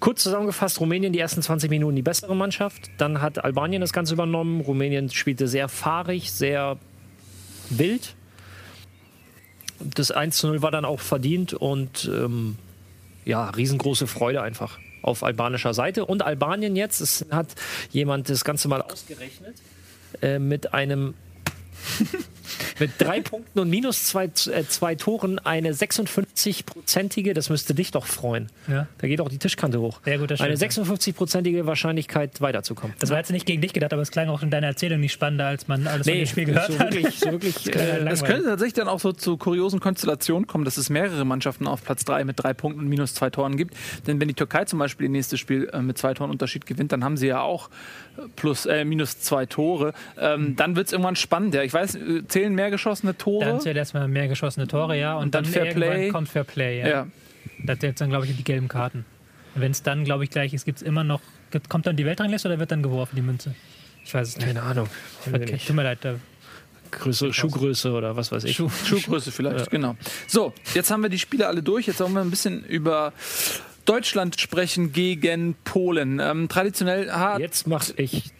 kurz 0.00 0.22
zusammengefasst, 0.22 0.80
Rumänien 0.80 1.12
die 1.12 1.18
ersten 1.18 1.42
20 1.42 1.70
Minuten 1.70 1.96
die 1.96 2.02
bessere 2.02 2.34
Mannschaft. 2.34 2.90
Dann 2.98 3.20
hat 3.20 3.44
Albanien 3.44 3.80
das 3.80 3.92
Ganze 3.92 4.14
übernommen. 4.14 4.60
Rumänien 4.60 5.10
spielte 5.10 5.48
sehr 5.48 5.68
fahrig, 5.68 6.32
sehr 6.32 6.78
wild. 7.70 8.14
Das 9.80 10.10
1 10.10 10.38
zu 10.38 10.46
0 10.48 10.62
war 10.62 10.70
dann 10.70 10.84
auch 10.84 11.00
verdient 11.00 11.52
und 11.52 12.10
ähm, 12.12 12.56
ja, 13.24 13.50
riesengroße 13.50 14.06
Freude 14.06 14.42
einfach 14.42 14.78
auf 15.02 15.22
albanischer 15.22 15.74
Seite. 15.74 16.06
Und 16.06 16.22
Albanien 16.22 16.76
jetzt, 16.76 17.00
es 17.00 17.26
hat 17.30 17.48
jemand 17.90 18.28
das 18.28 18.44
Ganze 18.44 18.68
mal 18.68 18.80
ausgerechnet, 18.80 19.56
äh, 20.22 20.38
mit 20.38 20.72
einem 20.72 21.14
Mit 22.78 22.92
drei 22.98 23.20
Punkten 23.20 23.58
und 23.58 23.70
minus 23.70 24.04
zwei, 24.04 24.24
äh, 24.24 24.64
zwei 24.68 24.94
Toren 24.94 25.38
eine 25.38 25.72
56-prozentige, 25.72 27.32
das 27.32 27.50
müsste 27.50 27.74
dich 27.74 27.90
doch 27.90 28.06
freuen. 28.06 28.50
Ja. 28.68 28.86
Da 28.98 29.06
geht 29.06 29.20
auch 29.20 29.28
die 29.28 29.38
Tischkante 29.38 29.80
hoch. 29.80 30.00
Ja, 30.06 30.16
gut, 30.16 30.30
das 30.30 30.40
eine 30.40 30.56
stimmt, 30.56 30.88
56-prozentige 30.88 31.66
Wahrscheinlichkeit 31.66 32.40
weiterzukommen. 32.40 32.96
Das 32.98 33.10
war 33.10 33.18
jetzt 33.18 33.30
nicht 33.30 33.46
gegen 33.46 33.60
dich 33.60 33.72
gedacht, 33.72 33.92
aber 33.92 34.02
es 34.02 34.10
klang 34.10 34.28
auch 34.28 34.42
in 34.42 34.50
deiner 34.50 34.68
Erzählung 34.68 35.00
nicht 35.00 35.12
spannender, 35.12 35.46
als 35.46 35.68
man 35.68 35.86
alles 35.86 36.06
von 36.06 36.16
dem 36.16 36.26
Spiel 36.26 36.44
gehört 36.46 36.72
so 36.72 36.78
hat. 36.78 36.94
wirklich, 36.94 37.18
so 37.18 37.32
wirklich 37.32 37.66
äh, 37.74 38.06
Es 38.08 38.24
könnte 38.24 38.44
tatsächlich 38.44 38.74
dann 38.74 38.88
auch 38.88 39.00
so 39.00 39.12
zu 39.12 39.36
kuriosen 39.36 39.80
Konstellationen 39.80 40.46
kommen, 40.46 40.64
dass 40.64 40.76
es 40.76 40.90
mehrere 40.90 41.24
Mannschaften 41.24 41.66
auf 41.66 41.84
Platz 41.84 42.04
3 42.04 42.24
mit 42.24 42.42
drei 42.42 42.54
Punkten 42.54 42.80
und 42.80 42.88
minus 42.88 43.14
zwei 43.14 43.30
Toren 43.30 43.56
gibt. 43.56 43.74
Denn 44.06 44.20
wenn 44.20 44.28
die 44.28 44.34
Türkei 44.34 44.64
zum 44.64 44.78
Beispiel 44.78 45.06
ihr 45.06 45.10
nächstes 45.10 45.40
Spiel 45.40 45.68
äh, 45.72 45.80
mit 45.80 45.98
zwei 45.98 46.14
Toren 46.14 46.30
Unterschied 46.30 46.66
gewinnt, 46.66 46.92
dann 46.92 47.04
haben 47.04 47.16
sie 47.16 47.26
ja 47.26 47.40
auch 47.40 47.68
äh, 48.16 48.22
plus 48.36 48.66
äh, 48.66 48.84
minus 48.84 49.20
zwei 49.20 49.46
Tore. 49.46 49.92
Ähm, 50.18 50.56
dann 50.56 50.76
wird 50.76 50.86
es 50.88 50.92
irgendwann 50.92 51.16
spannend. 51.16 51.54
Ja. 51.54 51.62
Ich 51.62 51.72
weiß, 51.72 51.98
zählen 52.34 52.54
mehr 52.54 52.70
geschossene 52.70 53.16
Tore? 53.16 53.44
Dann 53.44 53.60
zählt 53.60 53.76
erstmal 53.76 54.08
mehr 54.08 54.28
geschossene 54.28 54.66
Tore, 54.66 54.98
ja. 54.98 55.14
Und, 55.16 55.24
Und 55.24 55.34
dann 55.34 55.44
dann, 55.44 55.52
Fair 55.52 55.64
irgendwann 55.66 55.90
Play. 55.90 56.08
kommt 56.10 56.28
Fair 56.28 56.44
Play, 56.44 56.80
ja. 56.80 56.88
ja. 56.88 57.06
Da 57.64 57.78
zählt 57.78 58.00
dann, 58.00 58.10
glaube 58.10 58.26
ich, 58.26 58.36
die 58.36 58.44
gelben 58.44 58.68
Karten. 58.68 59.04
Wenn 59.54 59.70
es 59.70 59.82
dann, 59.82 60.04
glaube 60.04 60.24
ich, 60.24 60.30
gleich 60.30 60.52
ist, 60.52 60.64
gibt 60.64 60.78
es 60.78 60.82
immer 60.82 61.04
noch. 61.04 61.20
gibt- 61.50 61.68
Kommt 61.68 61.86
dann 61.86 61.96
die 61.96 62.04
Weltrangliste 62.04 62.48
oder 62.48 62.58
wird 62.58 62.72
dann 62.72 62.82
geworfen, 62.82 63.14
die 63.16 63.22
Münze? 63.22 63.54
Ich 64.04 64.12
weiß 64.12 64.28
es 64.28 64.36
nicht. 64.36 64.46
keine 64.46 64.62
Ahnung. 64.62 64.88
Okay, 65.32 65.58
tut 65.64 65.76
mir 65.76 65.84
leid. 65.84 65.98
Da 66.02 66.16
Größe, 66.90 67.32
Schuhgröße 67.32 67.90
oder 67.92 68.16
was 68.16 68.30
weiß 68.30 68.44
ich. 68.44 68.56
Schuh, 68.56 68.68
Schuhgröße 68.68 69.32
vielleicht, 69.32 69.70
genau. 69.70 69.96
So, 70.28 70.52
jetzt 70.74 70.90
haben 70.90 71.02
wir 71.02 71.08
die 71.08 71.18
Spiele 71.18 71.46
alle 71.48 71.62
durch. 71.62 71.86
Jetzt 71.86 72.00
wollen 72.00 72.12
wir 72.12 72.20
ein 72.20 72.30
bisschen 72.30 72.64
über 72.64 73.12
Deutschland 73.84 74.40
sprechen 74.40 74.92
gegen 74.92 75.54
Polen. 75.64 76.20
Ähm, 76.20 76.48
traditionell 76.48 77.10
hat 77.10 77.40
Jetzt 77.40 77.66
mach 77.66 77.88
ich 77.96 78.32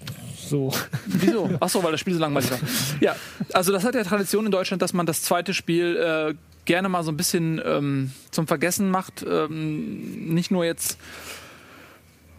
so. 0.55 0.73
Wieso? 1.07 1.51
Achso, 1.59 1.83
weil 1.83 1.91
das 1.93 2.01
Spiel 2.01 2.15
so 2.15 2.21
langweilig 2.21 2.51
war. 2.51 2.59
Ja, 3.01 3.17
also 3.53 3.73
das 3.73 3.85
hat 3.85 3.95
ja 3.97 4.05
Tradition 4.05 4.47
in 4.47 4.53
Deutschland, 4.53 4.83
dass 4.83 4.93
man 4.93 5.05
das 5.05 5.23
zweite 5.23 5.53
Spiel 5.53 5.97
äh, 5.97 6.35
gerne 6.65 6.89
mal 6.89 7.03
so 7.03 7.11
ein 7.11 7.17
bisschen 7.17 7.61
ähm, 7.65 8.13
zum 8.31 8.47
Vergessen 8.47 8.89
macht. 8.89 9.25
Ähm, 9.29 10.33
nicht 10.33 10.53
nur 10.53 10.65
jetzt, 10.65 10.97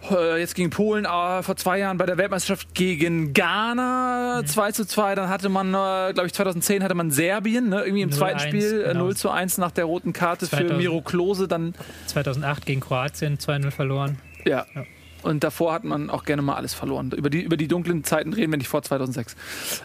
äh, 0.10 0.40
jetzt 0.40 0.56
gegen 0.56 0.70
Polen, 0.70 1.06
aber 1.06 1.44
vor 1.44 1.58
zwei 1.58 1.78
Jahren 1.80 1.98
bei 1.98 2.06
der 2.06 2.18
Weltmeisterschaft 2.18 2.74
gegen 2.74 3.34
Ghana 3.34 4.44
2 4.46 4.72
zu 4.72 4.88
2. 4.88 5.16
Dann 5.16 5.28
hatte 5.28 5.50
man, 5.50 5.68
äh, 5.70 6.14
glaube 6.14 6.28
ich, 6.28 6.34
2010 6.34 6.84
hatte 6.84 6.96
man 6.96 7.12
Serbien, 7.12 7.68
ne? 7.68 7.82
irgendwie 7.82 8.04
im 8.04 8.12
0-1, 8.12 8.14
zweiten 8.14 8.40
Spiel 8.40 8.82
äh, 8.82 8.88
genau. 8.94 9.06
0 9.06 9.18
zu 9.18 9.30
1 9.30 9.58
nach 9.58 9.72
der 9.72 9.86
roten 9.86 10.14
Karte 10.14 10.46
für 10.46 10.56
2000. 10.56 10.78
Miro 10.78 11.02
Klose. 11.02 11.50
Dann 11.50 11.76
2008 12.08 12.66
gegen 12.66 12.80
Kroatien 12.80 13.38
2-0 13.38 13.72
verloren. 13.72 14.20
Ja. 14.46 14.66
Ja. 14.74 14.86
Und 15.26 15.44
davor 15.44 15.74
hat 15.74 15.84
man 15.84 16.12
auch 16.12 16.24
gerne 16.24 16.44
mal 16.44 16.54
alles 16.54 16.76
verloren. 16.76 17.10
Über 17.10 17.32
die, 17.32 17.42
über 17.42 17.58
die 17.58 17.68
dunklen 17.68 18.04
Zeiten 18.04 18.32
reden 18.32 18.52
wir 18.52 18.60
nicht 18.60 18.68
vor 18.68 18.84
2006. 18.84 19.36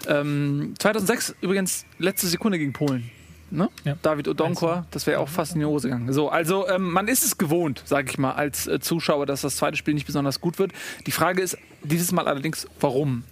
Ähm, 0.07 0.75
2006 0.79 1.35
übrigens 1.41 1.87
letzte 1.99 2.27
Sekunde 2.27 2.59
gegen 2.59 2.75
Polen. 2.75 3.11
Ne? 3.51 3.71
Ja. 3.85 3.97
David 4.03 4.29
Odonkor, 4.29 4.85
das 4.91 5.07
wäre 5.07 5.19
auch 5.19 5.31
fast 5.31 5.55
in 5.55 5.61
die 5.61 5.65
Hose 5.65 5.89
gegangen. 5.89 6.13
So, 6.13 6.29
also 6.29 6.69
ähm, 6.69 6.93
man 6.93 7.09
ist 7.09 7.25
es 7.25 7.39
gewohnt, 7.39 7.83
sage 7.87 8.11
ich 8.11 8.19
mal, 8.19 8.33
als 8.33 8.67
äh, 8.67 8.81
Zuschauer, 8.81 9.25
dass 9.25 9.41
das 9.41 9.57
zweite 9.57 9.79
Spiel 9.79 9.95
nicht 9.95 10.07
besonders 10.07 10.43
gut 10.43 10.59
wird. 10.59 10.73
Die 11.07 11.11
Frage 11.11 11.41
ist 11.41 11.57
dieses 11.83 12.13
Mal 12.13 12.29
allerdings, 12.29 12.69
warum? 12.79 13.25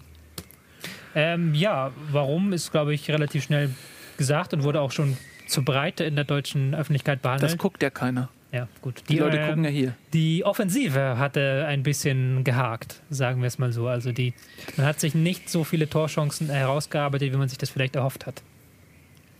Ähm, 1.14 1.54
ja, 1.54 1.92
warum 2.10 2.54
ist, 2.54 2.72
glaube 2.72 2.94
ich, 2.94 3.10
relativ 3.10 3.44
schnell 3.44 3.74
gesagt 4.16 4.54
und 4.54 4.62
wurde 4.62 4.80
auch 4.80 4.92
schon 4.92 5.18
zur 5.46 5.62
Breite 5.62 6.04
in 6.04 6.16
der 6.16 6.24
deutschen 6.24 6.74
Öffentlichkeit 6.74 7.20
behandelt. 7.20 7.52
Das 7.52 7.58
guckt 7.58 7.82
ja 7.82 7.90
keiner. 7.90 8.30
Ja, 8.50 8.66
gut. 8.80 9.02
Die, 9.08 9.18
Leute 9.18 9.36
ähm, 9.38 9.46
gucken 9.46 9.64
ja 9.64 9.70
hier. 9.70 9.94
Die 10.14 10.44
Offensive 10.44 11.18
hatte 11.18 11.66
ein 11.68 11.82
bisschen 11.82 12.44
gehakt, 12.44 13.02
sagen 13.10 13.42
wir 13.42 13.46
es 13.46 13.58
mal 13.58 13.72
so. 13.72 13.88
Also 13.88 14.12
die, 14.12 14.32
man 14.76 14.86
hat 14.86 15.00
sich 15.00 15.14
nicht 15.14 15.50
so 15.50 15.64
viele 15.64 15.88
Torchancen 15.88 16.48
herausgearbeitet, 16.48 17.32
wie 17.32 17.36
man 17.36 17.48
sich 17.48 17.58
das 17.58 17.68
vielleicht 17.68 17.96
erhofft 17.96 18.26
hat. 18.26 18.42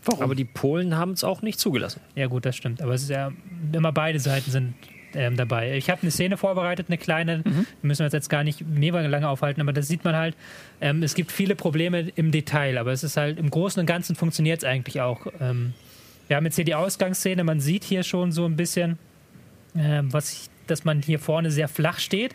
Warum? 0.05 0.23
Aber 0.23 0.35
die 0.35 0.45
Polen 0.45 0.95
haben 0.95 1.11
es 1.11 1.23
auch 1.23 1.41
nicht 1.41 1.59
zugelassen. 1.59 2.01
Ja 2.15 2.27
gut, 2.27 2.45
das 2.45 2.55
stimmt. 2.55 2.81
Aber 2.81 2.93
es 2.93 3.03
ist 3.03 3.09
ja 3.09 3.31
immer 3.73 3.91
beide 3.91 4.19
Seiten 4.19 4.51
sind 4.51 4.73
ähm, 5.15 5.35
dabei. 5.35 5.75
Ich 5.75 5.89
habe 5.89 6.01
eine 6.03 6.11
Szene 6.11 6.37
vorbereitet, 6.37 6.87
eine 6.89 6.97
kleine. 6.97 7.39
Mhm. 7.39 7.65
Müssen 7.81 7.99
wir 8.01 8.05
uns 8.05 8.13
jetzt 8.13 8.29
gar 8.29 8.43
nicht 8.43 8.65
mega 8.67 8.99
lange 9.01 9.27
aufhalten, 9.27 9.61
aber 9.61 9.73
das 9.73 9.87
sieht 9.87 10.03
man 10.03 10.15
halt. 10.15 10.35
Ähm, 10.81 11.03
es 11.03 11.15
gibt 11.15 11.31
viele 11.31 11.55
Probleme 11.55 12.09
im 12.15 12.31
Detail, 12.31 12.77
aber 12.77 12.91
es 12.91 13.03
ist 13.03 13.17
halt 13.17 13.39
im 13.39 13.49
Großen 13.49 13.79
und 13.79 13.85
Ganzen 13.85 14.15
funktioniert 14.15 14.59
es 14.59 14.63
eigentlich 14.63 15.01
auch. 15.01 15.27
Ähm, 15.41 15.73
wir 16.29 16.37
haben 16.37 16.45
jetzt 16.45 16.55
hier 16.55 16.65
die 16.65 16.75
Ausgangsszene. 16.75 17.43
Man 17.43 17.59
sieht 17.59 17.83
hier 17.83 18.03
schon 18.03 18.31
so 18.31 18.45
ein 18.45 18.55
bisschen, 18.55 18.97
ähm, 19.75 20.13
was 20.13 20.31
ich, 20.31 20.49
dass 20.67 20.85
man 20.85 21.01
hier 21.01 21.19
vorne 21.19 21.51
sehr 21.51 21.67
flach 21.67 21.99
steht. 21.99 22.33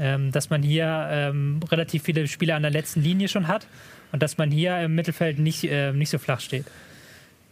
Ähm, 0.00 0.30
dass 0.30 0.48
man 0.48 0.62
hier 0.62 1.08
ähm, 1.10 1.60
relativ 1.70 2.04
viele 2.04 2.28
Spieler 2.28 2.54
an 2.54 2.62
der 2.62 2.70
letzten 2.70 3.02
Linie 3.02 3.26
schon 3.26 3.48
hat 3.48 3.66
und 4.12 4.22
dass 4.22 4.38
man 4.38 4.52
hier 4.52 4.80
im 4.80 4.94
Mittelfeld 4.94 5.40
nicht, 5.40 5.64
äh, 5.64 5.92
nicht 5.92 6.10
so 6.10 6.18
flach 6.18 6.40
steht. 6.40 6.64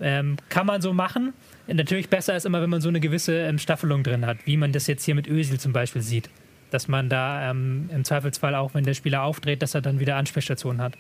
Ähm, 0.01 0.37
kann 0.49 0.66
man 0.66 0.81
so 0.81 0.92
machen. 0.92 1.33
Natürlich 1.66 2.09
besser 2.09 2.37
ist 2.37 2.46
immer, 2.46 2.62
wenn 2.62 2.70
man 2.70 2.81
so 2.81 2.88
eine 2.88 3.01
gewisse 3.01 3.37
ähm, 3.40 3.59
Staffelung 3.59 4.05
drin 4.05 4.25
hat, 4.25 4.46
wie 4.46 4.57
man 4.57 4.70
das 4.70 4.87
jetzt 4.87 5.05
hier 5.05 5.16
mit 5.16 5.27
Özil 5.27 5.59
zum 5.59 5.72
Beispiel 5.72 6.03
sieht. 6.03 6.31
Dass 6.70 6.87
man 6.87 7.09
da 7.09 7.51
ähm, 7.51 7.90
im 7.92 8.05
Zweifelsfall 8.05 8.55
auch, 8.55 8.75
wenn 8.75 8.85
der 8.85 8.94
Spieler 8.94 9.22
aufdreht, 9.22 9.62
dass 9.62 9.75
er 9.75 9.81
dann 9.81 9.99
wieder 9.99 10.14
Ansprechstationen 10.14 10.81
hat. 10.81 10.94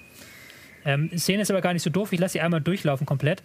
Ähm, 0.84 1.10
Szene 1.16 1.42
ist 1.42 1.50
aber 1.50 1.60
gar 1.60 1.72
nicht 1.72 1.82
so 1.82 1.90
doof. 1.90 2.12
Ich 2.12 2.18
lasse 2.18 2.34
sie 2.34 2.40
einmal 2.40 2.60
durchlaufen 2.60 3.06
komplett, 3.06 3.42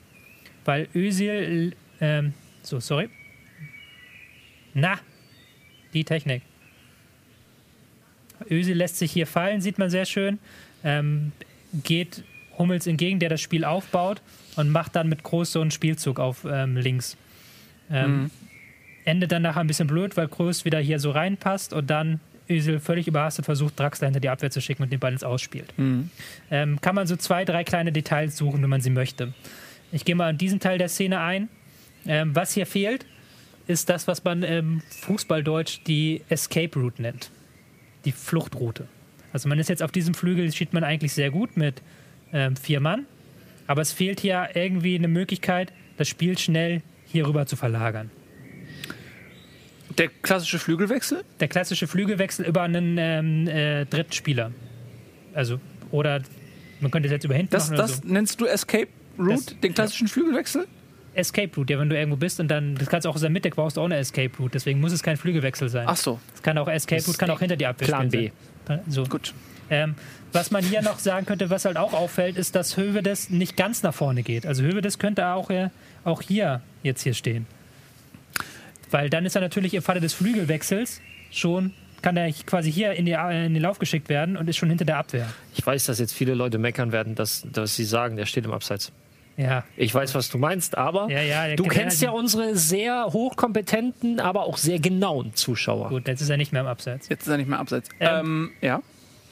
weil 0.65 0.87
Özil, 0.95 1.73
ähm, 1.99 2.33
so, 2.63 2.79
sorry. 2.79 3.09
Na, 4.73 4.99
die 5.93 6.03
Technik. 6.03 6.43
Özil 8.49 8.75
lässt 8.75 8.97
sich 8.97 9.11
hier 9.11 9.27
fallen, 9.27 9.61
sieht 9.61 9.77
man 9.77 9.89
sehr 9.89 10.05
schön. 10.05 10.39
Ähm, 10.83 11.31
geht 11.83 12.23
Hummels 12.57 12.87
entgegen, 12.87 13.19
der 13.19 13.29
das 13.29 13.41
Spiel 13.41 13.65
aufbaut 13.65 14.21
und 14.55 14.69
macht 14.69 14.95
dann 14.95 15.09
mit 15.09 15.23
Groß 15.23 15.51
so 15.51 15.61
einen 15.61 15.71
Spielzug 15.71 16.19
auf 16.19 16.45
ähm, 16.49 16.77
links. 16.77 17.17
Ähm, 17.91 18.31
Endet 19.03 19.31
dann 19.31 19.41
nachher 19.41 19.61
ein 19.61 19.67
bisschen 19.67 19.87
blöd, 19.87 20.15
weil 20.15 20.27
Groß 20.27 20.63
wieder 20.63 20.79
hier 20.79 20.99
so 20.99 21.11
reinpasst 21.11 21.73
und 21.73 21.89
dann 21.89 22.19
Özil 22.49 22.79
völlig 22.79 23.07
überhastet 23.07 23.45
versucht, 23.45 23.79
Draxler 23.79 24.07
hinter 24.07 24.19
die 24.19 24.29
Abwehr 24.29 24.51
zu 24.51 24.61
schicken 24.61 24.83
und 24.83 24.91
den 24.91 24.99
Ball 24.99 25.11
ins 25.13 25.23
Ausspielt. 25.23 25.73
Ähm, 26.51 26.79
kann 26.81 26.95
man 26.95 27.07
so 27.07 27.15
zwei, 27.15 27.45
drei 27.45 27.63
kleine 27.63 27.91
Details 27.91 28.37
suchen, 28.37 28.61
wenn 28.61 28.69
man 28.69 28.81
sie 28.81 28.89
möchte. 28.89 29.33
Ich 29.91 30.05
gehe 30.05 30.15
mal 30.15 30.29
an 30.29 30.37
diesen 30.37 30.59
Teil 30.59 30.77
der 30.77 30.89
Szene 30.89 31.19
ein. 31.19 31.49
Ähm, 32.07 32.35
was 32.35 32.53
hier 32.53 32.65
fehlt, 32.65 33.05
ist 33.67 33.89
das, 33.89 34.07
was 34.07 34.23
man 34.23 34.43
im 34.43 34.81
Fußballdeutsch 35.01 35.81
die 35.85 36.21
Escape 36.29 36.79
Route 36.79 37.01
nennt. 37.01 37.31
Die 38.05 38.11
Fluchtroute. 38.11 38.87
Also 39.33 39.47
man 39.47 39.59
ist 39.59 39.69
jetzt 39.69 39.83
auf 39.83 39.91
diesem 39.91 40.13
Flügel, 40.13 40.51
steht 40.51 40.73
man 40.73 40.83
eigentlich 40.83 41.13
sehr 41.13 41.29
gut 41.29 41.57
mit 41.57 41.81
ähm, 42.33 42.55
vier 42.55 42.79
Mann. 42.79 43.05
Aber 43.67 43.81
es 43.81 43.91
fehlt 43.91 44.19
hier 44.19 44.49
irgendwie 44.53 44.95
eine 44.95 45.07
Möglichkeit, 45.07 45.71
das 45.97 46.07
Spiel 46.07 46.37
schnell 46.37 46.81
hier 47.05 47.27
rüber 47.27 47.45
zu 47.45 47.55
verlagern. 47.55 48.09
Der 49.97 50.07
klassische 50.07 50.57
Flügelwechsel? 50.57 51.23
Der 51.39 51.47
klassische 51.47 51.87
Flügelwechsel 51.87 52.45
über 52.45 52.63
einen 52.63 52.97
ähm, 52.97 53.47
äh, 53.47 53.85
dritten 53.85 54.13
Spieler. 54.13 54.51
Also, 55.33 55.59
oder 55.91 56.21
man 56.79 56.91
könnte 56.91 57.07
es 57.07 57.11
jetzt 57.11 57.25
über 57.25 57.35
hinten 57.35 57.51
Das, 57.51 57.69
machen 57.69 57.77
das 57.77 57.97
so. 57.97 58.01
nennst 58.05 58.41
du 58.41 58.45
Escape 58.45 58.87
Route, 59.21 59.35
Das- 59.51 59.59
den 59.61 59.73
klassischen 59.73 60.07
Flügelwechsel? 60.07 60.67
Escape 61.13 61.53
Route, 61.57 61.73
ja, 61.73 61.79
wenn 61.79 61.89
du 61.89 61.97
irgendwo 61.97 62.15
bist 62.17 62.39
und 62.39 62.47
dann, 62.47 62.75
das 62.75 62.87
kannst 62.87 63.05
du 63.05 63.09
auch 63.09 63.15
aus 63.15 63.21
der 63.21 63.29
Mitte, 63.29 63.49
brauchst 63.49 63.75
du 63.75 63.81
auch 63.81 63.85
eine 63.85 63.97
Escape 63.97 64.31
Route, 64.39 64.51
deswegen 64.53 64.79
muss 64.79 64.93
es 64.93 65.03
kein 65.03 65.17
Flügelwechsel 65.17 65.67
sein. 65.67 65.85
Ach 65.87 65.97
so, 65.97 66.19
Es 66.33 66.41
kann 66.41 66.57
auch 66.57 66.69
Escape 66.69 67.03
Route, 67.05 67.17
kann 67.17 67.29
auch 67.31 67.39
hinter 67.39 67.57
die 67.57 67.65
Abwehr 67.65 67.87
Plan 67.87 68.07
spielen 68.09 68.31
sein. 68.65 68.79
So. 68.87 69.03
gut. 69.03 69.33
Ähm, 69.69 69.95
was 70.31 70.51
man 70.51 70.63
hier 70.63 70.81
noch 70.81 70.99
sagen 70.99 71.25
könnte, 71.25 71.49
was 71.49 71.65
halt 71.65 71.75
auch 71.77 71.93
auffällt, 71.93 72.37
ist, 72.37 72.55
dass 72.55 72.77
Hövedes 72.77 73.29
nicht 73.29 73.57
ganz 73.57 73.83
nach 73.83 73.93
vorne 73.93 74.23
geht. 74.23 74.45
Also 74.45 74.63
Hövedes 74.63 74.99
könnte 74.99 75.27
auch, 75.27 75.49
äh, 75.49 75.69
auch 76.05 76.21
hier 76.21 76.61
jetzt 76.83 77.01
hier 77.03 77.13
stehen. 77.13 77.45
Weil 78.89 79.09
dann 79.09 79.25
ist 79.25 79.35
er 79.35 79.41
natürlich 79.41 79.73
im 79.73 79.81
Falle 79.81 79.99
des 80.01 80.13
Flügelwechsels 80.13 81.01
schon, 81.31 81.73
kann 82.01 82.17
er 82.17 82.31
quasi 82.45 82.71
hier 82.71 82.93
in, 82.93 83.05
die, 83.05 83.11
äh, 83.13 83.45
in 83.45 83.53
den 83.53 83.61
Lauf 83.63 83.79
geschickt 83.79 84.09
werden 84.09 84.35
und 84.35 84.49
ist 84.49 84.57
schon 84.57 84.69
hinter 84.69 84.85
der 84.85 84.97
Abwehr. 84.97 85.27
Ich 85.55 85.65
weiß, 85.65 85.85
dass 85.85 85.99
jetzt 85.99 86.13
viele 86.13 86.33
Leute 86.33 86.57
meckern 86.57 86.91
werden, 86.91 87.15
dass, 87.15 87.45
dass 87.51 87.75
sie 87.75 87.85
sagen, 87.85 88.15
der 88.17 88.25
steht 88.25 88.45
im 88.45 88.51
Abseits. 88.51 88.91
Ja, 89.37 89.63
Ich 89.77 89.93
weiß, 89.93 90.13
was 90.13 90.29
du 90.29 90.37
meinst, 90.37 90.77
aber 90.77 91.09
Ja, 91.09 91.21
ja, 91.21 91.55
du 91.55 91.63
kennst 91.63 92.01
ja 92.01 92.11
unsere 92.11 92.55
sehr 92.55 93.07
hochkompetenten, 93.11 94.19
aber 94.19 94.43
auch 94.43 94.57
sehr 94.57 94.79
genauen 94.79 95.33
Zuschauer. 95.33 95.89
gut, 95.89 96.07
jetzt 96.07 96.21
ist 96.21 96.29
er 96.29 96.37
nicht 96.37 96.51
mehr 96.51 96.61
im 96.61 96.67
Abseits. 96.67 97.09
Jetzt 97.09 97.23
ist 97.23 97.27
er 97.29 97.37
nicht 97.37 97.49
mehr 97.49 97.59
abseits. 97.59 97.89
Ähm, 97.99 98.09
Ähm, 98.19 98.51
ja. 98.61 98.81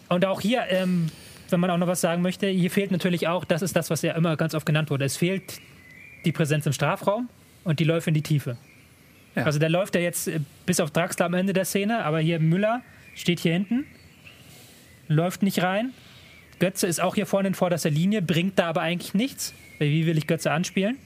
Und 0.07 0.25
auch 0.25 0.41
hier, 0.41 0.63
ähm, 0.69 1.09
wenn 1.49 1.59
man 1.59 1.69
auch 1.69 1.77
noch 1.77 1.87
was 1.87 2.01
sagen 2.01 2.21
möchte, 2.21 2.47
hier 2.47 2.71
fehlt 2.71 2.91
natürlich 2.91 3.27
auch, 3.27 3.45
das 3.45 3.61
ist 3.61 3.75
das, 3.75 3.89
was 3.89 4.01
ja 4.01 4.13
immer 4.13 4.37
ganz 4.37 4.55
oft 4.55 4.65
genannt 4.65 4.89
wurde, 4.89 5.05
es 5.05 5.17
fehlt 5.17 5.59
die 6.25 6.31
Präsenz 6.31 6.65
im 6.65 6.73
Strafraum 6.73 7.29
und 7.63 7.79
die 7.79 7.83
Läufe 7.83 8.09
in 8.09 8.13
die 8.13 8.21
Tiefe. 8.21 8.57
Ja. 9.35 9.43
Also 9.43 9.59
der 9.59 9.69
läuft 9.69 9.95
ja 9.95 10.01
jetzt 10.01 10.27
äh, 10.27 10.39
bis 10.65 10.79
auf 10.79 10.91
Draxler 10.91 11.25
am 11.27 11.33
Ende 11.33 11.53
der 11.53 11.65
Szene, 11.65 12.03
aber 12.03 12.19
hier 12.19 12.39
Müller 12.39 12.81
steht 13.15 13.39
hier 13.39 13.53
hinten, 13.53 13.85
läuft 15.07 15.43
nicht 15.43 15.61
rein. 15.61 15.91
Götze 16.59 16.87
ist 16.87 16.99
auch 17.01 17.15
hier 17.15 17.25
vorne 17.25 17.49
in 17.49 17.53
vorderster 17.53 17.89
Linie, 17.89 18.21
bringt 18.21 18.59
da 18.59 18.67
aber 18.67 18.81
eigentlich 18.81 19.13
nichts. 19.13 19.53
Wie 19.79 20.05
will 20.05 20.17
ich 20.17 20.27
Götze 20.27 20.51
anspielen? 20.51 20.97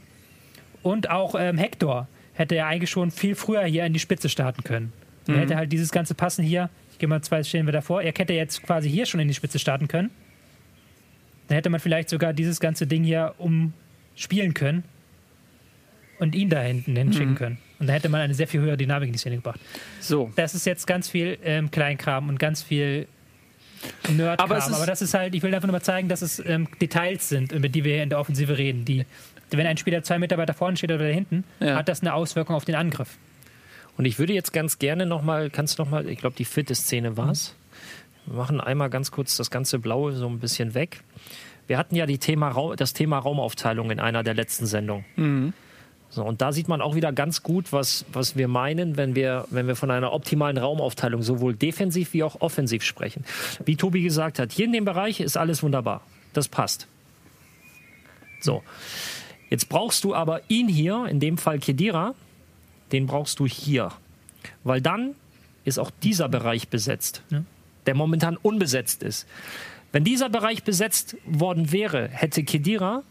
Und 0.82 1.10
auch 1.10 1.36
ähm, 1.38 1.58
Hector 1.58 2.08
hätte 2.34 2.56
ja 2.56 2.68
eigentlich 2.68 2.90
schon 2.90 3.12
viel 3.12 3.36
früher 3.36 3.64
hier 3.64 3.86
in 3.86 3.94
die 3.94 4.00
Spitze 4.00 4.28
starten 4.30 4.64
können. 4.64 4.92
Er 5.28 5.38
hätte 5.38 5.56
halt 5.56 5.72
dieses 5.72 5.92
ganze 5.92 6.16
Passen 6.16 6.44
hier, 6.44 6.70
ich 6.92 6.98
gehe 6.98 7.08
mal 7.08 7.22
zwei 7.22 7.44
stehen 7.44 7.66
wir 7.66 7.72
davor, 7.72 8.02
er 8.02 8.12
hätte 8.12 8.34
jetzt 8.34 8.62
quasi 8.64 8.90
hier 8.90 9.06
schon 9.06 9.22
in 9.22 9.28
die 9.30 9.34
Spitze 9.34 9.58
starten 9.60 9.88
können. 9.88 10.10
dann 11.48 11.56
hätte 11.56 11.70
man 11.70 11.80
vielleicht 11.80 12.10
sogar 12.10 12.34
dieses 12.34 12.60
ganze 12.60 12.88
Ding 12.88 13.04
hier 13.04 13.36
umspielen 13.38 14.54
können 14.54 14.84
und 16.20 16.36
ihn 16.36 16.50
da 16.50 16.62
hinten 16.62 16.96
hinschicken 16.96 17.32
Mhm. 17.32 17.36
können. 17.38 17.58
Und 17.80 17.88
da 17.88 17.94
hätte 17.94 18.10
man 18.10 18.22
eine 18.22 18.34
sehr 18.34 18.48
viel 18.48 18.62
höhere 18.62 18.78
Dynamik 18.78 19.08
in 19.08 19.14
die 19.14 19.20
Szene 19.20 19.36
gebracht. 19.38 19.60
So. 20.00 20.32
Das 20.36 20.56
ist 20.56 20.66
jetzt 20.66 20.88
ganz 20.88 21.10
viel 21.10 21.38
ähm, 21.44 21.70
Kleinkram 21.70 22.30
und 22.30 22.40
ganz 22.40 22.64
viel 22.64 23.08
Nerdkram. 24.10 24.46
Aber 24.46 24.56
Aber, 24.56 24.58
es 24.58 24.68
ist- 24.68 24.88
das 24.88 25.02
ist 25.02 25.14
halt, 25.14 25.36
ich 25.36 25.44
will 25.44 25.54
einfach 25.54 25.68
nur 25.68 25.74
mal 25.74 25.82
zeigen, 25.82 26.10
dass 26.10 26.22
es 26.22 26.40
ähm, 26.46 26.68
Details 26.82 27.30
sind, 27.30 27.52
über 27.52 27.70
die 27.70 27.84
wir 27.84 27.94
hier 27.96 28.04
in 28.04 28.10
der 28.10 28.20
Offensive 28.20 28.58
reden. 28.58 28.86
Die, 28.86 29.06
wenn 29.52 29.66
ein 29.68 29.78
Spieler 29.78 30.04
zwei 30.04 30.20
Meter 30.20 30.38
weiter 30.38 30.54
vorne 30.54 30.78
steht 30.78 30.92
oder 30.92 31.06
hinten, 31.06 31.44
Ja. 31.60 31.76
hat 31.76 31.88
das 31.90 32.02
eine 32.02 32.14
Auswirkung 32.14 32.56
auf 32.56 32.66
den 32.66 32.76
Angriff. 32.76 33.18
Und 33.98 34.06
ich 34.06 34.18
würde 34.18 34.34
jetzt 34.34 34.54
ganz 34.54 34.80
gerne 34.80 35.06
nochmal, 35.06 35.50
kannst 35.52 35.78
du 35.78 35.84
nochmal, 35.84 36.08
ich 36.10 36.18
glaube, 36.20 36.36
die 36.36 36.46
vierte 36.46 36.74
Szene 36.74 37.16
war 37.18 37.30
es. 37.30 37.56
Wir 38.26 38.36
machen 38.38 38.60
einmal 38.62 38.90
ganz 38.90 39.12
kurz 39.12 39.36
das 39.38 39.52
ganze 39.52 39.78
Blaue 39.80 40.14
so 40.14 40.28
ein 40.28 40.40
bisschen 40.40 40.74
weg. 40.74 41.02
Wir 41.68 41.78
hatten 41.78 41.96
ja 41.96 42.06
die 42.06 42.18
Thema, 42.18 42.74
das 42.76 42.94
Thema 42.94 43.20
Raumaufteilung 43.20 43.92
in 43.92 44.00
einer 44.00 44.24
der 44.24 44.34
letzten 44.34 44.66
Sendungen. 44.66 45.54
So, 46.14 46.24
und 46.24 46.42
da 46.42 46.52
sieht 46.52 46.68
man 46.68 46.80
auch 46.80 46.94
wieder 46.94 47.12
ganz 47.12 47.42
gut, 47.42 47.74
was, 47.74 48.06
was 48.14 48.36
wir 48.38 48.48
meinen, 48.48 48.98
wenn 48.98 49.16
wir, 49.16 49.48
wenn 49.50 49.66
wir 49.66 49.76
von 49.76 49.90
einer 49.90 50.14
optimalen 50.14 50.58
Raumaufteilung 50.60 51.24
sowohl 51.24 51.56
defensiv 51.56 52.14
wie 52.14 52.22
auch 52.22 52.40
offensiv 52.40 52.84
sprechen. 52.84 53.26
Wie 53.66 53.76
Tobi 53.76 54.04
gesagt 54.04 54.38
hat, 54.38 54.52
hier 54.52 54.66
in 54.66 54.74
dem 54.74 54.86
Bereich 54.86 55.20
ist 55.22 55.38
alles 55.38 55.64
wunderbar. 55.64 56.02
Das 56.34 56.48
passt. 56.48 56.88
So. 58.42 58.62
Jetzt 59.50 59.70
brauchst 59.70 60.04
du 60.04 60.14
aber 60.14 60.42
ihn 60.50 60.68
hier, 60.68 61.08
in 61.08 61.20
dem 61.20 61.40
Fall 61.40 61.58
Kedira, 61.58 62.14
den 62.92 63.08
brauchst 63.08 63.40
du 63.40 63.48
hier. 63.48 63.92
Weil 64.64 64.82
dann 64.82 65.16
ist 65.66 65.80
auch 65.80 65.90
dieser 66.04 66.30
Bereich 66.30 66.68
besetzt, 66.68 67.24
Ja. 67.32 67.44
der 67.88 67.96
momentan 67.96 68.38
unbesetzt 68.38 69.02
ist. 69.02 69.28
Wenn 69.92 70.04
dieser 70.04 70.30
Bereich 70.30 70.64
besetzt 70.64 71.18
worden 71.26 71.72
wäre, 71.72 72.08
hätte 72.08 72.44
Kedira 72.44 73.02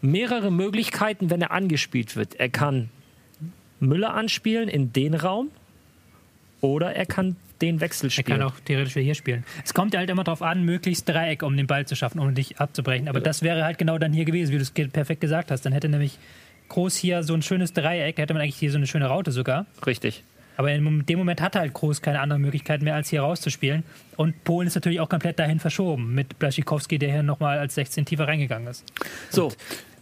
mehrere 0.00 0.50
Möglichkeiten, 0.50 1.30
wenn 1.30 1.42
er 1.42 1.50
angespielt 1.50 2.16
wird. 2.16 2.34
Er 2.34 2.48
kann 2.48 2.90
Müller 3.80 4.14
anspielen 4.14 4.68
in 4.68 4.92
den 4.92 5.14
Raum 5.14 5.50
oder 6.60 6.94
er 6.94 7.06
kann 7.06 7.36
den 7.60 7.80
Wechsel 7.80 8.06
Er 8.06 8.10
spielen. 8.10 8.38
kann 8.38 8.42
auch 8.42 8.60
theoretisch 8.60 8.94
hier 8.94 9.14
spielen. 9.14 9.44
Es 9.64 9.72
kommt 9.72 9.94
ja 9.94 10.00
halt 10.00 10.10
immer 10.10 10.24
darauf 10.24 10.42
an, 10.42 10.64
möglichst 10.64 11.08
Dreieck, 11.08 11.42
um 11.42 11.56
den 11.56 11.66
Ball 11.66 11.86
zu 11.86 11.96
schaffen, 11.96 12.18
um 12.18 12.34
dich 12.34 12.58
abzubrechen. 12.60 13.08
Aber 13.08 13.20
das 13.20 13.42
wäre 13.42 13.64
halt 13.64 13.78
genau 13.78 13.98
dann 13.98 14.12
hier 14.12 14.24
gewesen, 14.24 14.52
wie 14.52 14.56
du 14.58 14.62
es 14.62 14.70
perfekt 14.70 15.20
gesagt 15.20 15.50
hast. 15.50 15.62
Dann 15.62 15.72
hätte 15.72 15.88
nämlich 15.88 16.18
Groß 16.68 16.96
hier 16.96 17.22
so 17.22 17.34
ein 17.34 17.42
schönes 17.42 17.72
Dreieck, 17.72 18.18
hätte 18.18 18.34
man 18.34 18.42
eigentlich 18.42 18.56
hier 18.56 18.70
so 18.70 18.76
eine 18.76 18.86
schöne 18.86 19.06
Raute 19.06 19.30
sogar. 19.30 19.66
Richtig. 19.86 20.24
Aber 20.56 20.72
in 20.72 21.04
dem 21.06 21.18
Moment 21.18 21.40
hatte 21.40 21.58
halt 21.60 21.74
Groß 21.74 22.02
keine 22.02 22.20
andere 22.20 22.38
Möglichkeit 22.38 22.82
mehr, 22.82 22.94
als 22.94 23.10
hier 23.10 23.22
rauszuspielen. 23.22 23.84
Und 24.16 24.44
Polen 24.44 24.68
ist 24.68 24.74
natürlich 24.74 25.00
auch 25.00 25.08
komplett 25.08 25.38
dahin 25.38 25.60
verschoben, 25.60 26.14
mit 26.14 26.38
Blaschikowski, 26.38 26.98
der 26.98 27.12
hier 27.12 27.22
nochmal 27.22 27.58
als 27.58 27.74
16 27.74 28.06
tiefer 28.06 28.26
reingegangen 28.26 28.68
ist. 28.68 28.84
So. 29.30 29.52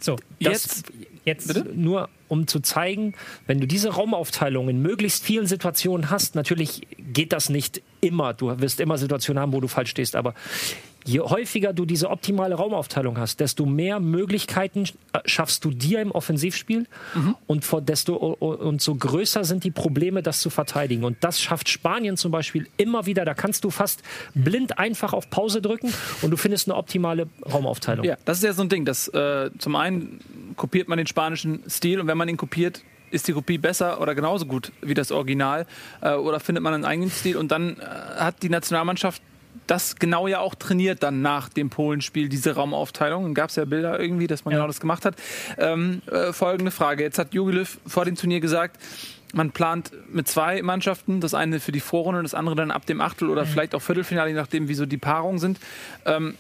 So, 0.00 0.16
Jetzt. 0.38 0.92
jetzt 1.24 1.48
Bitte? 1.48 1.66
Nur 1.74 2.11
um 2.28 2.46
zu 2.46 2.61
zeigen, 2.61 3.14
wenn 3.46 3.59
du 3.59 3.66
diese 3.66 3.88
Raumaufteilung 3.88 4.68
in 4.68 4.82
möglichst 4.82 5.24
vielen 5.24 5.46
Situationen 5.46 6.11
hast, 6.11 6.34
natürlich 6.34 6.82
geht 6.98 7.32
das 7.32 7.48
nicht 7.48 7.80
immer. 8.02 8.34
Du 8.34 8.61
wirst 8.61 8.80
immer 8.80 8.98
Situationen 8.98 9.40
haben, 9.40 9.55
wo 9.55 9.62
du 9.62 9.68
falsch 9.68 9.90
stehst, 9.90 10.14
aber 10.14 10.34
je 11.05 11.20
häufiger 11.20 11.72
du 11.72 11.84
diese 11.84 12.11
optimale 12.11 12.55
Raumaufteilung 12.55 13.18
hast, 13.18 13.40
desto 13.40 13.66
mehr 13.66 14.00
Möglichkeiten 14.00 14.84
äh, 15.12 15.20
schaffst 15.26 15.64
du 15.64 15.70
dir 15.70 16.00
im 16.00 16.11
Offensivspiel 16.11 16.86
und 17.46 17.64
vor 17.64 17.80
desto 17.80 18.14
und 18.14 18.80
so 18.80 18.94
größer 18.94 19.44
sind 19.44 19.64
die 19.64 19.70
Probleme, 19.70 20.22
das 20.22 20.40
zu 20.40 20.50
verteidigen. 20.50 21.05
Und 21.05 21.18
das 21.22 21.40
schafft 21.40 21.68
Spanien 21.68 22.16
zum 22.16 22.32
Beispiel 22.32 22.68
immer 22.76 23.07
wieder. 23.07 23.24
Da 23.24 23.34
kannst 23.34 23.64
du 23.64 23.70
fast 23.70 24.02
blind 24.34 24.78
einfach 24.78 25.12
auf 25.12 25.30
Pause 25.30 25.61
drücken 25.61 25.92
und 26.22 26.30
du 26.30 26.36
findest 26.36 26.68
eine 26.68 26.76
optimale 26.76 27.28
Raumaufteilung. 27.50 28.05
Ja, 28.05 28.16
das 28.24 28.38
ist 28.38 28.44
ja 28.44 28.52
so 28.52 28.62
ein 28.62 28.68
Ding. 28.68 28.84
Das, 28.84 29.09
äh, 29.09 29.50
zum 29.59 29.76
einen 29.76 30.20
kopiert 30.57 30.88
man 30.88 30.98
den 30.98 31.07
spanischen 31.07 31.62
Stil 31.68 32.00
und 32.00 32.07
wenn 32.07 32.18
man 32.18 32.28
ihn 32.28 32.36
kopiert, 32.36 32.82
ist 33.11 33.28
die 33.28 33.32
Kopie 33.32 33.59
besser 33.59 34.00
oder 34.00 34.14
genauso 34.14 34.46
gut 34.46 34.72
wie 34.82 34.94
das 34.94 35.12
Original 35.12 35.66
äh, 36.00 36.14
oder 36.14 36.40
findet 36.40 36.64
man 36.64 36.74
einen 36.74 36.84
eigenen 36.84 37.11
Stil 37.11 37.36
und 37.36 37.50
dann 37.50 37.76
äh, 37.78 37.82
hat 38.18 38.42
die 38.42 38.48
Nationalmannschaft 38.48 39.22
das 39.66 39.96
genau 39.96 40.26
ja 40.26 40.40
auch 40.40 40.55
trainiert 40.55 41.02
dann 41.02 41.22
nach 41.22 41.48
dem 41.48 41.70
Polenspiel, 41.70 42.28
diese 42.28 42.55
Raumaufteilung. 42.55 43.32
Gab 43.34 43.50
es 43.50 43.57
ja 43.57 43.64
Bilder 43.64 43.98
irgendwie, 43.98 44.26
dass 44.26 44.44
man 44.44 44.52
Ja. 44.52 44.59
genau 44.59 44.66
das 44.66 44.80
gemacht 44.80 45.05
hat. 45.05 45.16
Ähm, 45.59 46.02
äh, 46.11 46.32
folgende 46.32 46.70
Frage. 46.70 47.02
Jetzt 47.02 47.18
hat 47.18 47.32
Jogi 47.34 47.52
Löw 47.52 47.78
vor 47.86 48.05
dem 48.05 48.14
Turnier 48.16 48.40
gesagt, 48.40 48.80
man 49.32 49.50
plant 49.50 49.90
mit 50.12 50.28
zwei 50.28 50.62
Mannschaften, 50.62 51.20
das 51.20 51.34
eine 51.34 51.59
für 51.61 51.72
die 51.72 51.80
Vorrunde 51.80 52.18
und 52.18 52.24
das 52.24 52.34
andere 52.34 52.55
dann 52.55 52.70
ab 52.70 52.86
dem 52.86 53.00
Achtel 53.00 53.30
oder 53.30 53.46
vielleicht 53.46 53.74
auch 53.74 53.82
Viertelfinale, 53.82 54.30
je 54.30 54.36
nachdem, 54.36 54.68
wie 54.68 54.74
so 54.74 54.86
die 54.86 54.98
Paarungen 54.98 55.38
sind. 55.38 55.59
Ähm, 56.07 56.34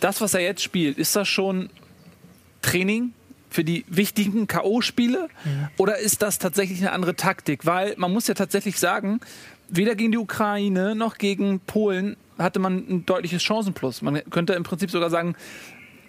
das, 0.00 0.20
was 0.20 0.34
er 0.34 0.40
jetzt 0.40 0.62
spielt, 0.62 0.96
ist 0.98 1.14
das 1.16 1.28
schon 1.28 1.68
Training 2.62 3.12
für 3.50 3.64
die 3.64 3.84
wichtigen 3.88 4.46
K.O.-Spiele? 4.46 5.28
Oder 5.78 5.98
ist 5.98 6.22
das 6.22 6.38
tatsächlich 6.38 6.78
eine 6.80 6.92
andere 6.92 7.16
Taktik? 7.16 7.66
Weil 7.66 7.94
man 7.96 8.12
muss 8.12 8.28
ja 8.28 8.34
tatsächlich 8.34 8.78
sagen, 8.78 9.20
weder 9.68 9.94
gegen 9.94 10.12
die 10.12 10.18
Ukraine 10.18 10.94
noch 10.94 11.18
gegen 11.18 11.60
Polen 11.60 12.16
hatte 12.38 12.58
man 12.58 12.76
ein 12.88 13.06
deutliches 13.06 13.42
Chancenplus. 13.42 14.02
Man 14.02 14.22
könnte 14.30 14.52
im 14.54 14.62
Prinzip 14.62 14.90
sogar 14.90 15.10
sagen, 15.10 15.34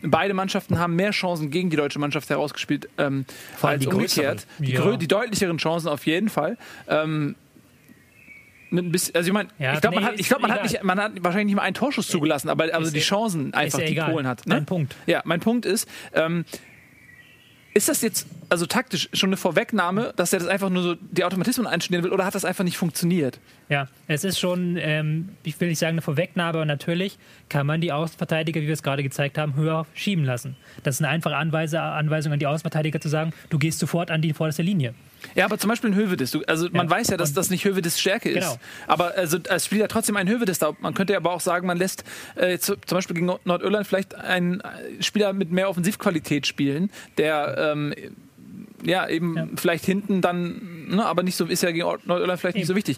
beide 0.01 0.33
Mannschaften 0.33 0.79
haben 0.79 0.95
mehr 0.95 1.11
Chancen 1.11 1.51
gegen 1.51 1.69
die 1.69 1.75
deutsche 1.77 1.99
Mannschaft 1.99 2.29
herausgespielt 2.29 2.87
ähm, 2.97 3.25
als 3.61 3.81
die 3.81 3.87
umgekehrt. 3.87 4.47
Die, 4.59 4.71
Ja. 4.73 4.95
die 4.95 5.07
deutlicheren 5.07 5.57
Chancen 5.57 5.87
auf 5.89 6.05
jeden 6.05 6.29
Fall. 6.29 6.57
Ähm, 6.87 7.35
bisschen, 8.71 9.15
also 9.15 9.27
ich 9.27 9.33
meine, 9.33 9.49
Ja, 9.57 9.73
ich 9.73 9.81
glaube, 9.81 9.95
man, 9.95 10.03
nee, 10.03 10.07
hat, 10.09 10.13
ich 10.15 10.21
ist 10.21 10.27
glaub, 10.27 10.41
man, 10.41 10.51
hat 10.51 10.59
egal. 10.59 10.71
nicht, 10.71 10.83
man 10.83 10.99
hat 10.99 11.11
wahrscheinlich 11.23 11.47
nicht 11.47 11.55
mal 11.55 11.63
einen 11.63 11.73
Torschuss 11.73 12.07
zugelassen, 12.07 12.49
aber 12.49 12.65
also 12.65 12.85
Ist 12.87 12.93
die 12.93 12.99
ja- 12.99 13.03
Chancen 13.05 13.53
einfach, 13.53 13.79
die 13.79 13.85
egal. 13.85 14.11
Polen 14.11 14.27
hat. 14.27 14.43
Dein 14.45 14.65
Punkt. 14.65 14.95
Ja, 15.07 15.21
mein 15.25 15.39
Punkt 15.39 15.65
ist, 15.65 15.87
ähm, 16.13 16.45
ist 17.73 17.89
das 17.89 18.01
jetzt 18.01 18.27
also 18.49 18.65
taktisch 18.65 19.09
schon 19.13 19.29
eine 19.29 19.37
Vorwegnahme, 19.37 20.13
dass 20.15 20.33
er 20.33 20.39
das 20.39 20.47
einfach 20.47 20.69
nur 20.69 20.83
so 20.83 20.95
die 20.95 21.23
Automatismen 21.23 21.67
einstudieren 21.67 22.03
will 22.03 22.11
oder 22.11 22.25
hat 22.25 22.35
das 22.35 22.45
einfach 22.45 22.63
nicht 22.63 22.77
funktioniert? 22.77 23.39
Ja, 23.69 23.87
es 24.07 24.23
ist 24.23 24.39
schon, 24.39 24.77
ähm, 24.77 25.29
ich 25.43 25.59
will 25.61 25.69
nicht 25.69 25.79
sagen 25.79 25.93
eine 25.93 26.01
Vorwegnahme, 26.01 26.49
aber 26.49 26.65
natürlich 26.65 27.19
kann 27.47 27.67
man 27.67 27.79
die 27.79 27.91
Außenverteidiger, 27.91 28.61
wie 28.61 28.67
wir 28.67 28.73
es 28.73 28.83
gerade 28.83 29.03
gezeigt 29.03 29.37
haben, 29.37 29.55
höher 29.55 29.85
schieben 29.93 30.25
lassen. 30.25 30.55
Das 30.83 30.95
ist 30.95 31.01
eine 31.01 31.09
einfache 31.09 31.35
Anweise, 31.35 31.79
Anweisung 31.81 32.33
an 32.33 32.39
die 32.39 32.47
Außenverteidiger 32.47 32.99
zu 32.99 33.09
sagen, 33.09 33.33
du 33.49 33.59
gehst 33.59 33.79
sofort 33.79 34.09
an 34.09 34.21
die 34.21 34.33
vorderste 34.33 34.63
Linie. 34.63 34.95
Ja, 35.35 35.45
aber 35.45 35.57
zum 35.57 35.69
Beispiel 35.69 35.91
ein 35.91 35.95
Hövedes. 35.95 36.37
Also 36.47 36.67
man 36.71 36.87
Ja. 36.87 36.91
weiß 36.91 37.07
ja, 37.09 37.17
dass 37.17 37.33
das 37.33 37.49
nicht 37.49 37.65
Hövedes 37.65 37.99
Stärke 37.99 38.29
ist. 38.29 38.43
Genau. 38.45 38.57
Aber 38.87 39.15
also 39.15 39.37
als 39.49 39.65
Spieler 39.65 39.87
trotzdem 39.87 40.17
ein 40.17 40.27
Hövedes 40.29 40.59
da. 40.59 40.71
Man 40.79 40.93
könnte 40.93 41.15
aber 41.15 41.31
auch 41.31 41.41
sagen, 41.41 41.67
man 41.67 41.77
lässt 41.77 42.03
äh, 42.35 42.57
zu, 42.57 42.75
zum 42.77 42.97
Beispiel 42.97 43.13
gegen 43.15 43.25
Nord 43.27 43.45
Nordirland 43.45 43.85
vielleicht 43.87 44.15
einen 44.15 44.61
äh, 44.61 45.01
Spieler 45.01 45.33
mit 45.33 45.51
mehr 45.51 45.69
Offensivqualität 45.69 46.47
spielen, 46.47 46.89
der 47.17 47.73
ähm, 47.73 47.93
ja 48.83 49.07
eben 49.07 49.35
Ja. 49.37 49.47
vielleicht 49.55 49.85
hinten 49.85 50.21
dann, 50.21 50.87
ne, 50.89 51.05
aber 51.05 51.23
nicht 51.23 51.35
so 51.35 51.45
ist 51.45 51.63
ja 51.63 51.71
gegen 51.71 51.81
Nord- 51.83 52.07
Nordirland 52.07 52.39
vielleicht 52.39 52.55
nicht 52.57 52.67
so 52.67 52.73
Eben. 52.73 52.77
wichtig. 52.77 52.97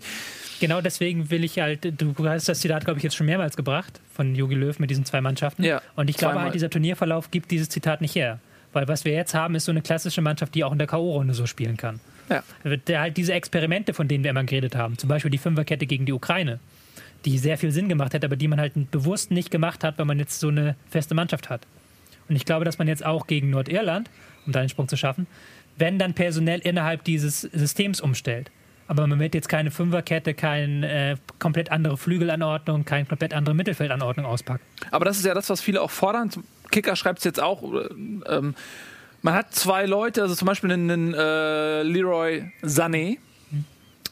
Genau 0.59 0.79
deswegen 0.79 1.31
will 1.31 1.43
ich 1.43 1.57
halt, 1.57 1.91
du 1.99 2.13
hast 2.29 2.47
das 2.47 2.59
Zitat, 2.59 2.85
glaube 2.85 2.99
ich, 2.99 3.03
jetzt 3.03 3.15
schon 3.15 3.25
mehrmals 3.25 3.57
gebracht 3.57 3.99
von 4.13 4.35
Jogi 4.35 4.53
Löw 4.53 4.77
mit 4.77 4.91
diesen 4.91 5.05
zwei 5.05 5.19
Mannschaften. 5.19 5.63
Ja, 5.63 5.81
Und 5.95 6.07
ich 6.09 6.17
glaube 6.17 6.33
zweimal. 6.33 6.43
halt, 6.45 6.53
dieser 6.53 6.69
Turnierverlauf 6.69 7.31
gibt 7.31 7.49
dieses 7.49 7.67
Zitat 7.69 7.99
nicht 8.01 8.13
her. 8.13 8.39
Weil 8.73 8.87
was 8.87 9.05
wir 9.05 9.13
jetzt 9.13 9.33
haben, 9.33 9.55
ist 9.55 9.65
so 9.65 9.71
eine 9.71 9.81
klassische 9.81 10.21
Mannschaft, 10.21 10.55
die 10.55 10.63
auch 10.63 10.71
in 10.71 10.77
der 10.77 10.87
K.O.-Runde 10.87 11.33
so 11.33 11.45
spielen 11.45 11.77
kann. 11.77 11.99
Ja. 12.29 12.43
Der 12.87 13.01
halt 13.01 13.17
diese 13.17 13.33
Experimente, 13.33 13.93
von 13.93 14.07
denen 14.07 14.23
wir 14.23 14.31
immer 14.31 14.43
geredet 14.43 14.75
haben, 14.75 14.97
zum 14.97 15.09
Beispiel 15.09 15.31
die 15.31 15.37
Fünferkette 15.37 15.85
gegen 15.85 16.05
die 16.05 16.13
Ukraine, 16.13 16.59
die 17.25 17.37
sehr 17.37 17.57
viel 17.57 17.71
Sinn 17.71 17.89
gemacht 17.89 18.13
hätte, 18.13 18.25
aber 18.25 18.37
die 18.37 18.47
man 18.47 18.59
halt 18.59 18.91
bewusst 18.91 19.31
nicht 19.31 19.51
gemacht 19.51 19.83
hat, 19.83 19.97
weil 19.97 20.05
man 20.05 20.19
jetzt 20.19 20.39
so 20.39 20.47
eine 20.47 20.75
feste 20.89 21.13
Mannschaft 21.13 21.49
hat. 21.49 21.67
Und 22.29 22.35
ich 22.35 22.45
glaube, 22.45 22.63
dass 22.63 22.77
man 22.77 22.87
jetzt 22.87 23.05
auch 23.05 23.27
gegen 23.27 23.49
Nordirland, 23.49 24.09
um 24.45 24.53
da 24.53 24.61
einen 24.61 24.69
Sprung 24.69 24.87
zu 24.87 24.95
schaffen, 24.95 25.27
wenn 25.77 25.99
dann 25.99 26.13
personell 26.13 26.59
innerhalb 26.59 27.03
dieses 27.03 27.41
Systems 27.41 27.99
umstellt. 27.99 28.51
Aber 28.87 29.07
man 29.07 29.19
wird 29.19 29.35
jetzt 29.35 29.47
keine 29.47 29.71
Fünferkette, 29.71 30.33
keine 30.33 31.11
äh, 31.11 31.15
komplett 31.39 31.71
andere 31.71 31.97
Flügelanordnung, 31.97 32.83
keine 32.83 33.05
komplett 33.05 33.33
andere 33.33 33.55
Mittelfeldanordnung 33.55 34.25
auspacken. 34.25 34.63
Aber 34.91 35.05
das 35.05 35.17
ist 35.17 35.25
ja 35.25 35.33
das, 35.33 35.49
was 35.49 35.61
viele 35.61 35.81
auch 35.81 35.91
fordern. 35.91 36.29
Kicker 36.71 36.95
schreibt 36.95 37.19
es 37.19 37.25
jetzt 37.25 37.39
auch. 37.39 37.63
Ähm, 38.27 38.55
man 39.21 39.33
hat 39.33 39.53
zwei 39.53 39.85
Leute, 39.85 40.23
also 40.23 40.35
zum 40.35 40.47
Beispiel 40.47 40.71
einen, 40.71 41.13
äh, 41.13 41.83
Leroy 41.83 42.51
Sané, 42.63 43.17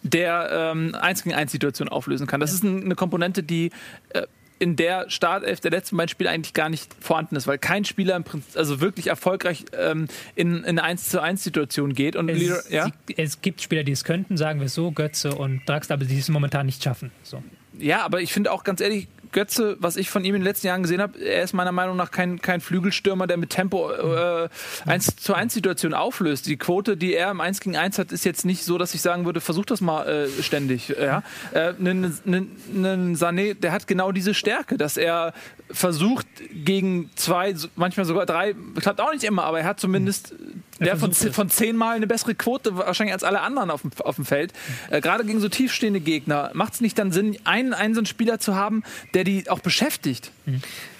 der 0.03 0.49
ähm, 0.73 0.95
1 0.95 1.23
gegen 1.23 1.35
1 1.35 1.51
Situation 1.51 1.89
auflösen 1.89 2.27
kann. 2.27 2.39
Das 2.39 2.53
ist 2.53 2.63
ein, 2.63 2.83
eine 2.83 2.95
Komponente, 2.95 3.43
die 3.43 3.71
äh, 4.09 4.23
in 4.59 4.75
der 4.75 5.09
Startelf 5.09 5.61
der 5.61 5.71
letzten 5.71 5.97
beiden 5.97 6.09
Spiele 6.09 6.29
eigentlich 6.29 6.53
gar 6.53 6.69
nicht 6.69 6.93
vorhanden 6.99 7.35
ist, 7.37 7.47
weil 7.47 7.57
kein 7.57 7.85
Spieler 7.85 8.15
im 8.15 8.23
Prinzip, 8.25 8.57
also 8.57 8.81
wirklich 8.81 9.07
erfolgreich 9.07 9.65
ähm, 9.77 10.07
in, 10.35 10.57
in 10.57 10.65
eine 10.65 10.83
1 10.83 11.09
zu 11.09 11.21
1 11.21 11.43
Situation 11.43 11.93
geht. 11.93 12.15
Und 12.15 12.29
Es, 12.29 12.39
Leroy, 12.39 12.61
ja? 12.69 12.91
es 13.15 13.41
gibt 13.41 13.61
Spieler, 13.61 13.83
die 13.83 13.93
es 13.93 14.03
könnten, 14.03 14.37
sagen 14.37 14.59
wir 14.59 14.65
es 14.65 14.73
so, 14.73 14.91
Götze 14.91 15.33
und 15.33 15.61
Draxler, 15.67 15.95
aber 15.95 16.05
die 16.05 16.19
es 16.19 16.29
momentan 16.29 16.65
nicht 16.65 16.83
schaffen. 16.83 17.11
So. 17.23 17.41
Ja, 17.77 18.03
aber 18.03 18.21
ich 18.21 18.33
finde 18.33 18.51
auch 18.51 18.63
ganz 18.63 18.81
ehrlich, 18.81 19.07
Götze, 19.31 19.77
was 19.79 19.95
ich 19.95 20.09
von 20.09 20.23
ihm 20.23 20.35
in 20.35 20.41
den 20.41 20.45
letzten 20.45 20.67
Jahren 20.67 20.83
gesehen 20.83 21.01
habe, 21.01 21.19
er 21.19 21.43
ist 21.43 21.53
meiner 21.53 21.71
Meinung 21.71 21.95
nach 21.95 22.11
kein, 22.11 22.41
kein 22.41 22.61
Flügelstürmer, 22.61 23.27
der 23.27 23.37
mit 23.37 23.49
Tempo 23.49 23.91
äh, 23.91 24.49
1 24.85 25.17
zu 25.17 25.33
1 25.33 25.53
Situation 25.53 25.93
auflöst. 25.93 26.47
Die 26.47 26.57
Quote, 26.57 26.97
die 26.97 27.13
er 27.13 27.31
im 27.31 27.41
1 27.41 27.59
gegen 27.61 27.75
1 27.75 27.99
hat, 27.99 28.11
ist 28.11 28.25
jetzt 28.25 28.45
nicht 28.45 28.63
so, 28.63 28.77
dass 28.77 28.93
ich 28.93 29.01
sagen 29.01 29.25
würde, 29.25 29.41
versuch 29.41 29.65
das 29.65 29.81
mal 29.81 30.07
äh, 30.07 30.43
ständig. 30.43 30.89
Ja? 30.89 31.23
Äh, 31.53 31.73
Ein 31.79 33.15
Sané, 33.15 33.53
der 33.53 33.71
hat 33.71 33.87
genau 33.87 34.11
diese 34.11 34.33
Stärke, 34.33 34.77
dass 34.77 34.97
er 34.97 35.33
versucht 35.71 36.25
gegen 36.51 37.09
zwei, 37.15 37.53
manchmal 37.75 38.05
sogar 38.05 38.25
drei, 38.25 38.55
klappt 38.79 38.99
auch 39.01 39.11
nicht 39.13 39.23
immer, 39.23 39.43
aber 39.43 39.59
er 39.59 39.65
hat 39.65 39.79
zumindest 39.79 40.33
der 40.79 40.97
von, 40.97 41.13
von 41.13 41.49
zehnmal 41.49 41.95
eine 41.95 42.07
bessere 42.07 42.33
Quote 42.35 42.75
wahrscheinlich 42.75 43.13
als 43.13 43.23
alle 43.23 43.41
anderen 43.41 43.69
auf 43.69 43.81
dem, 43.81 43.91
auf 43.99 44.15
dem 44.15 44.25
Feld. 44.25 44.53
Äh, 44.89 45.01
Gerade 45.01 45.25
gegen 45.25 45.39
so 45.39 45.49
tiefstehende 45.49 45.99
Gegner 45.99 46.49
macht 46.53 46.73
es 46.73 46.81
nicht 46.81 46.97
dann 46.97 47.11
Sinn, 47.11 47.37
einen, 47.43 47.73
einen 47.73 48.05
Spieler 48.05 48.39
zu 48.39 48.55
haben, 48.55 48.83
der 49.13 49.23
die 49.23 49.49
auch 49.49 49.59
beschäftigt. 49.59 50.31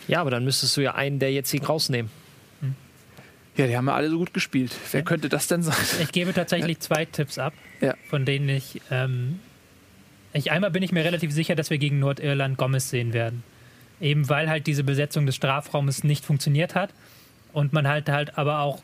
Ja, 0.08 0.22
aber 0.22 0.32
dann 0.32 0.44
müsstest 0.44 0.76
du 0.78 0.82
ja 0.82 0.96
einen 0.96 1.20
der 1.20 1.32
jetzigen 1.32 1.66
rausnehmen. 1.66 2.12
Ja, 3.58 3.68
die 3.68 3.76
haben 3.76 3.88
ja 3.88 3.94
alle 3.96 4.10
so 4.10 4.18
gut 4.18 4.34
gespielt. 4.34 4.72
Wer 4.92 5.02
Ja. 5.02 5.06
könnte 5.06 5.28
das 5.28 5.48
denn 5.48 5.64
sein? 5.64 5.76
Ich 6.02 6.12
gebe 6.14 6.34
tatsächlich 6.34 6.80
zwei 6.80 7.04
Tipps 7.06 7.38
ab, 7.38 7.54
Ja. 7.82 7.94
von 8.10 8.24
denen 8.24 8.48
ich, 8.48 8.80
ähm, 8.90 9.40
ich. 10.32 10.52
Einmal 10.52 10.72
bin 10.72 10.82
ich 10.84 10.92
mir 10.94 11.04
relativ 11.04 11.34
sicher, 11.34 11.56
dass 11.56 11.70
wir 11.70 11.78
gegen 11.78 12.00
Nordirland 12.00 12.58
Gomez 12.58 12.90
sehen 12.90 13.12
werden. 13.12 13.44
Eben 14.02 14.30
weil 14.30 14.50
halt 14.50 14.68
diese 14.68 14.84
Besetzung 14.84 15.26
des 15.26 15.36
Strafraumes 15.36 16.04
nicht 16.04 16.26
funktioniert 16.26 16.76
hat 16.76 16.92
und 17.54 17.74
man 17.74 17.88
halt 17.88 18.10
halt 18.10 18.38
aber 18.38 18.60
auch 18.60 18.82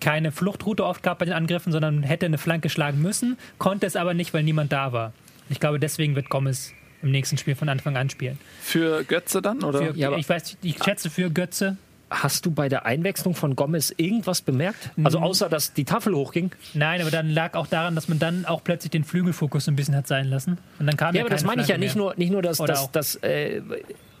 keine 0.00 0.32
Fluchtroute 0.32 0.84
oft 0.84 1.02
gab 1.02 1.20
bei 1.20 1.24
den 1.26 1.34
Angriffen, 1.34 1.72
sondern 1.72 2.02
hätte 2.02 2.26
eine 2.26 2.36
Flanke 2.38 2.68
schlagen 2.68 3.00
müssen, 3.00 3.38
konnte 3.58 3.86
es 3.86 3.94
aber 3.96 4.14
nicht, 4.14 4.34
weil 4.34 4.42
niemand 4.42 4.72
da 4.72 4.92
war. 4.92 5.12
Ich 5.48 5.60
glaube, 5.60 5.78
deswegen 5.78 6.16
wird 6.16 6.28
Gomez 6.28 6.72
im 7.02 7.10
nächsten 7.12 7.38
Spiel 7.38 7.54
von 7.54 7.68
Anfang 7.68 7.96
an 7.96 8.10
spielen. 8.10 8.38
Für 8.60 9.04
Götze 9.04 9.40
dann? 9.42 9.62
Oder? 9.62 9.78
Für, 9.92 9.96
Ja, 9.98 10.16
ich 10.16 10.28
weiß, 10.28 10.56
ich 10.62 10.76
schätze 10.82 11.08
für 11.10 11.30
Götze. 11.30 11.76
Hast 12.10 12.44
du 12.44 12.50
bei 12.50 12.68
der 12.68 12.84
Einwechslung 12.84 13.34
von 13.34 13.56
Gomez 13.56 13.94
irgendwas 13.96 14.42
bemerkt? 14.42 14.90
Also 15.02 15.18
außer, 15.18 15.48
dass 15.48 15.72
die 15.72 15.84
Tafel 15.84 16.14
hochging? 16.14 16.50
Nein, 16.74 17.00
aber 17.00 17.10
dann 17.10 17.30
lag 17.30 17.54
auch 17.54 17.66
daran, 17.66 17.94
dass 17.94 18.08
man 18.08 18.18
dann 18.18 18.44
auch 18.44 18.62
plötzlich 18.62 18.90
den 18.90 19.04
Flügelfokus 19.04 19.66
ein 19.68 19.76
bisschen 19.76 19.96
hat 19.96 20.06
sein 20.06 20.26
lassen. 20.26 20.58
Und 20.78 20.86
dann 20.86 20.96
kam 20.98 21.14
Ja, 21.14 21.20
ja, 21.20 21.24
aber 21.24 21.30
das 21.30 21.44
meine 21.44 21.62
ich 21.62 21.68
ja 21.68 21.76
Flanke 21.76 21.86
nicht 21.86 21.94
mehr. 21.96 22.04
nur, 22.04 22.14
nicht 22.16 22.30
nur 22.32 22.42
dass 22.42 22.60
Oder 22.60 22.74
das, 22.74 22.80
auch- 22.82 22.90
das 22.92 23.14
äh, 23.16 23.62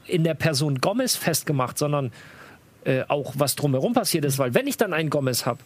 in 0.06 0.24
der 0.24 0.34
Person 0.34 0.80
Gomez 0.80 1.16
festgemacht, 1.16 1.78
sondern 1.78 2.12
äh, 2.84 3.04
auch 3.08 3.34
was 3.36 3.56
drumherum 3.56 3.92
passiert 3.92 4.24
ist. 4.24 4.38
Weil 4.38 4.54
wenn 4.54 4.66
ich 4.66 4.76
dann 4.76 4.92
einen 4.92 5.10
Gomez 5.10 5.46
habe, 5.46 5.60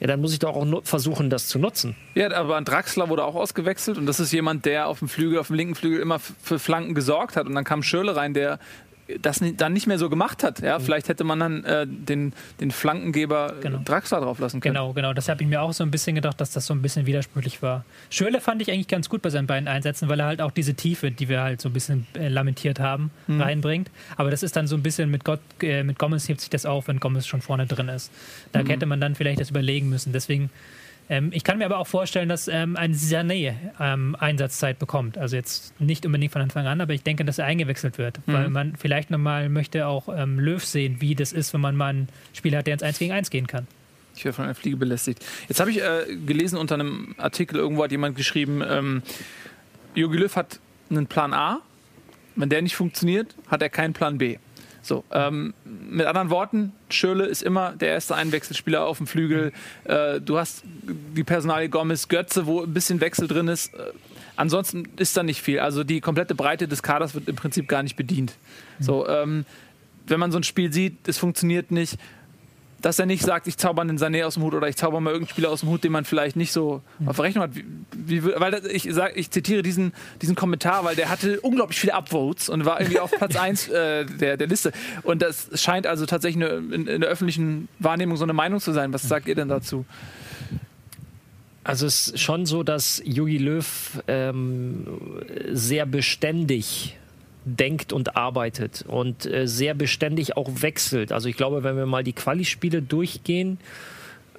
ja, 0.00 0.08
dann 0.08 0.20
muss 0.20 0.32
ich 0.32 0.40
doch 0.40 0.56
auch 0.56 0.66
versuchen, 0.82 1.30
das 1.30 1.46
zu 1.46 1.58
nutzen. 1.60 1.94
Ja, 2.14 2.32
aber 2.32 2.56
ein 2.56 2.64
Draxler 2.64 3.08
wurde 3.08 3.24
auch 3.24 3.36
ausgewechselt 3.36 3.98
und 3.98 4.06
das 4.06 4.18
ist 4.18 4.32
jemand, 4.32 4.66
der 4.66 4.88
auf 4.88 4.98
dem 4.98 5.08
Flügel, 5.08 5.38
auf 5.38 5.46
dem 5.46 5.54
linken 5.54 5.76
Flügel 5.76 6.00
immer 6.00 6.18
für 6.18 6.58
Flanken 6.58 6.94
gesorgt 6.94 7.36
hat 7.36 7.46
und 7.46 7.54
dann 7.54 7.62
kam 7.64 7.84
Schürle 7.84 8.16
rein, 8.16 8.34
der 8.34 8.58
das 9.20 9.40
dann 9.56 9.72
nicht 9.72 9.86
mehr 9.86 9.98
so 9.98 10.08
gemacht 10.08 10.42
hat. 10.44 10.60
Ja, 10.60 10.78
vielleicht 10.78 11.08
hätte 11.08 11.24
man 11.24 11.40
dann 11.40 11.64
äh, 11.64 11.86
den, 11.86 12.32
den 12.60 12.70
Flankengeber 12.70 13.54
Genau. 13.60 13.78
Draxler 13.84 14.20
drauf 14.20 14.38
lassen 14.38 14.60
können. 14.60 14.74
Genau, 14.74 14.92
genau. 14.92 15.12
Das 15.12 15.28
habe 15.28 15.42
ich 15.42 15.48
mir 15.48 15.60
auch 15.62 15.72
so 15.72 15.84
ein 15.84 15.90
bisschen 15.90 16.14
gedacht, 16.14 16.40
dass 16.40 16.50
das 16.52 16.66
so 16.66 16.74
ein 16.74 16.82
bisschen 16.82 17.06
widersprüchlich 17.06 17.62
war. 17.62 17.84
Schürle 18.10 18.40
fand 18.40 18.62
ich 18.62 18.70
eigentlich 18.70 18.88
ganz 18.88 19.08
gut 19.08 19.22
bei 19.22 19.30
seinen 19.30 19.46
beiden 19.46 19.68
Einsätzen, 19.68 20.08
weil 20.08 20.20
er 20.20 20.26
halt 20.26 20.40
auch 20.40 20.50
diese 20.50 20.74
Tiefe, 20.74 21.10
die 21.10 21.28
wir 21.28 21.42
halt 21.42 21.60
so 21.60 21.68
ein 21.68 21.72
bisschen 21.72 22.06
äh, 22.14 22.28
lamentiert 22.28 22.80
haben, 22.80 23.10
reinbringt. 23.28 23.90
Aber 24.16 24.30
das 24.30 24.42
ist 24.42 24.56
dann 24.56 24.66
so 24.66 24.76
ein 24.76 24.82
bisschen 24.82 25.10
mit, 25.10 25.24
Gott, 25.24 25.40
äh, 25.62 25.82
mit 25.82 25.98
Gomez 25.98 26.28
hebt 26.28 26.40
sich 26.40 26.50
das 26.50 26.64
auf, 26.66 26.88
wenn 26.88 27.00
Gomez 27.00 27.26
schon 27.26 27.40
vorne 27.42 27.66
drin 27.66 27.88
ist. 27.88 28.10
Da 28.52 28.60
hätte 28.60 28.86
man 28.86 29.00
dann 29.00 29.14
vielleicht 29.14 29.40
das 29.40 29.50
überlegen 29.50 29.88
müssen. 29.88 30.12
Deswegen, 30.12 30.50
ähm, 31.12 31.28
ich 31.34 31.44
kann 31.44 31.58
mir 31.58 31.66
aber 31.66 31.76
auch 31.76 31.86
vorstellen, 31.86 32.30
dass 32.30 32.48
ähm, 32.48 32.74
ein 32.74 32.94
Sané 32.94 33.54
ähm, 33.78 34.16
Einsatzzeit 34.18 34.78
bekommt. 34.78 35.18
Also 35.18 35.36
jetzt 35.36 35.78
nicht 35.78 36.06
unbedingt 36.06 36.32
von 36.32 36.40
Anfang 36.40 36.66
an, 36.66 36.80
aber 36.80 36.94
ich 36.94 37.02
denke, 37.02 37.26
dass 37.26 37.38
er 37.38 37.44
eingewechselt 37.44 37.98
wird. 37.98 38.20
Weil 38.24 38.48
man 38.48 38.76
vielleicht 38.76 39.10
nochmal 39.10 39.50
möchte 39.50 39.86
auch 39.86 40.08
ähm, 40.08 40.38
Löw 40.38 40.64
sehen, 40.64 40.96
wie 41.00 41.14
das 41.14 41.32
ist, 41.32 41.52
wenn 41.52 41.60
man 41.60 41.76
mal 41.76 41.88
einen 41.88 42.08
Spieler 42.32 42.58
hat, 42.58 42.66
der 42.66 42.72
ins 42.72 42.82
1 42.82 42.98
gegen 42.98 43.12
1 43.12 43.28
gehen 43.28 43.46
kann. 43.46 43.66
Ich 44.16 44.24
werde 44.24 44.34
von 44.34 44.46
einer 44.46 44.54
Fliege 44.54 44.78
belästigt. 44.78 45.22
Jetzt 45.48 45.60
habe 45.60 45.70
ich 45.70 45.82
äh, 45.82 46.16
gelesen 46.24 46.56
unter 46.56 46.76
einem 46.76 47.14
Artikel, 47.18 47.56
irgendwo 47.56 47.84
hat 47.84 47.90
jemand 47.90 48.16
geschrieben, 48.16 48.62
ähm, 48.66 49.02
Jogi 49.94 50.16
Löw 50.16 50.34
hat 50.34 50.60
einen 50.88 51.06
Plan 51.08 51.34
A. 51.34 51.60
Wenn 52.36 52.48
der 52.48 52.62
nicht 52.62 52.76
funktioniert, 52.76 53.34
hat 53.48 53.60
er 53.60 53.68
keinen 53.68 53.92
Plan 53.92 54.16
B. 54.16 54.38
So, 54.82 55.04
ähm, 55.12 55.54
mit 55.64 56.06
anderen 56.06 56.30
Worten, 56.30 56.72
Schürle 56.90 57.24
ist 57.24 57.42
immer 57.42 57.72
der 57.72 57.88
erste 57.88 58.16
Einwechselspieler 58.16 58.84
auf 58.84 58.98
dem 58.98 59.06
Flügel. 59.06 59.52
Äh, 59.84 60.20
du 60.20 60.38
hast 60.38 60.64
die 60.82 61.22
Personalie 61.22 61.68
Gomez, 61.68 62.08
Götze, 62.08 62.46
wo 62.46 62.62
ein 62.62 62.74
bisschen 62.74 63.00
Wechsel 63.00 63.28
drin 63.28 63.46
ist. 63.46 63.72
Äh, 63.74 63.92
ansonsten 64.34 64.88
ist 64.96 65.16
da 65.16 65.22
nicht 65.22 65.40
viel. 65.40 65.60
Also 65.60 65.84
die 65.84 66.00
komplette 66.00 66.34
Breite 66.34 66.66
des 66.66 66.82
Kaders 66.82 67.14
wird 67.14 67.28
im 67.28 67.36
Prinzip 67.36 67.68
gar 67.68 67.84
nicht 67.84 67.96
bedient. 67.96 68.34
So, 68.80 69.08
ähm, 69.08 69.44
wenn 70.06 70.18
man 70.18 70.32
so 70.32 70.38
ein 70.38 70.42
Spiel 70.42 70.72
sieht, 70.72 71.06
es 71.06 71.16
funktioniert 71.16 71.70
nicht, 71.70 71.96
dass 72.82 72.98
er 72.98 73.06
nicht 73.06 73.22
sagt, 73.22 73.46
ich 73.46 73.56
zauber 73.56 73.80
einen 73.82 73.98
Sané 73.98 74.24
aus 74.24 74.34
dem 74.34 74.42
Hut 74.42 74.54
oder 74.54 74.68
ich 74.68 74.76
zauber 74.76 75.00
mal 75.00 75.10
irgendeinen 75.10 75.30
Spieler 75.30 75.50
aus 75.50 75.60
dem 75.60 75.68
Hut, 75.70 75.84
den 75.84 75.92
man 75.92 76.04
vielleicht 76.04 76.36
nicht 76.36 76.52
so 76.52 76.82
auf 77.06 77.16
der 77.16 77.24
Rechnung 77.24 77.44
hat. 77.44 77.54
Wie, 77.54 77.64
wie, 78.24 78.32
weil 78.36 78.50
das, 78.50 78.64
ich, 78.64 78.88
sag, 78.90 79.16
ich 79.16 79.30
zitiere 79.30 79.62
diesen, 79.62 79.92
diesen 80.20 80.34
Kommentar, 80.34 80.84
weil 80.84 80.96
der 80.96 81.08
hatte 81.08 81.40
unglaublich 81.40 81.78
viele 81.78 81.94
Upvotes 81.94 82.48
und 82.48 82.64
war 82.64 82.80
irgendwie 82.80 82.98
auf 82.98 83.10
Platz 83.10 83.36
1 83.40 83.68
äh, 83.68 84.04
der, 84.04 84.36
der 84.36 84.46
Liste. 84.46 84.72
Und 85.02 85.22
das 85.22 85.48
scheint 85.54 85.86
also 85.86 86.06
tatsächlich 86.06 86.44
eine, 86.44 86.56
in, 86.74 86.86
in 86.88 87.00
der 87.00 87.08
öffentlichen 87.08 87.68
Wahrnehmung 87.78 88.16
so 88.16 88.24
eine 88.24 88.32
Meinung 88.32 88.60
zu 88.60 88.72
sein. 88.72 88.92
Was 88.92 89.02
sagt 89.02 89.28
ihr 89.28 89.36
denn 89.36 89.48
dazu? 89.48 89.86
Also 91.64 91.86
es 91.86 92.08
ist 92.08 92.20
schon 92.20 92.44
so, 92.44 92.64
dass 92.64 93.00
Jogi 93.04 93.38
Löw 93.38 94.02
ähm, 94.08 94.86
sehr 95.52 95.86
beständig 95.86 96.98
denkt 97.44 97.92
und 97.92 98.16
arbeitet 98.16 98.84
und 98.86 99.26
äh, 99.26 99.46
sehr 99.46 99.74
beständig 99.74 100.36
auch 100.36 100.50
wechselt. 100.62 101.12
Also 101.12 101.28
ich 101.28 101.36
glaube, 101.36 101.64
wenn 101.64 101.76
wir 101.76 101.86
mal 101.86 102.04
die 102.04 102.12
Quali-Spiele 102.12 102.82
durchgehen, 102.82 103.58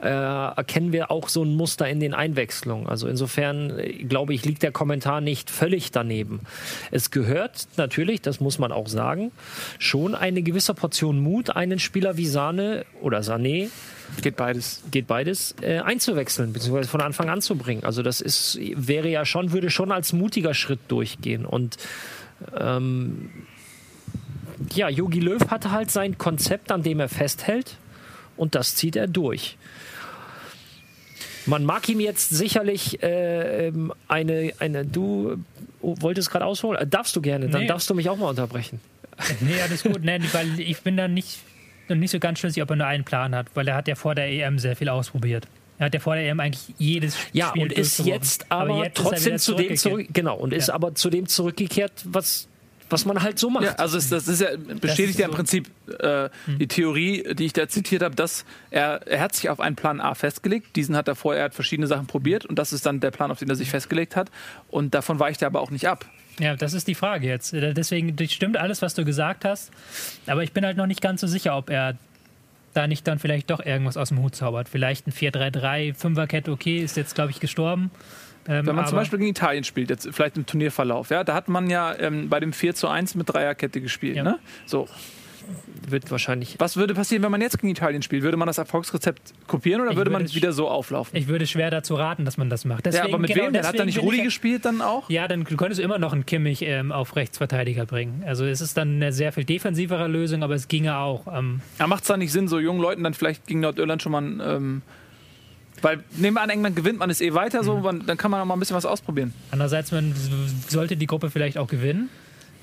äh, 0.04 0.08
erkennen 0.08 0.91
wir 0.91 1.12
auch 1.12 1.30
so 1.30 1.43
ein 1.43 1.56
Muster 1.56 1.88
in 1.88 1.99
den 1.99 2.14
Einwechslungen. 2.14 2.88
Also 2.88 3.08
insofern, 3.08 3.80
äh, 3.80 4.04
glaube 4.04 4.34
ich, 4.34 4.43
liegt 4.45 4.64
der 4.64 4.72
Kommentar 4.72 5.22
nicht 5.22 5.49
völlig 5.49 5.91
daneben. 5.91 6.41
Es 6.91 7.10
gehört 7.10 7.68
natürlich, 7.78 8.22
das 8.22 8.39
muss 8.39 8.60
man 8.60 8.72
auch 8.72 8.88
sagen, 8.88 9.32
schon 9.80 10.14
eine 10.14 10.41
gewisse 10.41 10.74
Portion 10.74 11.20
Mut, 11.20 11.56
einen 11.56 11.80
Spieler 11.80 12.18
wie 12.18 12.26
Sahne 12.26 12.86
oder 13.01 13.20
Sané 13.20 13.70
Geht 14.22 14.36
beides. 14.36 14.84
geht 14.91 15.08
beides, 15.08 15.56
äh, 15.62 15.80
einzuwechseln, 15.80 16.54
beziehungsweise 16.54 16.89
von 16.89 17.01
Anfang 17.01 17.30
an 17.30 17.41
zu 17.41 17.56
bringen. 17.56 17.84
Also 17.84 18.04
das 18.04 18.22
ist, 18.22 18.60
wäre 18.76 19.08
ja 19.08 19.26
schon, 19.26 19.54
würde 19.54 19.70
schon 19.70 19.91
als 19.91 20.14
mutiger 20.14 20.54
Schritt 20.54 20.80
durchgehen. 20.89 21.45
Und 21.45 21.78
ähm, 22.60 23.30
ja, 24.74 24.89
Yogi 24.89 25.20
Löw 25.20 25.41
hat 25.50 25.70
halt 25.72 25.91
sein 25.91 26.18
Konzept, 26.18 26.72
an 26.72 26.84
dem 26.84 27.00
er 27.00 27.10
festhält 27.10 27.78
und 28.38 28.56
das 28.56 28.76
zieht 28.76 28.96
er 28.96 29.08
durch. 29.08 29.58
Man 31.46 31.66
mag 31.66 31.88
ihm 31.89 32.00
jetzt 32.00 32.30
sicherlich 32.30 33.04
äh, 33.04 33.68
ähm, 33.68 33.91
eine, 34.08 34.54
eine, 34.60 34.86
du 34.86 35.44
wolltest 35.82 36.32
gerade 36.32 36.46
ausholen, 36.46 36.80
äh, 36.82 36.88
darfst 36.88 37.16
du 37.16 37.22
gerne, 37.22 37.50
dann 37.50 37.62
Nee. 37.62 37.68
darfst 37.68 37.89
du 37.89 37.96
mich 37.96 38.10
auch 38.10 38.18
mal 38.18 38.30
unterbrechen. 38.30 38.80
Nee, 39.41 39.62
alles 39.62 39.84
gut. 39.84 40.04
Nee, 40.04 40.20
weil 40.32 40.60
ich 40.60 40.80
bin 40.82 40.96
da 40.98 41.08
nicht, 41.08 41.39
nicht 41.89 42.12
so 42.12 42.20
ganz 42.20 42.39
schlüssig, 42.39 42.64
ob 42.64 42.70
er 42.70 42.78
nur 42.78 42.88
einen 42.88 43.04
Plan 43.04 43.36
hat, 43.36 43.48
weil 43.56 43.68
er 43.68 43.76
hat 43.76 43.88
ja 43.88 43.96
vor 43.96 44.16
der 44.16 44.28
EM 44.32 44.58
sehr 44.58 44.76
viel 44.76 44.89
ausprobiert. 44.89 45.46
Er 45.80 45.88
hat 45.88 45.93
ja 45.93 45.99
vor 45.99 46.15
der 46.15 46.28
EM 46.30 46.39
eigentlich 46.39 46.74
jedes 46.78 47.17
Ja, 47.34 47.49
Spiel 47.49 47.63
und 47.63 47.71
ist 47.74 47.99
jetzt 47.99 48.45
aber, 48.51 48.84
jetzt 48.84 48.99
ist 48.99 49.05
er 49.05 49.09
trotzdem 49.11 49.38
zu 49.39 49.53
dem 49.53 49.65
zurück, 49.67 49.78
zurückgekehrt. 49.80 50.13
genau, 50.13 50.36
und 50.38 50.53
ist 50.53 50.67
Ja. 50.67 50.76
aber 50.76 50.93
zu 50.95 51.09
dem 51.09 51.28
zurückgekehrt, 51.28 51.91
was, 52.05 52.47
was 52.89 53.05
man 53.05 53.24
halt 53.24 53.39
so 53.39 53.49
macht. 53.49 53.63
Ja, 53.65 53.74
also 53.76 53.97
es, 53.97 54.09
das 54.09 54.28
ist 54.28 54.41
ja, 54.41 54.49
bestätigt 54.80 55.11
ist 55.15 55.19
ja 55.19 55.26
im 55.26 55.32
so. 55.32 55.38
Prinzip 55.38 55.67
äh, 55.99 56.30
die 56.59 56.67
Theorie, 56.67 57.34
die 57.34 57.45
ich 57.45 57.53
da 57.53 57.67
zitiert 57.67 58.03
habe, 58.03 58.13
dass 58.15 58.45
er, 58.69 59.01
er 59.07 59.19
hat 59.19 59.34
sich 59.34 59.49
auf 59.49 59.59
einen 59.59 59.76
Plan 59.76 59.99
A 59.99 60.13
festgelegt. 60.13 60.76
Diesen 60.76 60.95
hat 60.95 61.07
er 61.07 61.15
vorher, 61.15 61.41
er 61.41 61.45
hat 61.45 61.55
verschiedene 61.55 61.88
Sachen 61.88 62.05
probiert 62.05 62.45
und 62.45 62.59
das 62.59 62.71
ist 62.71 62.86
dann 62.86 62.99
der 62.99 63.11
Plan, 63.11 63.32
auf 63.32 63.39
den 63.39 63.49
er 63.49 63.55
sich 63.55 63.69
festgelegt 63.71 64.15
hat. 64.15 64.30
Und 64.69 64.93
davon 64.93 65.19
weicht 65.19 65.41
er 65.41 65.47
aber 65.47 65.59
auch 65.61 65.71
nicht 65.71 65.88
ab. 65.88 66.05
Ja, 66.39 66.55
das 66.55 66.74
ist 66.74 66.88
die 66.88 66.95
Frage 66.95 67.28
jetzt. 67.28 67.53
Äh, 67.53 67.74
Deswegen 67.74 68.15
stimmt 68.28 68.57
alles, 68.57 68.82
was 68.84 68.93
du 68.93 69.05
gesagt 69.05 69.43
hast. 69.45 69.71
Aber 70.28 70.43
ich 70.43 70.51
bin 70.51 70.63
halt 70.65 70.78
noch 70.78 70.88
nicht 70.88 71.01
ganz 71.01 71.21
so 71.21 71.28
sicher, 71.28 71.57
ob 71.57 71.69
er 71.69 71.95
da 72.74 72.88
nicht 72.88 73.07
dann 73.07 73.19
vielleicht 73.19 73.49
doch 73.49 73.63
irgendwas 73.63 73.97
aus 73.97 74.09
dem 74.09 74.21
Hut 74.21 74.36
zaubert. 74.36 74.69
Vielleicht 74.69 75.07
ein 75.07 75.11
4-3-3, 75.11 75.93
Fünferkette, 75.93 76.51
okay, 76.51 76.78
ist 76.78 76.97
jetzt, 76.97 77.15
glaube 77.15 77.32
ich, 77.32 77.39
gestorben. 77.39 77.91
Ähm, 78.47 78.65
Wenn 78.65 78.76
man 78.76 78.88
zum 78.88 78.97
Beispiel 78.97 79.19
gegen 79.19 79.32
Italien 79.32 79.63
spielt, 79.63 79.89
jetzt 79.89 80.09
vielleicht 80.11 80.36
im 80.36 80.45
Turnierverlauf, 80.45 81.09
ja, 81.09 81.24
da 81.24 81.34
hat 81.34 81.47
man 81.47 81.69
ja 81.69 81.97
ähm, 81.97 82.30
bei 82.30 82.39
dem 82.39 82.51
4 82.51 82.76
zu 82.76 82.88
1 82.88 83.15
mit 83.15 83.30
Dreierkette 83.34 83.80
gespielt. 83.80 84.17
Ja. 84.17 84.24
Ne? 84.24 84.39
So, 84.65 84.88
Wird 85.88 86.10
wahrscheinlich. 86.12 86.56
was 86.60 86.78
würde 86.78 86.94
passieren, 86.94 87.24
wenn 87.24 87.32
man 87.32 87.41
jetzt 87.41 87.60
gegen 87.60 87.70
Italien 87.70 88.02
spielt? 88.02 88.24
Würde 88.24 88.38
man 88.38 88.48
das 88.48 88.58
Erfolgsrezept 88.58 89.34
kopieren 89.48 89.82
oder 89.82 89.91
Ich 89.91 89.98
würde 89.98 90.12
man 90.12 90.34
wieder 90.34 90.54
so 90.54 90.70
auflaufen? 90.70 91.18
Ich 91.18 91.28
würde 91.28 91.46
schwer 91.46 91.70
dazu 91.70 91.96
raten, 91.96 92.26
dass 92.26 92.38
man 92.38 92.50
das 92.50 92.66
macht. 92.66 92.86
ja, 92.86 92.91
Deswegen, 92.91 93.14
aber 93.14 93.20
mit 93.22 93.32
genau 93.34 93.46
wem? 93.48 93.54
Denn 93.54 93.66
hat 93.68 93.78
da 93.78 93.86
nicht 93.86 94.02
Rudi 94.02 94.24
gespielt 94.24 94.66
dann 94.66 94.82
auch? 94.82 95.10
Ja, 95.10 95.28
dann 95.28 95.44
könntest 95.44 95.80
du 95.80 95.84
immer 95.84 96.00
noch 96.00 96.14
einen 96.14 96.26
Kimmich 96.26 96.62
ähm, 96.62 96.91
auf 96.91 97.16
Rechtsverteidiger 97.16 97.86
bringen. 97.86 98.24
Also 98.26 98.46
es 98.46 98.62
ist 98.62 98.78
dann 98.78 98.96
eine 98.96 99.12
sehr 99.12 99.34
viel 99.34 99.44
defensivere 99.44 100.08
Lösung, 100.08 100.44
aber 100.44 100.56
es 100.56 100.68
ginge 100.68 100.98
auch. 100.98 101.28
Ähm, 101.28 101.62
Ja, 101.80 101.88
macht 101.88 102.04
es 102.04 102.08
da 102.08 102.18
nicht 102.18 102.32
Sinn, 102.32 102.48
so 102.48 102.60
jungen 102.60 102.82
Leuten 102.82 103.04
dann 103.04 103.14
vielleicht 103.14 103.46
gegen 103.48 103.60
Nordirland 103.60 104.02
schon 104.02 104.12
mal. 104.14 104.24
Ähm, 104.24 104.82
weil 105.82 106.02
nehmen 106.16 106.38
wir 106.38 106.41
an, 106.41 106.50
England 106.50 106.76
gewinnt, 106.78 107.00
man 107.00 107.10
ist 107.10 107.22
eh 107.22 107.34
weiter, 107.34 107.64
so, 107.64 107.78
man, 107.80 108.06
dann 108.06 108.18
kann 108.18 108.32
man 108.32 108.39
auch 108.39 108.46
mal 108.46 108.56
ein 108.56 108.60
bisschen 108.60 108.76
was 108.78 108.86
ausprobieren. 108.86 109.34
andererseits 109.52 109.91
man 109.91 110.14
sollte 110.70 110.96
die 110.96 111.08
Gruppe 111.08 111.30
vielleicht 111.30 111.58
auch 111.58 111.68
gewinnen. 111.68 112.10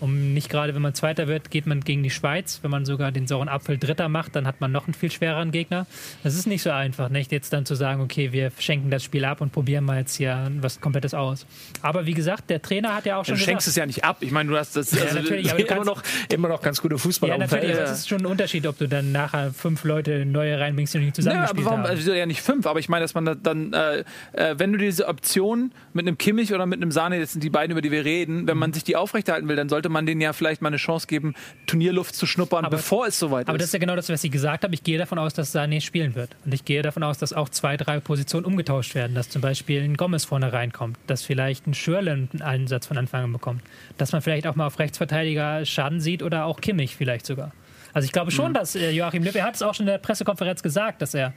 Um 0.01 0.35
nicht 0.35 0.49
gerade, 0.49 0.75
wenn 0.75 0.83
man 0.83 0.95
Zweiter 0.95 1.29
wird, 1.29 1.51
geht 1.51 1.67
man 1.67 1.81
gegen 1.81 2.03
die 2.03 2.11
Schweiz. 2.11 2.61
Wenn 2.63 2.71
man 2.71 2.85
sogar 2.85 3.13
den 3.13 3.27
sauren 3.27 3.49
Apfel 3.49 3.79
Dritter 3.79 4.09
macht, 4.09 4.35
dann 4.35 4.47
hat 4.47 4.61
man 4.61 4.73
noch 4.73 4.87
einen 4.87 4.95
viel 4.95 5.11
schwereren 5.11 5.53
Gegner. 5.53 5.87
Das 6.23 6.35
ist 6.35 6.47
nicht 6.47 6.63
so 6.63 6.71
einfach, 6.71 7.09
nicht 7.09 7.33
jetzt 7.33 7.53
dann 7.53 7.67
zu 7.67 7.75
sagen, 7.75 8.01
okay, 8.01 8.33
wir 8.33 8.51
schenken 8.59 8.91
das 8.91 9.05
Spiel 9.05 9.25
ab 9.25 9.41
und 9.41 9.53
probieren 9.53 9.85
mal 9.85 9.99
jetzt 9.99 10.17
hier 10.17 10.51
was 10.61 10.81
Komplettes 10.81 11.15
aus. 11.15 11.47
Aber 11.83 12.07
wie 12.07 12.15
gesagt, 12.15 12.51
der 12.51 12.63
Trainer 12.63 12.95
hat 12.95 13.07
ja 13.07 13.17
auch 13.17 13.25
schon. 13.25 13.35
Du 13.35 13.41
schenkst 13.41 13.67
gesagt, 13.67 13.69
es 13.69 13.77
ja 13.77 13.87
nicht 13.87 14.05
ab. 14.05 14.19
Ich 14.21 14.31
meine, 14.31 14.51
du 14.51 14.57
hast 14.57 14.77
das. 14.77 14.93
Ja, 14.93 15.03
also, 15.03 15.17
natürlich, 15.17 15.51
aber 15.51 15.69
immer, 15.69 15.85
noch, 15.85 16.03
immer 16.33 16.49
noch 16.49 16.63
ganz 16.63 16.81
gute 16.81 16.99
Fußball 16.99 17.31
ja, 17.31 17.39
natürlich, 17.39 17.73
aber 17.73 17.85
es 17.85 18.01
ist 18.01 18.09
schon 18.09 18.21
ein 18.21 18.27
Unterschied, 18.27 18.67
ob 18.67 18.79
du 18.79 18.89
dann 18.89 19.13
nachher 19.13 19.53
fünf 19.53 19.85
Leute 19.85 20.25
neue 20.25 20.59
reinbringst, 20.59 20.95
die 20.95 20.99
nicht 20.99 21.19
Nö, 21.19 21.23
aber 21.25 21.31
zusammengespielt 21.31 21.67
warum, 21.67 21.81
haben. 21.81 21.87
also 21.87 22.13
ja 22.13 22.27
nicht 22.27 22.43
fünf, 22.43 22.67
aber 22.67 22.81
ich 22.81 22.89
meine, 22.89 23.05
dass 23.05 23.15
man 23.15 23.25
da 23.25 23.35
dann, 23.35 23.73
äh, 23.73 24.05
äh, 24.33 24.59
wenn 24.59 24.73
du 24.73 24.79
diese 24.79 25.07
Option 25.09 25.73
mit 25.93 26.07
einem 26.07 26.19
Kimmich 26.19 26.55
oder 26.55 26.67
mit 26.67 26.81
einem 26.81 26.93
Sahne, 26.93 27.19
jetzt 27.19 27.33
sind 27.33 27.45
die 27.45 27.51
beiden, 27.51 27.73
über 27.73 27.83
die 27.83 27.91
wir 27.91 28.05
reden, 28.05 28.47
wenn 28.47 28.59
man 28.59 28.73
sich 28.73 28.85
die 28.85 28.97
aufrechterhalten 28.97 29.49
will, 29.49 29.57
dann 29.57 29.69
sollte 29.69 29.89
man 29.91 30.07
denen 30.07 30.21
ja 30.21 30.33
vielleicht 30.33 30.63
mal 30.63 30.69
eine 30.69 30.77
Chance 30.77 31.07
geben, 31.07 31.35
Turnierluft 31.67 32.15
zu 32.15 32.27
schnuppern, 32.27 32.65
Aber- 32.65 32.77
bevor 32.77 33.07
es 33.07 33.19
soweit 33.19 33.49
Aber 33.49 33.59
das 33.59 33.65
ist. 33.67 33.69
ist 33.71 33.73
ja 33.75 33.79
genau 33.81 33.97
das, 33.97 34.09
was 34.09 34.23
ich 34.25 34.31
gesagt 34.31 34.65
habe. 34.65 34.75
Ich 34.75 34.83
gehe 34.83 34.99
davon 34.99 35.19
aus, 35.19 35.35
dass 35.35 35.55
Sané 35.55 35.81
spielen 35.81 36.15
wird. 36.15 36.31
Und 36.45 36.55
ich 36.55 36.65
gehe 36.65 36.83
davon 36.83 37.03
aus, 37.03 37.19
dass 37.19 37.33
auch 37.33 37.49
zwei, 37.49 37.77
drei 37.77 38.01
Positionen 38.01 38.47
umgetauscht 38.47 38.95
werden. 38.95 39.15
Dass 39.15 39.29
zum 39.29 39.43
Beispiel 39.43 39.83
ein 39.83 39.97
Gomez 39.97 40.25
vorne 40.25 40.53
reinkommt. 40.53 40.97
Dass 41.07 41.23
vielleicht 41.23 41.67
ein 41.67 41.75
Schürle 41.75 42.13
einen 42.13 42.43
Einsatz 42.43 42.87
von 42.87 42.97
Anfang 42.99 43.25
an 43.25 43.33
bekommt. 43.33 43.63
Dass 43.99 44.13
man 44.13 44.23
vielleicht 44.23 44.47
auch 44.47 44.57
mal 44.57 44.67
auf 44.67 44.79
Rechtsverteidiger 44.79 45.65
Schaden 45.67 46.01
sieht 46.01 46.23
oder 46.23 46.45
auch 46.45 46.61
Kimmich 46.61 46.97
vielleicht 46.97 47.27
sogar. 47.27 47.53
Also 47.93 48.07
ich 48.07 48.13
glaube 48.13 48.31
schon, 48.31 48.55
dass 48.55 48.77
äh, 48.77 48.93
Joachim 48.93 49.25
Löw, 49.25 49.35
er 49.35 49.43
hat 49.45 49.57
es 49.57 49.63
auch 49.63 49.75
schon 49.75 49.85
in 49.87 49.91
der 49.93 49.99
Pressekonferenz 49.99 50.63
gesagt, 50.63 51.03
dass 51.03 51.13
er 51.13 51.33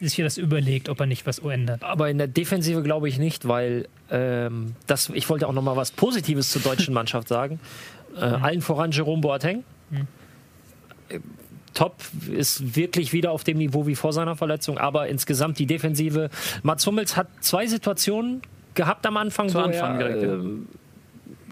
sich 0.00 0.14
hier 0.14 0.24
das 0.24 0.38
überlegt, 0.38 0.88
ob 0.88 0.98
er 1.00 1.06
nicht 1.06 1.26
was 1.26 1.38
ändert. 1.40 1.82
Aber 1.82 2.08
in 2.08 2.16
der 2.16 2.28
Defensive 2.28 2.82
glaube 2.82 3.10
ich 3.10 3.18
nicht, 3.18 3.46
weil 3.46 3.86
ähm, 4.10 4.74
das, 4.86 5.10
ich 5.12 5.28
wollte 5.28 5.46
auch 5.46 5.52
noch 5.52 5.60
mal 5.60 5.76
was 5.76 5.90
Positives 5.90 6.50
zur 6.50 6.62
deutschen 6.62 6.94
Mannschaft 6.94 7.28
sagen. 7.28 7.60
Äh, 8.20 8.24
allen 8.24 8.60
voran 8.60 8.90
Jerome 8.90 9.20
Boateng. 9.20 9.64
Äh, 11.08 11.20
Top 11.74 11.96
ist 12.30 12.74
wirklich 12.76 13.12
wieder 13.12 13.30
auf 13.30 13.44
dem 13.44 13.58
Niveau 13.58 13.86
wie 13.86 13.94
vor 13.94 14.12
seiner 14.12 14.34
Verletzung, 14.36 14.78
aber 14.78 15.08
insgesamt 15.08 15.58
die 15.58 15.66
Defensive. 15.66 16.28
Mats 16.62 16.86
Hummels 16.86 17.16
hat 17.16 17.28
zwei 17.40 17.66
Situationen 17.66 18.42
gehabt 18.74 19.06
am 19.06 19.16
Anfang, 19.16 19.48
Zu 19.48 19.60
Anfang 19.60 20.00
er, 20.00 20.08
direkt, 20.08 20.22
ja. 20.22 20.32
ähm, 20.32 20.68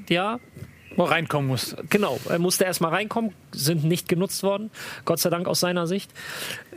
ja, 0.09 0.41
Wo 0.97 1.05
er 1.05 1.11
reinkommen 1.13 1.49
muss. 1.49 1.77
Genau, 1.91 2.19
er 2.29 2.39
musste 2.39 2.65
erstmal 2.65 2.93
reinkommen, 2.93 3.33
sind 3.53 3.85
nicht 3.85 4.09
genutzt 4.09 4.43
worden, 4.43 4.71
Gott 5.05 5.21
sei 5.21 5.31
Dank 5.31 5.47
aus 5.47 5.61
seiner 5.61 5.87
Sicht. 5.87 6.11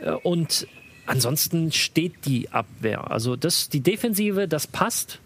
Äh, 0.00 0.12
Und 0.12 0.68
ansonsten 1.06 1.72
steht 1.72 2.26
die 2.26 2.50
Abwehr. 2.50 3.10
Also 3.10 3.34
das, 3.36 3.68
die 3.68 3.80
Defensive, 3.80 4.46
das 4.46 4.66
passt. 4.66 5.20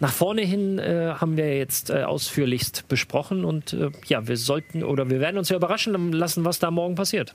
Nach 0.00 0.12
vorne 0.12 0.42
hin 0.42 0.78
äh, 0.78 1.14
haben 1.18 1.36
wir 1.36 1.56
jetzt 1.56 1.90
äh, 1.90 2.02
ausführlichst 2.02 2.88
besprochen 2.88 3.44
und 3.44 3.72
äh, 3.72 3.90
ja, 4.06 4.26
wir 4.26 4.36
sollten 4.36 4.82
oder 4.82 5.10
wir 5.10 5.20
werden 5.20 5.38
uns 5.38 5.48
ja 5.48 5.56
überraschen 5.56 6.12
lassen, 6.12 6.44
was 6.44 6.58
da 6.58 6.70
morgen 6.70 6.94
passiert. 6.94 7.34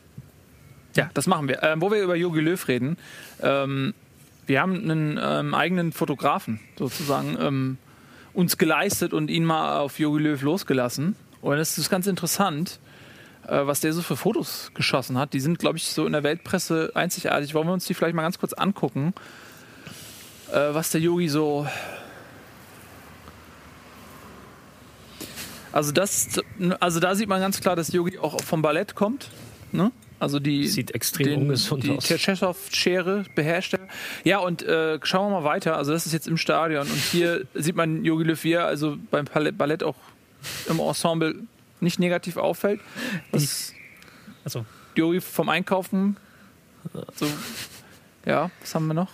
Ja, 0.96 1.10
das 1.14 1.28
machen 1.28 1.48
wir. 1.48 1.64
Ähm, 1.64 1.82
wo 1.82 1.92
wir 1.92 2.02
über 2.02 2.16
Jogi 2.16 2.42
Löw 2.42 2.68
reden, 2.68 2.98
ähm, 3.42 3.94
wir 4.46 4.62
haben 4.62 4.90
einen 4.90 5.20
ähm, 5.22 5.54
eigenen 5.54 5.92
Fotografen 5.94 6.60
sozusagen 6.78 7.38
ähm, 7.40 7.78
uns 8.34 8.58
geleistet 8.58 9.14
und 9.14 9.30
ihn 9.30 9.46
mal 9.46 9.80
auf 9.80 10.00
Jogi 10.00 10.24
Löw 10.24 10.42
losgelassen. 10.42 11.16
Und 11.42 11.58
es 11.58 11.78
ist 11.78 11.90
ganz 11.90 12.08
interessant, 12.08 12.80
äh, 13.48 13.66
was 13.66 13.80
der 13.80 13.94
so 13.94 14.02
für 14.02 14.16
Fotos 14.16 14.72
geschossen 14.74 15.18
hat. 15.18 15.34
Die 15.34 15.40
sind, 15.40 15.60
glaube 15.60 15.78
ich, 15.78 15.88
so 15.88 16.06
in 16.06 16.14
der 16.14 16.24
Weltpresse 16.24 16.92
einzigartig. 16.94 17.54
Wollen 17.54 17.68
wir 17.68 17.74
uns 17.74 17.86
die 17.86 17.94
vielleicht 17.94 18.16
mal 18.16 18.24
ganz 18.24 18.40
kurz 18.40 18.54
angucken, 18.54 19.14
äh, 20.52 20.74
was 20.74 20.92
der 20.92 21.02
Yogi 21.02 21.30
so. 21.30 21.68
Also 25.72 25.92
das, 25.92 26.42
also 26.80 27.00
da 27.00 27.16
sieht 27.16 27.30
man 27.30 27.40
ganz 27.40 27.62
klar, 27.62 27.76
dass 27.76 27.92
Yogi 27.94 28.18
auch 28.20 28.42
vom 28.44 28.62
Ballett 28.62 28.96
kommt. 28.96 29.30
Ne? 29.72 29.92
Also 30.20 30.40
die 30.40 30.68
Sieht 30.68 30.92
extrem 30.94 31.42
ungesund 31.42 31.84
die 31.84 31.92
aus. 31.92 32.04
Tschechow-Schere 32.04 33.26
beherrscht 33.34 33.74
er. 33.74 33.88
Ja, 34.24 34.38
und 34.38 34.62
äh, 34.62 35.00
schauen 35.04 35.32
wir 35.32 35.42
mal 35.42 35.44
weiter. 35.46 35.78
Also 35.78 35.94
das 35.94 36.06
ist 36.06 36.14
jetzt 36.14 36.28
im 36.28 36.38
Stadion 36.38 36.88
und 36.88 36.96
hier 36.96 37.48
sieht 37.56 37.76
man 37.76 38.06
Jogi 38.06 38.26
Löw, 38.26 38.46
also 38.60 38.98
beim 39.10 39.26
Ballett, 39.26 39.84
auch 39.84 39.96
im 40.68 40.80
Ensemble 40.80 41.36
nicht 41.80 42.00
negativ 42.00 42.38
auffällt. 42.38 42.82
Das 43.32 43.74
Also, 44.44 44.66
Jogi 44.96 45.22
vom 45.22 45.50
Einkaufen. 45.50 46.18
So, 47.16 47.28
ja, 48.26 48.52
was 48.60 48.76
haben 48.76 48.88
wir 48.88 48.94
noch? 48.94 49.12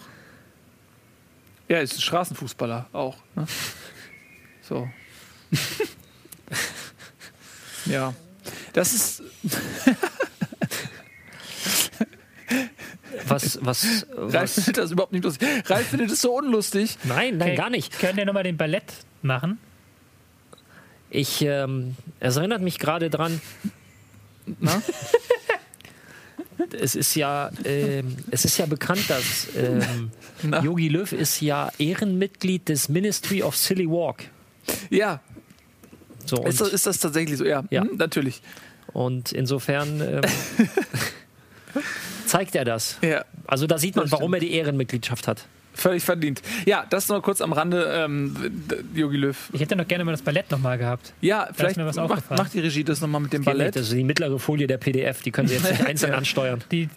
Ja, 1.70 1.80
ist 1.80 1.96
ein 1.98 2.02
Straßenfußballer 2.02 2.88
auch. 2.94 3.18
Ne? 3.36 3.46
So. 4.62 4.90
ja. 7.86 8.14
Das 8.74 8.94
ist. 8.94 9.24
Was, 13.28 13.60
was, 13.62 14.06
Ralf 14.16 14.34
was? 14.34 14.54
findet 14.54 14.78
das 14.78 14.92
überhaupt 14.92 15.12
nicht 15.12 15.24
lustig. 15.24 15.48
Ralf 15.66 15.88
findet 15.88 16.12
es 16.12 16.22
so 16.22 16.38
unlustig. 16.38 16.98
Nein, 17.04 17.38
nein, 17.38 17.50
okay, 17.50 17.58
gar 17.58 17.70
nicht. 17.70 18.00
Können 18.00 18.16
wir 18.18 18.26
nochmal 18.26 18.44
den 18.44 18.56
Ballett 18.56 18.86
machen? 19.22 19.60
Ich, 21.10 21.42
ähm, 21.42 21.96
es 22.20 22.38
erinnert 22.38 22.62
mich 22.62 22.80
gerade 22.80 23.10
dran, 23.10 23.42
Na? 24.60 24.82
es 26.80 26.96
ist 26.96 27.16
ja, 27.16 27.50
ähm, 27.66 28.18
es 28.32 28.46
ist 28.46 28.58
ja 28.58 28.66
bekannt, 28.66 29.10
dass 29.10 29.48
ähm? 29.56 30.12
Yogi 30.64 30.90
Löw 30.90 31.12
ist 31.12 31.42
ja 31.42 31.72
Ehrenmitglied 31.78 32.70
des 32.70 32.90
Ministry 32.90 33.42
of 33.42 33.56
Silly 33.56 33.88
Walk. 33.88 34.26
Ja, 34.90 35.22
So, 36.28 36.44
ist 36.46 36.62
das, 36.62 36.70
ist 36.70 36.86
das 36.86 37.00
tatsächlich 37.00 37.38
so? 37.38 37.46
Ja, 37.46 37.64
Ja. 37.70 37.82
Hm, 37.84 37.98
natürlich. 37.98 38.42
und 38.94 39.32
insofern 39.32 40.02
ähm, 40.02 40.22
zeigt 42.26 42.56
er 42.56 42.66
das. 42.66 42.98
Ja, 43.02 43.26
Also 43.46 43.68
da 43.68 43.78
sieht 43.78 43.96
man, 43.96 44.12
warum 44.12 44.34
er 44.34 44.40
die 44.40 44.52
Ehrenmitgliedschaft 44.54 45.28
hat. 45.28 45.46
völlig 45.74 46.04
verdient. 46.04 46.42
Ja, 46.66 46.86
das 46.90 47.08
noch 47.08 47.22
kurz 47.22 47.40
am 47.40 47.54
Rande, 47.54 47.84
ähm, 47.94 48.36
Jogi 48.96 49.18
Löw. 49.18 49.50
Ich 49.54 49.62
hätte 49.62 49.76
noch 49.76 49.88
gerne 49.88 50.04
mal 50.06 50.12
das 50.12 50.22
Ballett 50.24 50.50
nochmal 50.52 50.78
gehabt. 50.78 51.14
Ja, 51.22 51.50
vielleicht 51.54 51.78
mir 51.78 51.86
was 51.86 51.98
macht, 51.98 52.30
macht 52.32 52.54
die 52.54 52.60
Regie 52.62 52.84
das 52.84 53.00
nochmal 53.00 53.22
mit 53.22 53.32
dem 53.34 53.44
Ballett. 53.44 53.76
Das 53.76 53.84
ist 53.84 53.94
die 53.94 54.04
mittlere 54.04 54.40
Folie 54.40 54.66
der 54.68 54.78
PDF, 54.80 55.22
die 55.22 55.32
können 55.32 55.48
Sie 55.48 55.54
jetzt 55.56 55.70
nicht 55.70 55.86
einzeln 55.86 56.14
ansteuern. 56.14 56.64
Die 56.72 56.90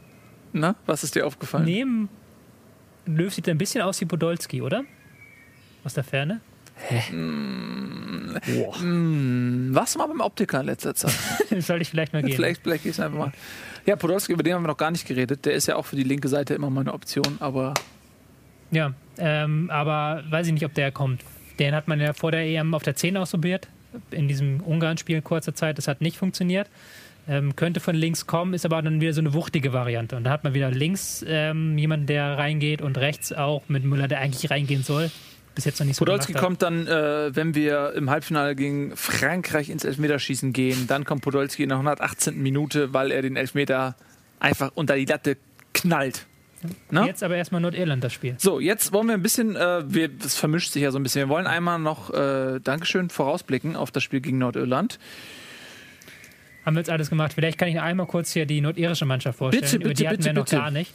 Na, 0.53 0.76
was 0.87 1.05
ist 1.05 1.14
dir 1.14 1.26
aufgefallen? 1.26 1.64
neben 1.66 2.09
Löw 3.07 3.33
sieht 3.33 3.49
ein 3.49 3.59
bisschen 3.59 3.83
aus 3.83 4.01
wie 4.01 4.05
Podolski, 4.07 4.62
oder? 4.62 4.85
Aus 5.85 5.95
der 5.95 6.05
Ferne. 6.05 6.41
Boah. 6.89 8.81
Hm, 8.81 9.68
warst 9.72 9.95
du 9.95 9.99
mal 9.99 10.07
beim 10.07 10.20
Optiker 10.20 10.61
in 10.61 10.66
letzter 10.66 10.95
Zeit? 10.95 11.12
Soll 11.59 11.83
ich 11.83 11.91
vielleicht 11.91 12.12
mal 12.12 12.22
gehen. 12.22 12.35
vielleicht 12.35 12.62
vielleicht 12.62 12.85
gehst 12.85 13.01
einfach 13.01 13.18
mal. 13.18 13.33
Ja, 13.87 13.97
Podolski, 13.97 14.33
über 14.33 14.43
den 14.43 14.55
haben 14.55 14.62
wir 14.62 14.68
noch 14.68 14.76
gar 14.76 14.91
nicht 14.91 15.07
geredet. 15.07 15.45
Der 15.45 15.55
ist 15.55 15.66
ja 15.66 15.76
auch 15.76 15.87
für 15.87 15.97
die 15.97 16.03
linke 16.03 16.28
Seite 16.28 16.55
immer 16.55 16.70
mal 16.70 16.83
eine 16.83 16.93
Option, 16.93 17.37
aber 17.41 17.74
Ja, 18.70 18.93
ähm, 19.18 19.70
aber 19.70 20.22
weiß 20.31 20.47
ich 20.47 20.53
nicht, 20.53 20.64
ob 20.64 20.74
der 20.74 20.93
kommt. 20.93 21.22
Den 21.59 21.74
hat 21.74 21.89
man 21.89 22.01
ja 22.01 22.12
vor 22.12 22.31
der 22.33 22.41
EM 22.47 22.74
auf 22.74 22.83
der 22.83 22.97
10 22.97 23.16
ausprobiert. 23.16 23.68
In 24.11 24.28
diesem 24.28 24.61
Ungarn-Spiel 24.61 25.20
kurzer 25.22 25.55
Zeit. 25.55 25.78
Das 25.78 25.89
hat 25.89 26.01
nicht 26.01 26.16
funktioniert. 26.16 26.68
Ähm, 27.28 27.55
könnte 27.55 27.81
von 27.81 27.95
links 27.95 28.26
kommen, 28.26 28.55
ist 28.55 28.64
aber 28.64 28.81
dann 28.81 29.01
wieder 29.01 29.12
so 29.12 29.20
eine 29.20 29.35
wuchtige 29.35 29.72
Variante. 29.72 30.16
Und 30.16 30.24
da 30.24 30.31
hat 30.31 30.43
man 30.45 30.55
wieder 30.55 30.70
links 30.70 31.24
ähm, 31.28 31.76
jemanden, 31.76 32.07
der 32.07 32.39
reingeht 32.39 32.81
und 32.83 32.97
rechts 32.99 33.33
auch 33.33 33.62
mit 33.68 33.85
Müller, 33.85 34.09
der 34.09 34.20
eigentlich 34.20 34.51
reingehen 34.51 34.83
soll. 34.83 35.11
Bis 35.55 35.64
jetzt 35.64 35.80
noch 35.80 35.86
nicht 35.86 35.96
so 35.96 36.05
Podolski 36.05 36.32
kommt 36.32 36.62
dann, 36.62 36.86
äh, 36.86 37.34
wenn 37.34 37.55
wir 37.55 37.92
im 37.94 38.09
Halbfinale 38.09 38.55
gegen 38.55 38.96
Frankreich 38.96 39.68
ins 39.68 39.84
Elfmeterschießen 39.84 40.53
gehen, 40.53 40.86
dann 40.86 41.05
kommt 41.05 41.22
Podolski 41.22 41.64
in 41.64 41.68
der 41.70 41.78
118. 41.78 42.40
Minute, 42.40 42.94
weil 42.94 43.11
er 43.11 43.22
den 43.22 43.36
Elfmeter 43.36 43.96
einfach 44.38 44.70
unter 44.74 44.96
die 44.96 45.05
Latte 45.05 45.36
knallt. 45.74 46.26
Ne? 46.90 47.07
Jetzt 47.07 47.22
aber 47.22 47.36
erstmal 47.36 47.61
Nordirland 47.61 48.05
das 48.05 48.12
Spiel. 48.12 48.34
So, 48.38 48.61
jetzt 48.61 48.92
wollen 48.92 49.07
wir 49.07 49.14
ein 49.14 49.22
bisschen, 49.22 49.57
äh, 49.57 49.82
wir, 49.86 50.09
das 50.09 50.36
vermischt 50.36 50.72
sich 50.72 50.82
ja 50.82 50.90
so 50.90 50.98
ein 50.98 51.03
bisschen. 51.03 51.22
Wir 51.22 51.28
wollen 51.28 51.46
einmal 51.46 51.78
noch, 51.78 52.12
äh, 52.12 52.61
Dankeschön, 52.61 53.09
vorausblicken 53.09 53.76
auf 53.76 53.90
das 53.90 54.03
Spiel 54.03 54.20
gegen 54.20 54.38
Nordirland. 54.38 54.98
Haben 56.66 56.76
wir 56.76 56.80
jetzt 56.80 56.90
alles 56.90 57.09
gemacht. 57.09 57.32
Vielleicht 57.32 57.57
kann 57.59 57.68
ich 57.68 57.74
noch 57.76 57.82
einmal 57.82 58.07
kurz 58.07 58.32
hier 58.32 58.44
die 58.44 58.61
nordirische 58.61 59.07
Mannschaft 59.07 59.38
vorstellen. 59.38 59.62
Bitte, 59.62 59.76
Über 59.76 59.88
bitte, 59.88 60.03
die 60.03 60.09
hatten 60.09 60.16
bitte, 60.18 60.28
wir 60.28 60.32
noch 60.34 60.44
bitte. 60.44 60.57
gar 60.57 60.70
nicht. 60.70 60.92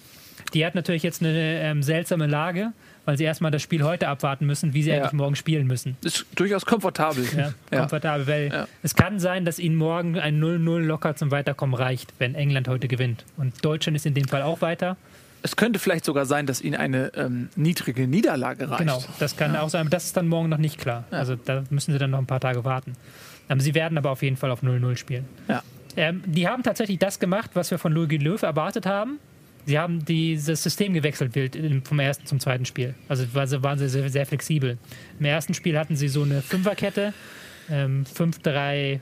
Die 0.53 0.65
hat 0.65 0.75
natürlich 0.75 1.01
jetzt 1.01 1.21
eine 1.21 1.61
ähm, 1.61 1.81
seltsame 1.81 2.27
Lage, 2.27 2.73
weil 3.05 3.17
sie 3.17 3.23
erstmal 3.23 3.51
das 3.51 3.61
Spiel 3.61 3.83
heute 3.83 4.07
abwarten 4.07 4.45
müssen, 4.45 4.73
wie 4.73 4.83
sie 4.83 4.89
Ja. 4.89 4.97
eigentlich 4.97 5.13
morgen 5.13 5.35
spielen 5.35 5.67
müssen. 5.67 5.95
Ist 6.03 6.25
durchaus 6.35 6.65
komfortabel. 6.65 7.25
Ja, 7.37 7.53
Ja. 7.71 7.79
komfortabel, 7.81 8.27
weil 8.27 8.67
es 8.83 8.95
kann 8.95 9.19
sein, 9.19 9.45
dass 9.45 9.59
ihnen 9.59 9.75
morgen 9.75 10.17
ein 10.19 10.39
0-0 10.39 10.79
locker 10.85 11.15
zum 11.15 11.31
Weiterkommen 11.31 11.75
reicht, 11.75 12.13
wenn 12.19 12.35
England 12.35 12.67
heute 12.67 12.87
gewinnt. 12.87 13.23
Und 13.37 13.63
Deutschland 13.63 13.95
ist 13.95 14.05
in 14.05 14.13
dem 14.13 14.27
Fall 14.27 14.41
auch 14.41 14.61
weiter. 14.61 14.97
Es 15.43 15.55
könnte 15.55 15.77
vielleicht 15.77 16.05
sogar 16.05 16.25
sein, 16.25 16.47
dass 16.47 16.59
ihnen 16.61 16.75
eine 16.75 17.11
ähm, 17.15 17.49
niedrige 17.55 18.07
Niederlage 18.07 18.67
reicht. 18.67 18.79
Genau, 18.79 19.03
das 19.19 19.37
kann 19.37 19.55
auch 19.55 19.69
sein, 19.69 19.81
aber 19.81 19.91
das 19.91 20.05
ist 20.05 20.17
dann 20.17 20.27
morgen 20.27 20.49
noch 20.49 20.57
nicht 20.57 20.79
klar. 20.79 21.03
Also 21.11 21.35
da 21.35 21.63
müssen 21.69 21.91
sie 21.91 21.99
dann 21.99 22.09
noch 22.09 22.17
ein 22.17 22.25
paar 22.25 22.39
Tage 22.39 22.65
warten. 22.65 22.93
Aber 23.47 23.59
sie 23.61 23.75
werden 23.75 23.95
aber 23.99 24.09
auf 24.09 24.23
jeden 24.23 24.37
Fall 24.37 24.49
auf 24.49 24.63
0-0 24.63 24.95
spielen. 24.97 25.25
Ja. 25.47 25.61
Ähm, 25.97 26.23
die 26.25 26.47
haben 26.47 26.63
tatsächlich 26.63 26.97
das 26.97 27.19
gemacht, 27.19 27.51
was 27.53 27.69
wir 27.69 27.77
von 27.77 27.93
Louis 27.93 28.19
Löw 28.19 28.41
erwartet 28.41 28.87
haben. 28.87 29.19
Sie 29.65 29.79
haben 29.79 30.05
dieses 30.05 30.61
System 30.61 30.93
gewechselt 30.93 31.33
vom 31.83 31.99
ersten 31.99 32.27
zum 32.27 32.39
zweiten 32.39 32.65
Spiel. 32.65 32.93
Also 33.07 33.33
waren 33.33 33.79
sie 33.79 33.89
sehr, 33.89 34.09
sehr 34.09 34.25
flexibel. 34.25 34.77
Im 35.19 35.25
ersten 35.25 35.53
Spiel 35.53 35.77
hatten 35.77 35.95
sie 35.95 36.07
so 36.07 36.23
eine 36.23 36.41
Fünferkette, 36.41 37.13
ähm, 37.69 38.05
5-3, 38.05 38.99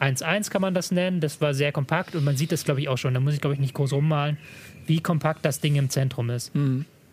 1-1 0.00 0.50
kann 0.50 0.62
man 0.62 0.72
das 0.72 0.90
nennen. 0.90 1.20
Das 1.20 1.40
war 1.40 1.52
sehr 1.52 1.72
kompakt 1.72 2.14
und 2.14 2.24
man 2.24 2.36
sieht 2.36 2.52
das, 2.52 2.64
glaube 2.64 2.80
ich, 2.80 2.88
auch 2.88 2.96
schon. 2.96 3.12
Da 3.12 3.20
muss 3.20 3.34
ich, 3.34 3.40
glaube 3.40 3.54
ich, 3.54 3.60
nicht 3.60 3.74
groß 3.74 3.92
rummalen, 3.92 4.38
wie 4.86 5.00
kompakt 5.00 5.44
das 5.44 5.60
Ding 5.60 5.76
im 5.76 5.90
Zentrum 5.90 6.30
ist. 6.30 6.54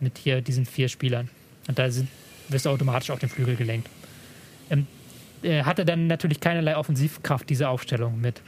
Mit 0.00 0.16
hier 0.16 0.40
diesen 0.40 0.64
vier 0.64 0.88
Spielern. 0.88 1.28
Und 1.66 1.78
da 1.78 1.90
sind, 1.90 2.08
wirst 2.48 2.64
du 2.64 2.70
automatisch 2.70 3.10
auf 3.10 3.18
den 3.18 3.28
Flügel 3.28 3.56
gelenkt. 3.56 3.90
Ähm, 4.70 4.86
äh, 5.42 5.62
hatte 5.62 5.84
dann 5.84 6.06
natürlich 6.06 6.40
keinerlei 6.40 6.76
Offensivkraft, 6.76 7.48
diese 7.50 7.68
Aufstellung 7.68 8.20
mit 8.20 8.40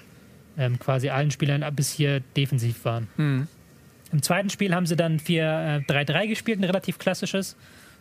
ähm, 0.59 0.79
quasi 0.79 1.11
allen 1.11 1.31
Spielern 1.31 1.65
bis 1.75 1.91
hier 1.93 2.21
defensiv 2.37 2.85
waren. 2.87 3.09
Im 4.13 4.23
zweiten 4.23 4.51
Spiel 4.51 4.75
haben 4.75 4.87
sie 4.87 4.97
dann 4.97 5.19
4-3-3 5.19 6.27
gespielt, 6.27 6.61
ein 6.61 6.65
relativ 6.65 6.99
klassisches, 6.99 7.57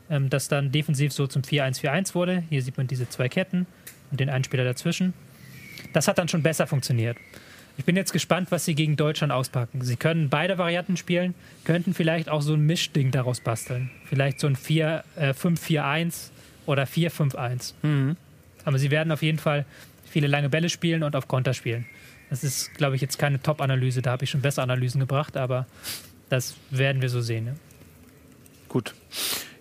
ähm, 0.09 0.29
das 0.29 0.47
dann 0.47 0.71
defensiv 0.71 1.13
so 1.13 1.27
zum 1.27 1.43
4-1-4-1 1.43 2.15
wurde. 2.15 2.43
Hier 2.49 2.61
sieht 2.61 2.77
man 2.77 2.87
diese 2.87 3.07
zwei 3.09 3.29
Ketten 3.29 3.67
und 4.11 4.19
den 4.19 4.29
einen 4.29 4.43
Spieler 4.43 4.63
dazwischen. 4.63 5.13
Das 5.93 6.07
hat 6.07 6.17
dann 6.17 6.27
schon 6.27 6.43
besser 6.43 6.67
funktioniert. 6.67 7.17
Ich 7.77 7.85
bin 7.85 7.95
jetzt 7.95 8.11
gespannt, 8.11 8.51
was 8.51 8.65
sie 8.65 8.75
gegen 8.75 8.97
Deutschland 8.97 9.31
auspacken. 9.31 9.81
Sie 9.81 9.95
können 9.95 10.29
beide 10.29 10.57
Varianten 10.57 10.97
spielen, 10.97 11.33
könnten 11.63 11.93
vielleicht 11.93 12.27
auch 12.27 12.41
so 12.41 12.53
ein 12.53 12.65
Mischding 12.65 13.11
daraus 13.11 13.39
basteln. 13.39 13.89
Vielleicht 14.05 14.39
so 14.39 14.47
ein 14.47 14.57
4, 14.57 15.03
äh, 15.15 15.33
5-4-1 15.33 16.31
oder 16.65 16.83
4-5-1. 16.83 17.73
Aber 18.65 18.77
sie 18.79 18.91
werden 18.91 19.13
auf 19.13 19.21
jeden 19.21 19.37
Fall 19.37 19.65
viele 20.03 20.27
lange 20.27 20.49
Bälle 20.49 20.69
spielen 20.69 21.03
und 21.03 21.15
auf 21.15 21.27
Konter 21.27 21.53
spielen. 21.53 21.85
Das 22.29 22.43
ist, 22.43 22.75
glaube 22.75 22.95
ich, 22.95 23.01
jetzt 23.01 23.17
keine 23.17 23.41
Top-Analyse, 23.41 24.01
da 24.01 24.11
habe 24.11 24.23
ich 24.23 24.29
schon 24.29 24.41
bessere 24.41 24.63
Analysen 24.63 24.99
gebracht, 24.99 25.35
aber 25.35 25.65
das 26.29 26.55
werden 26.69 27.01
wir 27.01 27.09
so 27.09 27.21
sehen. 27.21 27.47
Ja. 27.47 27.53
Gut. 28.67 28.93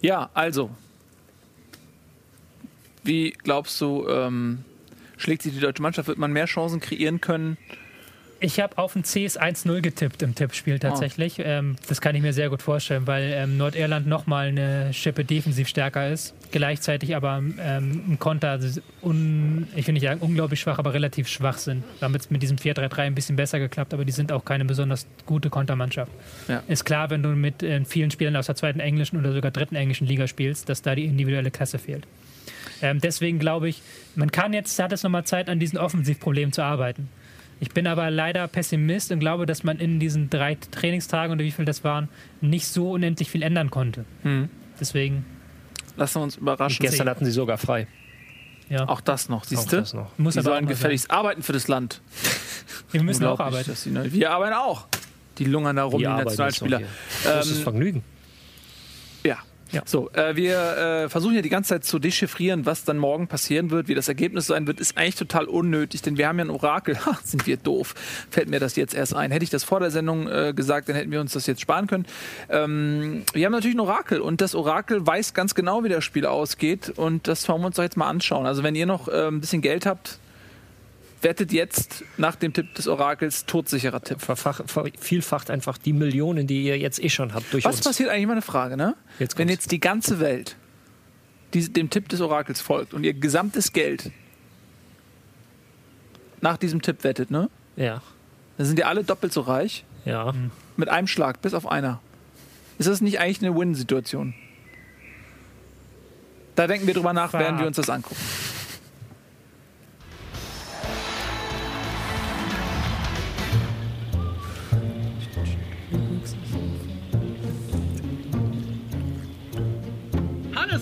Ja, 0.00 0.30
also. 0.34 0.70
Wie 3.02 3.30
glaubst 3.30 3.80
du, 3.80 4.06
ähm, 4.08 4.64
schlägt 5.16 5.42
sich 5.42 5.54
die 5.54 5.60
deutsche 5.60 5.80
Mannschaft? 5.80 6.08
Wird 6.08 6.18
man 6.18 6.32
mehr 6.32 6.44
Chancen 6.44 6.80
kreieren 6.80 7.20
können? 7.20 7.56
Ich 8.40 8.60
habe 8.60 8.78
auf 8.78 8.94
ein 8.94 9.02
CS 9.02 9.38
1-0 9.38 9.80
getippt 9.80 10.22
im 10.22 10.34
Tippspiel 10.34 10.78
tatsächlich. 10.78 11.40
Ähm, 11.40 11.74
das 11.88 12.00
kann 12.00 12.14
ich 12.14 12.22
mir 12.22 12.32
sehr 12.32 12.50
gut 12.50 12.62
vorstellen, 12.62 13.08
weil 13.08 13.32
ähm, 13.34 13.56
Nordirland 13.56 14.06
nochmal 14.06 14.48
eine 14.48 14.92
Schippe 14.92 15.24
defensiv 15.24 15.66
stärker 15.66 16.08
ist. 16.08 16.34
Gleichzeitig 16.52 17.16
aber 17.16 17.42
ähm, 17.60 18.04
im 18.06 18.18
Konter, 18.20 18.60
un, 19.02 19.66
ich 19.74 19.88
will 19.88 19.94
nicht 19.94 20.04
sagen 20.04 20.20
unglaublich 20.20 20.60
schwach, 20.60 20.78
aber 20.78 20.94
relativ 20.94 21.26
schwach 21.26 21.58
sind. 21.58 21.82
Damit 21.98 22.30
mit 22.30 22.40
diesem 22.40 22.58
4-3-3 22.58 22.98
ein 22.98 23.14
bisschen 23.16 23.34
besser 23.34 23.58
geklappt, 23.58 23.92
aber 23.92 24.04
die 24.04 24.12
sind 24.12 24.30
auch 24.30 24.44
keine 24.44 24.64
besonders 24.64 25.08
gute 25.26 25.50
Kontermannschaft. 25.50 26.12
Ja. 26.46 26.62
Ist 26.68 26.84
klar, 26.84 27.10
wenn 27.10 27.24
du 27.24 27.30
mit 27.30 27.64
äh, 27.64 27.84
vielen 27.84 28.12
Spielern 28.12 28.36
aus 28.36 28.46
der 28.46 28.54
zweiten 28.54 28.78
englischen 28.78 29.18
oder 29.18 29.32
sogar 29.32 29.50
dritten 29.50 29.74
englischen 29.74 30.06
Liga 30.06 30.28
spielst, 30.28 30.68
dass 30.68 30.80
da 30.80 30.94
die 30.94 31.06
individuelle 31.06 31.50
Klasse 31.50 31.78
fehlt. 31.78 32.06
Ähm, 32.82 33.00
deswegen 33.00 33.40
glaube 33.40 33.68
ich, 33.68 33.82
man 34.14 34.30
kann 34.30 34.52
jetzt, 34.52 34.78
hat 34.78 34.92
es 34.92 35.02
nochmal 35.02 35.24
Zeit, 35.24 35.48
an 35.48 35.58
diesen 35.58 35.78
Offensivproblemen 35.78 36.52
zu 36.52 36.62
arbeiten. 36.62 37.08
Ich 37.60 37.70
bin 37.70 37.86
aber 37.86 38.10
leider 38.10 38.46
Pessimist 38.48 39.10
und 39.10 39.18
glaube, 39.20 39.44
dass 39.46 39.64
man 39.64 39.78
in 39.78 39.98
diesen 39.98 40.30
drei 40.30 40.54
Trainingstagen 40.70 41.32
oder 41.34 41.44
wie 41.44 41.50
viel 41.50 41.64
das 41.64 41.82
waren, 41.82 42.08
nicht 42.40 42.66
so 42.68 42.92
unendlich 42.92 43.30
viel 43.30 43.42
ändern 43.42 43.70
konnte. 43.70 44.04
Deswegen, 44.80 45.24
Lassen 45.96 46.20
wir 46.20 46.22
uns 46.22 46.36
überraschen. 46.36 46.78
Gestern 46.80 47.08
hatten 47.08 47.24
sie 47.24 47.32
sogar 47.32 47.58
frei. 47.58 47.88
ja, 48.68 48.88
Auch 48.88 49.00
das 49.00 49.28
noch, 49.28 49.42
siehst 49.42 49.66
Auch 49.66 49.70
du? 49.70 49.76
das 49.78 49.94
noch. 49.94 50.16
muss 50.18 50.34
Die 50.34 50.42
sollen 50.42 50.66
gefälligst 50.66 51.10
arbeiten 51.10 51.42
für 51.42 51.52
das 51.52 51.66
Land. 51.66 52.00
sein. 52.22 52.32
Wir 52.92 53.02
müssen 53.02 53.24
auch 53.26 53.40
arbeiten. 53.40 53.74
ne? 53.92 54.12
Wir 54.12 54.30
arbeiten 54.30 54.54
auch. 54.54 54.86
Die 55.38 55.44
lungern 55.44 55.76
da 55.76 55.84
rum, 55.84 55.98
die, 55.98 56.04
Die 56.04 56.10
Nationalspieler. 56.10 56.78
hier. 56.78 56.86
Großes 57.24 57.58
Ähm, 57.58 57.62
Vergnügen. 57.64 58.02
Ja. 59.70 59.82
So, 59.84 60.10
äh, 60.12 60.34
wir 60.34 60.58
äh, 60.58 61.08
versuchen 61.08 61.34
ja 61.34 61.42
die 61.42 61.48
ganze 61.48 61.70
Zeit 61.70 61.84
zu 61.84 61.98
dechiffrieren, 61.98 62.64
was 62.64 62.84
dann 62.84 62.96
morgen 62.96 63.28
passieren 63.28 63.70
wird, 63.70 63.88
wie 63.88 63.94
das 63.94 64.08
Ergebnis 64.08 64.46
sein 64.46 64.66
wird, 64.66 64.80
ist 64.80 64.96
eigentlich 64.96 65.16
total 65.16 65.44
unnötig, 65.44 66.02
denn 66.02 66.16
wir 66.16 66.28
haben 66.28 66.38
ja 66.38 66.46
ein 66.46 66.50
Orakel. 66.50 66.98
Ha, 67.06 67.18
sind 67.22 67.46
wir 67.46 67.56
doof. 67.56 67.94
Fällt 68.30 68.48
mir 68.48 68.60
das 68.60 68.76
jetzt 68.76 68.94
erst 68.94 69.14
ein. 69.14 69.30
Hätte 69.30 69.44
ich 69.44 69.50
das 69.50 69.64
vor 69.64 69.80
der 69.80 69.90
Sendung 69.90 70.28
äh, 70.28 70.52
gesagt, 70.54 70.88
dann 70.88 70.96
hätten 70.96 71.10
wir 71.10 71.20
uns 71.20 71.32
das 71.32 71.46
jetzt 71.46 71.60
sparen 71.60 71.86
können. 71.86 72.06
Ähm, 72.48 73.24
wir 73.32 73.44
haben 73.46 73.52
natürlich 73.52 73.76
ein 73.76 73.80
Orakel 73.80 74.20
und 74.20 74.40
das 74.40 74.54
Orakel 74.54 75.06
weiß 75.06 75.34
ganz 75.34 75.54
genau, 75.54 75.84
wie 75.84 75.88
das 75.88 76.04
Spiel 76.04 76.26
ausgeht 76.26 76.90
und 76.96 77.28
das 77.28 77.48
wollen 77.48 77.60
wir 77.60 77.66
uns 77.66 77.76
doch 77.76 77.82
jetzt 77.82 77.96
mal 77.96 78.08
anschauen. 78.08 78.46
Also 78.46 78.62
wenn 78.62 78.74
ihr 78.74 78.86
noch 78.86 79.08
äh, 79.08 79.28
ein 79.28 79.40
bisschen 79.40 79.60
Geld 79.60 79.86
habt, 79.86 80.18
wettet 81.22 81.52
jetzt 81.52 82.04
nach 82.16 82.36
dem 82.36 82.52
Tipp 82.52 82.74
des 82.74 82.86
Orakels 82.88 83.44
todsicherer 83.46 84.00
Tipp. 84.02 84.20
Verfach, 84.20 84.60
vervielfacht 84.66 85.50
einfach 85.50 85.76
die 85.78 85.92
Millionen, 85.92 86.46
die 86.46 86.62
ihr 86.64 86.78
jetzt 86.78 87.02
eh 87.02 87.08
schon 87.08 87.34
habt 87.34 87.52
durch 87.52 87.64
Was 87.64 87.76
uns. 87.76 87.84
passiert 87.86 88.10
eigentlich 88.10 88.26
mal 88.26 88.32
eine 88.34 88.42
Frage, 88.42 88.76
ne? 88.76 88.94
Jetzt 89.18 89.36
Wenn 89.38 89.48
jetzt 89.48 89.70
die 89.72 89.80
ganze 89.80 90.20
Welt 90.20 90.56
die, 91.54 91.68
dem 91.72 91.90
Tipp 91.90 92.08
des 92.08 92.20
Orakels 92.20 92.60
folgt 92.60 92.94
und 92.94 93.04
ihr 93.04 93.14
gesamtes 93.14 93.72
Geld 93.72 94.10
nach 96.40 96.56
diesem 96.56 96.82
Tipp 96.82 97.02
wettet, 97.04 97.30
ne? 97.30 97.50
Ja, 97.76 98.02
Dann 98.56 98.66
sind 98.66 98.78
die 98.78 98.84
alle 98.84 99.02
doppelt 99.04 99.32
so 99.32 99.40
reich. 99.40 99.84
ja. 100.04 100.34
Mit 100.76 100.88
einem 100.88 101.08
Schlag, 101.08 101.42
bis 101.42 101.54
auf 101.54 101.66
einer. 101.66 102.00
Ist 102.78 102.88
das 102.88 103.00
nicht 103.00 103.18
eigentlich 103.18 103.42
eine 103.42 103.52
Win-Situation? 103.58 104.34
Da 106.54 106.68
denken 106.68 106.86
wir 106.86 106.94
drüber 106.94 107.12
nach, 107.12 107.32
während 107.32 107.58
wir 107.58 107.66
uns 107.66 107.76
das 107.76 107.90
angucken. 107.90 108.20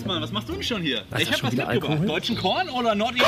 Mann, 0.07 0.21
was 0.21 0.31
machst 0.31 0.47
du 0.47 0.53
denn 0.53 0.63
schon 0.63 0.81
hier? 0.81 1.03
Was, 1.09 1.21
ich 1.21 1.27
hab 1.27 1.43
was 1.43 1.51
mitgebracht. 1.51 1.69
Alkohol? 1.69 2.07
Deutschen 2.07 2.37
Korn 2.37 2.69
oder 2.69 2.95
Nordi? 2.95 3.19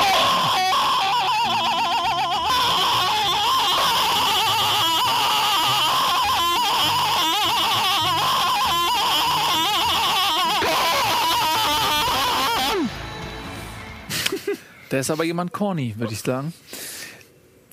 Der 14.90 15.00
ist 15.00 15.10
aber 15.10 15.22
jemand 15.24 15.52
corny, 15.52 15.94
würde 15.96 16.12
ich 16.12 16.20
sagen. 16.20 16.52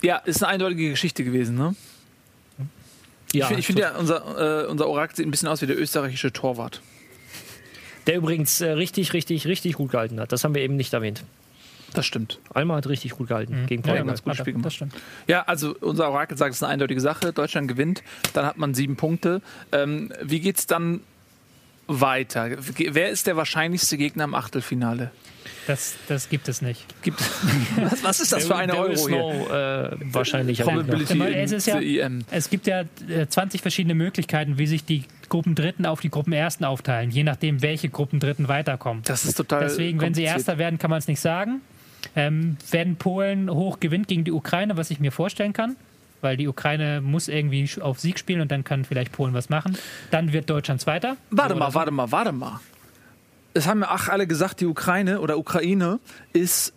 Ja, 0.02 0.18
ist 0.18 0.42
eine 0.44 0.52
eindeutige 0.52 0.90
Geschichte 0.90 1.24
gewesen, 1.24 1.56
ne? 1.56 1.74
ja 3.32 3.44
ich 3.44 3.48
finde 3.48 3.62
find 3.62 3.78
ja, 3.80 3.96
unser, 3.96 4.64
äh, 4.64 4.66
unser 4.66 4.86
Orakel 4.88 5.16
sieht 5.16 5.26
ein 5.26 5.30
bisschen 5.32 5.48
aus 5.48 5.60
wie 5.60 5.66
der 5.66 5.76
österreichische 5.76 6.32
Torwart. 6.32 6.80
Der 8.08 8.16
übrigens 8.16 8.60
äh, 8.60 8.70
richtig, 8.70 9.12
richtig, 9.12 9.46
richtig 9.46 9.74
gut 9.74 9.92
gehalten 9.92 10.18
hat. 10.18 10.32
Das 10.32 10.42
haben 10.42 10.54
wir 10.54 10.62
eben 10.62 10.74
nicht 10.76 10.92
erwähnt. 10.92 11.22
Das 11.94 12.04
stimmt. 12.04 12.38
Alma 12.52 12.76
hat 12.76 12.86
richtig 12.88 13.12
gut 13.12 13.28
gehalten 13.28 13.64
gegen 13.66 13.82
Ja, 13.82 13.88
Portugal. 13.88 14.06
ganz 14.06 14.22
gutes 14.22 14.38
Hat 14.38 14.40
er. 14.40 14.44
Spiel 14.44 14.52
gemacht. 14.54 14.66
Das 14.66 14.74
stimmt. 14.74 14.94
Ja, 15.26 15.42
also 15.42 15.76
unser 15.80 16.10
Orakel 16.10 16.36
sagt, 16.36 16.50
es 16.52 16.58
ist 16.58 16.62
eine 16.62 16.72
eindeutige 16.72 17.00
Sache. 17.00 17.32
Deutschland 17.32 17.68
gewinnt, 17.68 18.02
dann 18.34 18.44
hat 18.44 18.58
man 18.58 18.74
sieben 18.74 18.96
Punkte. 18.96 19.40
Ähm, 19.72 20.12
wie 20.22 20.40
geht's 20.40 20.66
dann 20.66 21.00
weiter? 21.86 22.50
Wer 22.76 23.08
ist 23.10 23.26
der 23.26 23.36
wahrscheinlichste 23.36 23.96
Gegner 23.96 24.24
im 24.24 24.34
Achtelfinale? 24.34 25.10
Das, 25.66 25.96
das 26.08 26.28
gibt 26.28 26.48
es 26.48 26.62
nicht. 26.62 26.84
Gibt 27.02 27.20
was, 27.76 28.02
was 28.02 28.20
ist 28.20 28.32
das 28.32 28.46
für 28.46 28.56
eine 28.56 28.76
Euro 28.76 29.06
hier? 29.08 29.18
no, 29.18 29.48
äh, 29.48 29.96
wahrscheinlich 30.12 30.60
Probability 30.60 31.20
es 31.22 31.52
ist 31.52 31.66
ja- 31.66 31.80
EM. 31.80 32.24
Es 32.30 32.48
gibt 32.50 32.66
ja 32.66 32.84
äh, 33.08 33.26
20 33.28 33.60
verschiedene 33.62 33.94
Möglichkeiten, 33.94 34.58
wie 34.58 34.66
sich 34.66 34.84
die 34.84 35.04
Gruppendritten 35.28 35.86
auf 35.86 36.00
die 36.00 36.10
Gruppenersten 36.10 36.64
aufteilen, 36.66 37.10
je 37.10 37.22
nachdem, 37.22 37.62
welche 37.62 37.88
Gruppendritten 37.88 38.48
weiterkommen. 38.48 39.02
Das 39.04 39.24
ist 39.24 39.36
total 39.36 39.60
Deswegen, 39.60 40.00
wenn 40.00 40.14
sie. 40.14 40.22
Erster 40.22 40.58
werden, 40.58 40.78
kann 40.78 40.90
man 40.90 40.98
es 40.98 41.08
nicht 41.08 41.20
sagen. 41.20 41.60
Ähm, 42.14 42.56
wenn 42.70 42.96
Polen 42.96 43.50
hoch 43.50 43.80
gewinnt 43.80 44.08
gegen 44.08 44.24
die 44.24 44.32
Ukraine, 44.32 44.76
was 44.76 44.90
ich 44.90 45.00
mir 45.00 45.12
vorstellen 45.12 45.52
kann, 45.52 45.76
weil 46.20 46.36
die 46.36 46.48
Ukraine 46.48 47.00
muss 47.00 47.28
irgendwie 47.28 47.68
auf 47.80 48.00
Sieg 48.00 48.18
spielen 48.18 48.40
und 48.40 48.50
dann 48.50 48.64
kann 48.64 48.84
vielleicht 48.84 49.12
Polen 49.12 49.34
was 49.34 49.48
machen, 49.48 49.76
dann 50.10 50.32
wird 50.32 50.50
Deutschland 50.50 50.80
Zweiter. 50.80 51.16
Warte 51.30 51.54
So 51.54 51.60
mal, 51.60 51.74
warte 51.74 51.90
mal, 51.90 52.10
warte 52.10 52.32
mal. 52.32 52.60
Es 53.54 53.66
haben 53.66 53.80
ja 53.80 53.88
ach 53.90 54.08
alle 54.08 54.26
gesagt, 54.26 54.60
die 54.60 54.66
Ukraine 54.66 55.20
oder 55.20 55.38
Ukraine 55.38 55.98
ist 56.32 56.74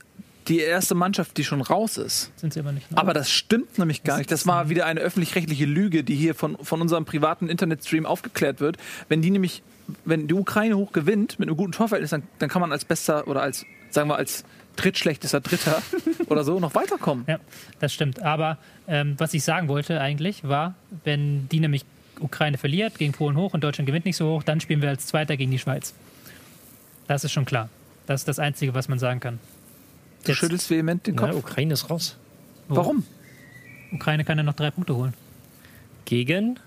die 0.51 0.59
erste 0.59 0.95
Mannschaft, 0.95 1.37
die 1.37 1.45
schon 1.45 1.61
raus 1.61 1.97
ist. 1.97 2.31
Sind 2.35 2.53
sie 2.53 2.59
aber 2.59 2.73
nicht. 2.73 2.91
ne? 2.91 2.97
Aber 2.97 3.13
das 3.13 3.31
stimmt 3.31 3.77
nämlich 3.77 4.03
gar 4.03 4.17
nicht. 4.17 4.31
Das 4.31 4.45
war 4.45 4.69
wieder 4.69 4.85
eine 4.85 4.99
öffentlich-rechtliche 4.99 5.65
Lüge, 5.65 6.03
die 6.03 6.15
hier 6.15 6.35
von, 6.35 6.57
von 6.61 6.81
unserem 6.81 7.05
privaten 7.05 7.47
Internetstream 7.47 8.05
aufgeklärt 8.05 8.59
wird. 8.59 8.77
Wenn 9.07 9.21
die 9.21 9.31
nämlich, 9.31 9.63
wenn 10.03 10.27
die 10.27 10.33
Ukraine 10.33 10.75
hoch 10.75 10.91
gewinnt 10.91 11.39
mit 11.39 11.47
einem 11.47 11.55
guten 11.55 11.71
Torverhältnis, 11.71 12.11
dann, 12.11 12.23
dann 12.39 12.49
kann 12.49 12.59
man 12.59 12.71
als 12.73 12.83
bester 12.83 13.27
oder 13.29 13.41
als, 13.41 13.65
sagen 13.91 14.09
wir, 14.09 14.17
als 14.17 14.43
drittschlechtester 14.75 15.39
Dritter 15.39 15.81
oder 16.27 16.43
so 16.43 16.59
noch 16.59 16.75
weiterkommen. 16.75 17.23
Ja, 17.27 17.39
das 17.79 17.93
stimmt. 17.93 18.21
Aber 18.21 18.57
ähm, 18.87 19.15
was 19.17 19.33
ich 19.33 19.43
sagen 19.43 19.69
wollte 19.69 20.01
eigentlich 20.01 20.43
war, 20.43 20.75
wenn 21.05 21.47
die 21.49 21.61
nämlich 21.61 21.85
Ukraine 22.19 22.57
verliert, 22.57 22.97
gegen 22.97 23.13
Polen 23.13 23.37
hoch 23.37 23.53
und 23.53 23.63
Deutschland 23.63 23.87
gewinnt 23.87 24.05
nicht 24.05 24.17
so 24.17 24.27
hoch, 24.35 24.43
dann 24.43 24.59
spielen 24.59 24.81
wir 24.81 24.89
als 24.89 25.07
Zweiter 25.07 25.37
gegen 25.37 25.51
die 25.51 25.59
Schweiz. 25.59 25.93
Das 27.07 27.23
ist 27.23 27.31
schon 27.31 27.45
klar. 27.45 27.69
Das 28.05 28.21
ist 28.21 28.27
das 28.27 28.39
Einzige, 28.39 28.73
was 28.73 28.89
man 28.89 28.99
sagen 28.99 29.21
kann. 29.21 29.39
Du 30.23 30.31
Jetzt- 30.31 30.37
schüttelst 30.39 30.69
vehement 30.69 31.05
den 31.07 31.15
Na, 31.15 31.27
Kopf. 31.27 31.35
Ukraine 31.37 31.73
ist 31.73 31.89
raus. 31.89 32.17
Warum? 32.67 33.03
Ukraine 33.91 34.23
kann 34.23 34.37
ja 34.37 34.43
noch 34.43 34.53
drei 34.53 34.71
Punkte 34.71 34.95
holen. 34.95 35.13
Gegen 36.05 36.59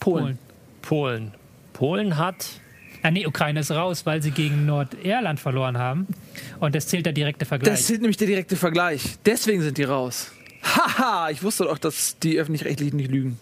Polen. 0.00 0.38
Polen. 0.82 1.32
Polen 1.72 2.16
hat 2.18 2.46
Ah, 3.04 3.10
nee, 3.10 3.26
Ukraine 3.26 3.58
ist 3.58 3.72
raus, 3.72 4.06
weil 4.06 4.22
sie 4.22 4.30
gegen 4.30 4.64
Nordirland 4.64 5.40
verloren 5.40 5.76
haben. 5.76 6.06
Und 6.60 6.72
das 6.76 6.86
zählt 6.86 7.04
der 7.04 7.12
direkte 7.12 7.44
Vergleich. 7.44 7.72
Das 7.74 7.90
ist 7.90 8.00
nämlich 8.00 8.16
der 8.16 8.28
direkte 8.28 8.54
Vergleich. 8.54 9.16
Deswegen 9.26 9.60
sind 9.60 9.76
die 9.76 9.82
raus. 9.82 10.30
Haha, 10.62 11.28
ich 11.30 11.42
wusste 11.42 11.64
doch, 11.64 11.78
dass 11.78 12.16
die 12.20 12.38
Öffentlich-Rechtlichen 12.38 12.96
nicht 12.98 13.10
lügen. 13.10 13.40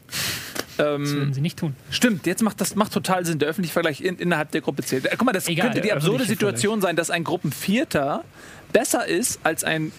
Das 0.81 1.11
würden 1.13 1.33
sie 1.35 1.41
nicht 1.41 1.59
tun. 1.59 1.75
Stimmt, 1.91 2.27
jetzt 2.27 2.43
macht 2.43 2.61
das 2.61 2.75
macht 2.75 2.93
total 2.93 3.25
Sinn. 3.27 3.39
Der 3.39 3.49
öffentliche 3.49 3.73
Vergleich 3.73 4.01
in, 4.01 4.17
innerhalb 4.17 4.51
der 4.51 4.61
Gruppe 4.61 4.83
zählt. 4.83 5.07
Äh, 5.07 5.11
Guck 5.17 5.25
mal, 5.27 5.33
das 5.33 5.49
Egal, 5.49 5.67
könnte 5.67 5.81
die 5.81 5.89
der 5.89 5.97
absurde 5.97 6.25
Situation 6.25 6.81
sein, 6.81 6.97
dass 6.97 7.11
ein 7.11 7.25
Gruppenvierter 7.25 8.25
besser 8.73 9.07
ist 9.07 9.41
als 9.43 9.65
ein 9.65 9.93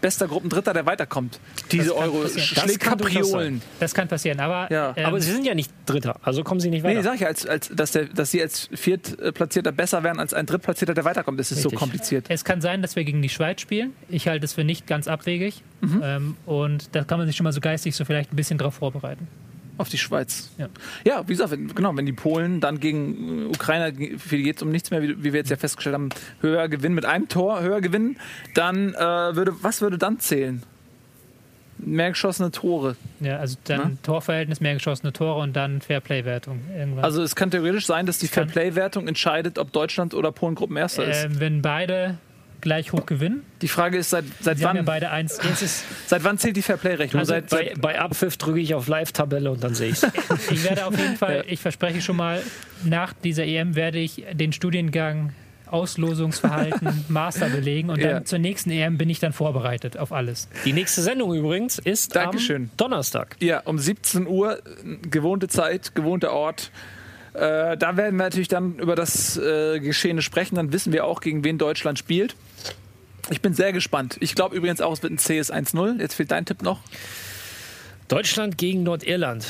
bester 0.00 0.28
Gruppendritter, 0.28 0.74
der 0.74 0.84
weiterkommt. 0.84 1.40
Diese 1.72 1.96
Euro 1.96 2.28
schlägt 2.28 2.56
Das 2.58 2.78
kann 2.78 2.98
durchaus 2.98 3.30
Kapriolen. 3.30 3.62
Das 3.80 3.94
kann 3.94 4.08
passieren, 4.08 4.40
aber, 4.40 4.70
Ja. 4.70 4.92
ähm, 4.94 5.06
Aber 5.06 5.20
sie 5.22 5.32
sind 5.32 5.46
ja 5.46 5.54
nicht 5.54 5.72
Dritter, 5.86 6.16
also 6.22 6.44
kommen 6.44 6.60
sie 6.60 6.68
nicht 6.68 6.82
Nee, 6.84 6.90
weiter. 6.90 7.02
sag 7.02 7.14
ich 7.14 7.20
ja, 7.22 7.28
als, 7.28 7.46
als, 7.46 7.70
dass, 7.74 7.92
der, 7.92 8.04
dass 8.04 8.30
sie 8.30 8.42
als 8.42 8.68
Viertplatzierter 8.74 9.72
besser 9.72 10.02
wären 10.02 10.20
als 10.20 10.34
ein 10.34 10.44
Drittplatzierter, 10.44 10.92
der 10.92 11.06
weiterkommt. 11.06 11.40
Das 11.40 11.50
ist 11.50 11.62
so 11.62 11.68
Richtig. 11.70 11.78
kompliziert. 11.78 12.26
es 12.28 12.44
kann 12.44 12.60
sein, 12.60 12.82
dass 12.82 12.94
wir 12.94 13.04
gegen 13.04 13.22
die 13.22 13.30
Schweiz 13.30 13.62
spielen. 13.62 13.94
Ich 14.10 14.28
halte 14.28 14.44
es 14.44 14.52
für 14.52 14.64
nicht 14.64 14.86
ganz 14.86 15.08
abwegig. 15.08 15.62
Mhm. 15.80 16.00
Ähm, 16.04 16.36
und 16.44 16.94
da 16.94 17.02
kann 17.04 17.16
man 17.18 17.26
sich 17.26 17.36
schon 17.36 17.44
mal 17.44 17.52
so 17.52 17.62
geistig 17.62 17.96
so 17.96 18.04
vielleicht 18.04 18.32
ein 18.32 18.36
bisschen 18.36 18.58
drauf 18.58 18.74
vorbereiten. 18.74 19.26
Auf 19.78 19.88
die 19.88 19.98
Schweiz. 19.98 20.50
Ja. 20.56 20.68
Ja, 21.04 21.22
wie 21.28 21.32
gesagt, 21.32 21.50
wenn, 21.50 21.74
genau, 21.74 21.94
wenn 21.96 22.06
die 22.06 22.12
Polen 22.12 22.60
dann 22.60 22.80
gegen 22.80 23.42
äh, 23.42 23.44
Ukrainer, 23.46 23.92
für 24.18 24.36
die 24.36 24.42
geht 24.42 24.56
es 24.56 24.62
um 24.62 24.70
nichts 24.70 24.90
mehr, 24.90 25.02
wie, 25.02 25.22
wie 25.22 25.32
wir 25.32 25.40
jetzt 25.40 25.50
ja 25.50 25.56
festgestellt 25.56 25.94
haben, 25.94 26.08
höher 26.40 26.68
gewinnen, 26.68 26.94
mit 26.94 27.04
einem 27.04 27.28
Tor 27.28 27.60
höher 27.60 27.80
gewinnen, 27.80 28.16
dann 28.54 28.94
äh, 28.94 28.98
würde, 28.98 29.52
was 29.62 29.82
würde 29.82 29.98
dann 29.98 30.18
zählen? 30.18 30.62
Mehr 31.78 32.08
geschossene 32.08 32.50
Tore. 32.50 32.96
Ja, 33.20 33.36
also 33.36 33.56
dann 33.64 33.80
Na? 33.84 33.90
Torverhältnis, 34.02 34.60
mehr 34.60 34.72
geschossene 34.72 35.12
Tore 35.12 35.42
und 35.42 35.54
dann 35.54 35.82
Fairplay-Wertung. 35.82 36.60
Also 37.02 37.22
es 37.22 37.36
kann 37.36 37.50
theoretisch 37.50 37.84
sein, 37.84 38.06
dass 38.06 38.16
die 38.18 38.28
Fairplay-Wertung 38.28 39.06
entscheidet, 39.06 39.58
ob 39.58 39.72
Deutschland 39.72 40.14
oder 40.14 40.32
Polen 40.32 40.54
Gruppenerster 40.54 41.04
ist. 41.04 41.24
ähm, 41.24 41.38
wenn 41.38 41.60
beide 41.60 42.16
gleich 42.66 42.92
hoch 42.92 43.06
gewinnen, 43.06 43.44
Die 43.62 43.68
Frage 43.68 43.96
ist, 43.96 44.10
seit, 44.10 44.24
seit, 44.40 44.58
sie 44.58 44.64
haben 44.66 44.74
ja 44.74 44.80
wann, 44.80 44.86
beide 44.86 45.10
eins. 45.10 45.38
Jetzt 45.42 45.62
ist, 45.62 45.84
seit 46.08 46.24
wann 46.24 46.36
zählt 46.36 46.56
die 46.56 46.62
Fairplay-Rechnung? 46.62 47.20
Also 47.20 47.30
seit, 47.34 47.48
Bei, 47.48 47.56
seit, 47.68 47.80
bei 47.80 48.00
Abpfiff 48.00 48.36
drücke 48.36 48.58
ich 48.58 48.74
auf 48.74 48.88
Live-Tabelle 48.88 49.50
und 49.52 49.62
dann 49.62 49.74
sehe 49.76 49.90
ich 49.90 50.02
es. 50.02 50.10
ich 50.50 50.64
werde 50.64 50.84
auf 50.86 50.98
jeden 50.98 51.16
Fall, 51.16 51.44
ich 51.46 51.60
verspreche 51.60 52.00
schon 52.00 52.16
mal, 52.16 52.42
nach 52.84 53.12
dieser 53.12 53.44
EM 53.44 53.76
werde 53.76 53.98
ich 53.98 54.24
den 54.32 54.52
Studiengang 54.52 55.32
Auslosungsverhalten 55.68 57.04
Master 57.08 57.48
belegen 57.48 57.90
und 57.90 58.00
dann 58.02 58.10
Ja. 58.10 58.24
zur 58.24 58.38
nächsten 58.38 58.70
EM 58.70 58.98
bin 58.98 59.08
ich 59.10 59.18
dann 59.20 59.32
vorbereitet 59.32 59.96
auf 59.98 60.12
alles. 60.12 60.48
Die 60.64 60.72
nächste 60.72 61.02
Sendung 61.02 61.34
übrigens 61.34 61.78
ist 61.78 62.14
Dankeschön. 62.16 62.62
am 62.64 62.70
Donnerstag. 62.76 63.36
ja, 63.40 63.60
um 63.60 63.78
17 63.78 64.26
Uhr, 64.26 64.58
äh, 64.58 64.60
gewohnte 65.08 65.48
Zeit, 65.48 65.94
gewohnter 65.94 66.32
Ort. 66.32 66.70
Äh, 67.34 67.76
da 67.76 67.96
werden 67.96 68.16
wir 68.16 68.24
natürlich 68.24 68.48
dann 68.48 68.76
über 68.78 68.94
das 68.94 69.36
äh, 69.36 69.78
Geschehene 69.80 70.22
sprechen. 70.22 70.54
Dann 70.54 70.72
wissen 70.72 70.92
wir 70.92 71.04
auch, 71.04 71.20
gegen 71.20 71.44
wen 71.44 71.58
Deutschland 71.58 71.98
spielt. 71.98 72.34
Ich 73.30 73.40
bin 73.40 73.54
sehr 73.54 73.72
gespannt. 73.72 74.16
Ich 74.20 74.34
glaube 74.34 74.56
übrigens 74.56 74.80
auch, 74.80 74.92
es 74.92 75.02
wird 75.02 75.12
ein 75.12 75.18
CS 75.18 75.52
1-0. 75.52 76.00
Jetzt 76.00 76.14
fehlt 76.14 76.30
dein 76.30 76.46
Tipp 76.46 76.62
noch. 76.62 76.80
Deutschland 78.08 78.56
gegen 78.56 78.84
Nordirland. 78.84 79.46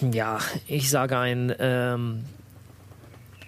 Ja, 0.00 0.40
ich 0.66 0.90
sage 0.90 1.16
ein 1.18 1.54
ähm, 1.58 2.24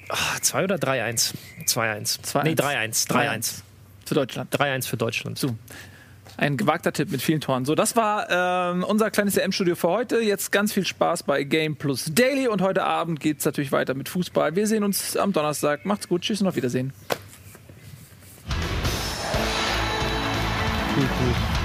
ah, 0.09 0.41
2 0.41 0.65
oder 0.65 0.77
3-1? 0.77 1.35
2-1. 1.67 2.21
2-1. 2.23 2.45
Nee, 2.45 2.53
3-1. 2.53 3.09
3-1. 3.09 3.63
Für 4.07 4.15
Deutschland. 4.15 4.55
3-1 4.55 4.87
für 4.87 4.97
Deutschland. 4.97 5.39
So. 5.39 5.57
Ein 6.37 6.57
gewagter 6.57 6.93
Tipp 6.93 7.11
mit 7.11 7.23
vielen 7.23 7.41
Toren. 7.41 7.65
So, 7.65 7.75
das 7.75 7.97
war 7.97 8.29
ähm, 8.31 8.85
unser 8.85 9.11
kleines 9.11 9.37
EM-Studio 9.39 9.75
für 9.75 9.89
heute. 9.89 10.21
Jetzt 10.21 10.53
ganz 10.53 10.73
viel 10.73 10.87
Spaß 10.87 11.23
bei 11.23 11.45
Game 11.45 11.77
Plus 11.77 12.11
Daily 12.13 12.47
und 12.47 12.61
heute 12.61 12.85
Abend 12.85 13.21
geht 13.21 13.39
es 13.39 13.45
natürlich 13.45 13.73
weiter 13.73 13.95
mit 13.95 14.09
Fußball. 14.09 14.55
Wir 14.55 14.67
sehen 14.67 14.85
uns 14.85 15.17
am 15.17 15.33
Donnerstag. 15.33 15.87
Macht's 15.87 16.09
gut. 16.09 16.23
Tschüss 16.23 16.43
und 16.43 16.47
auf 16.47 16.57
Wiedersehen. 16.57 16.93
Cool, 20.97 21.05
cool. 21.09 21.56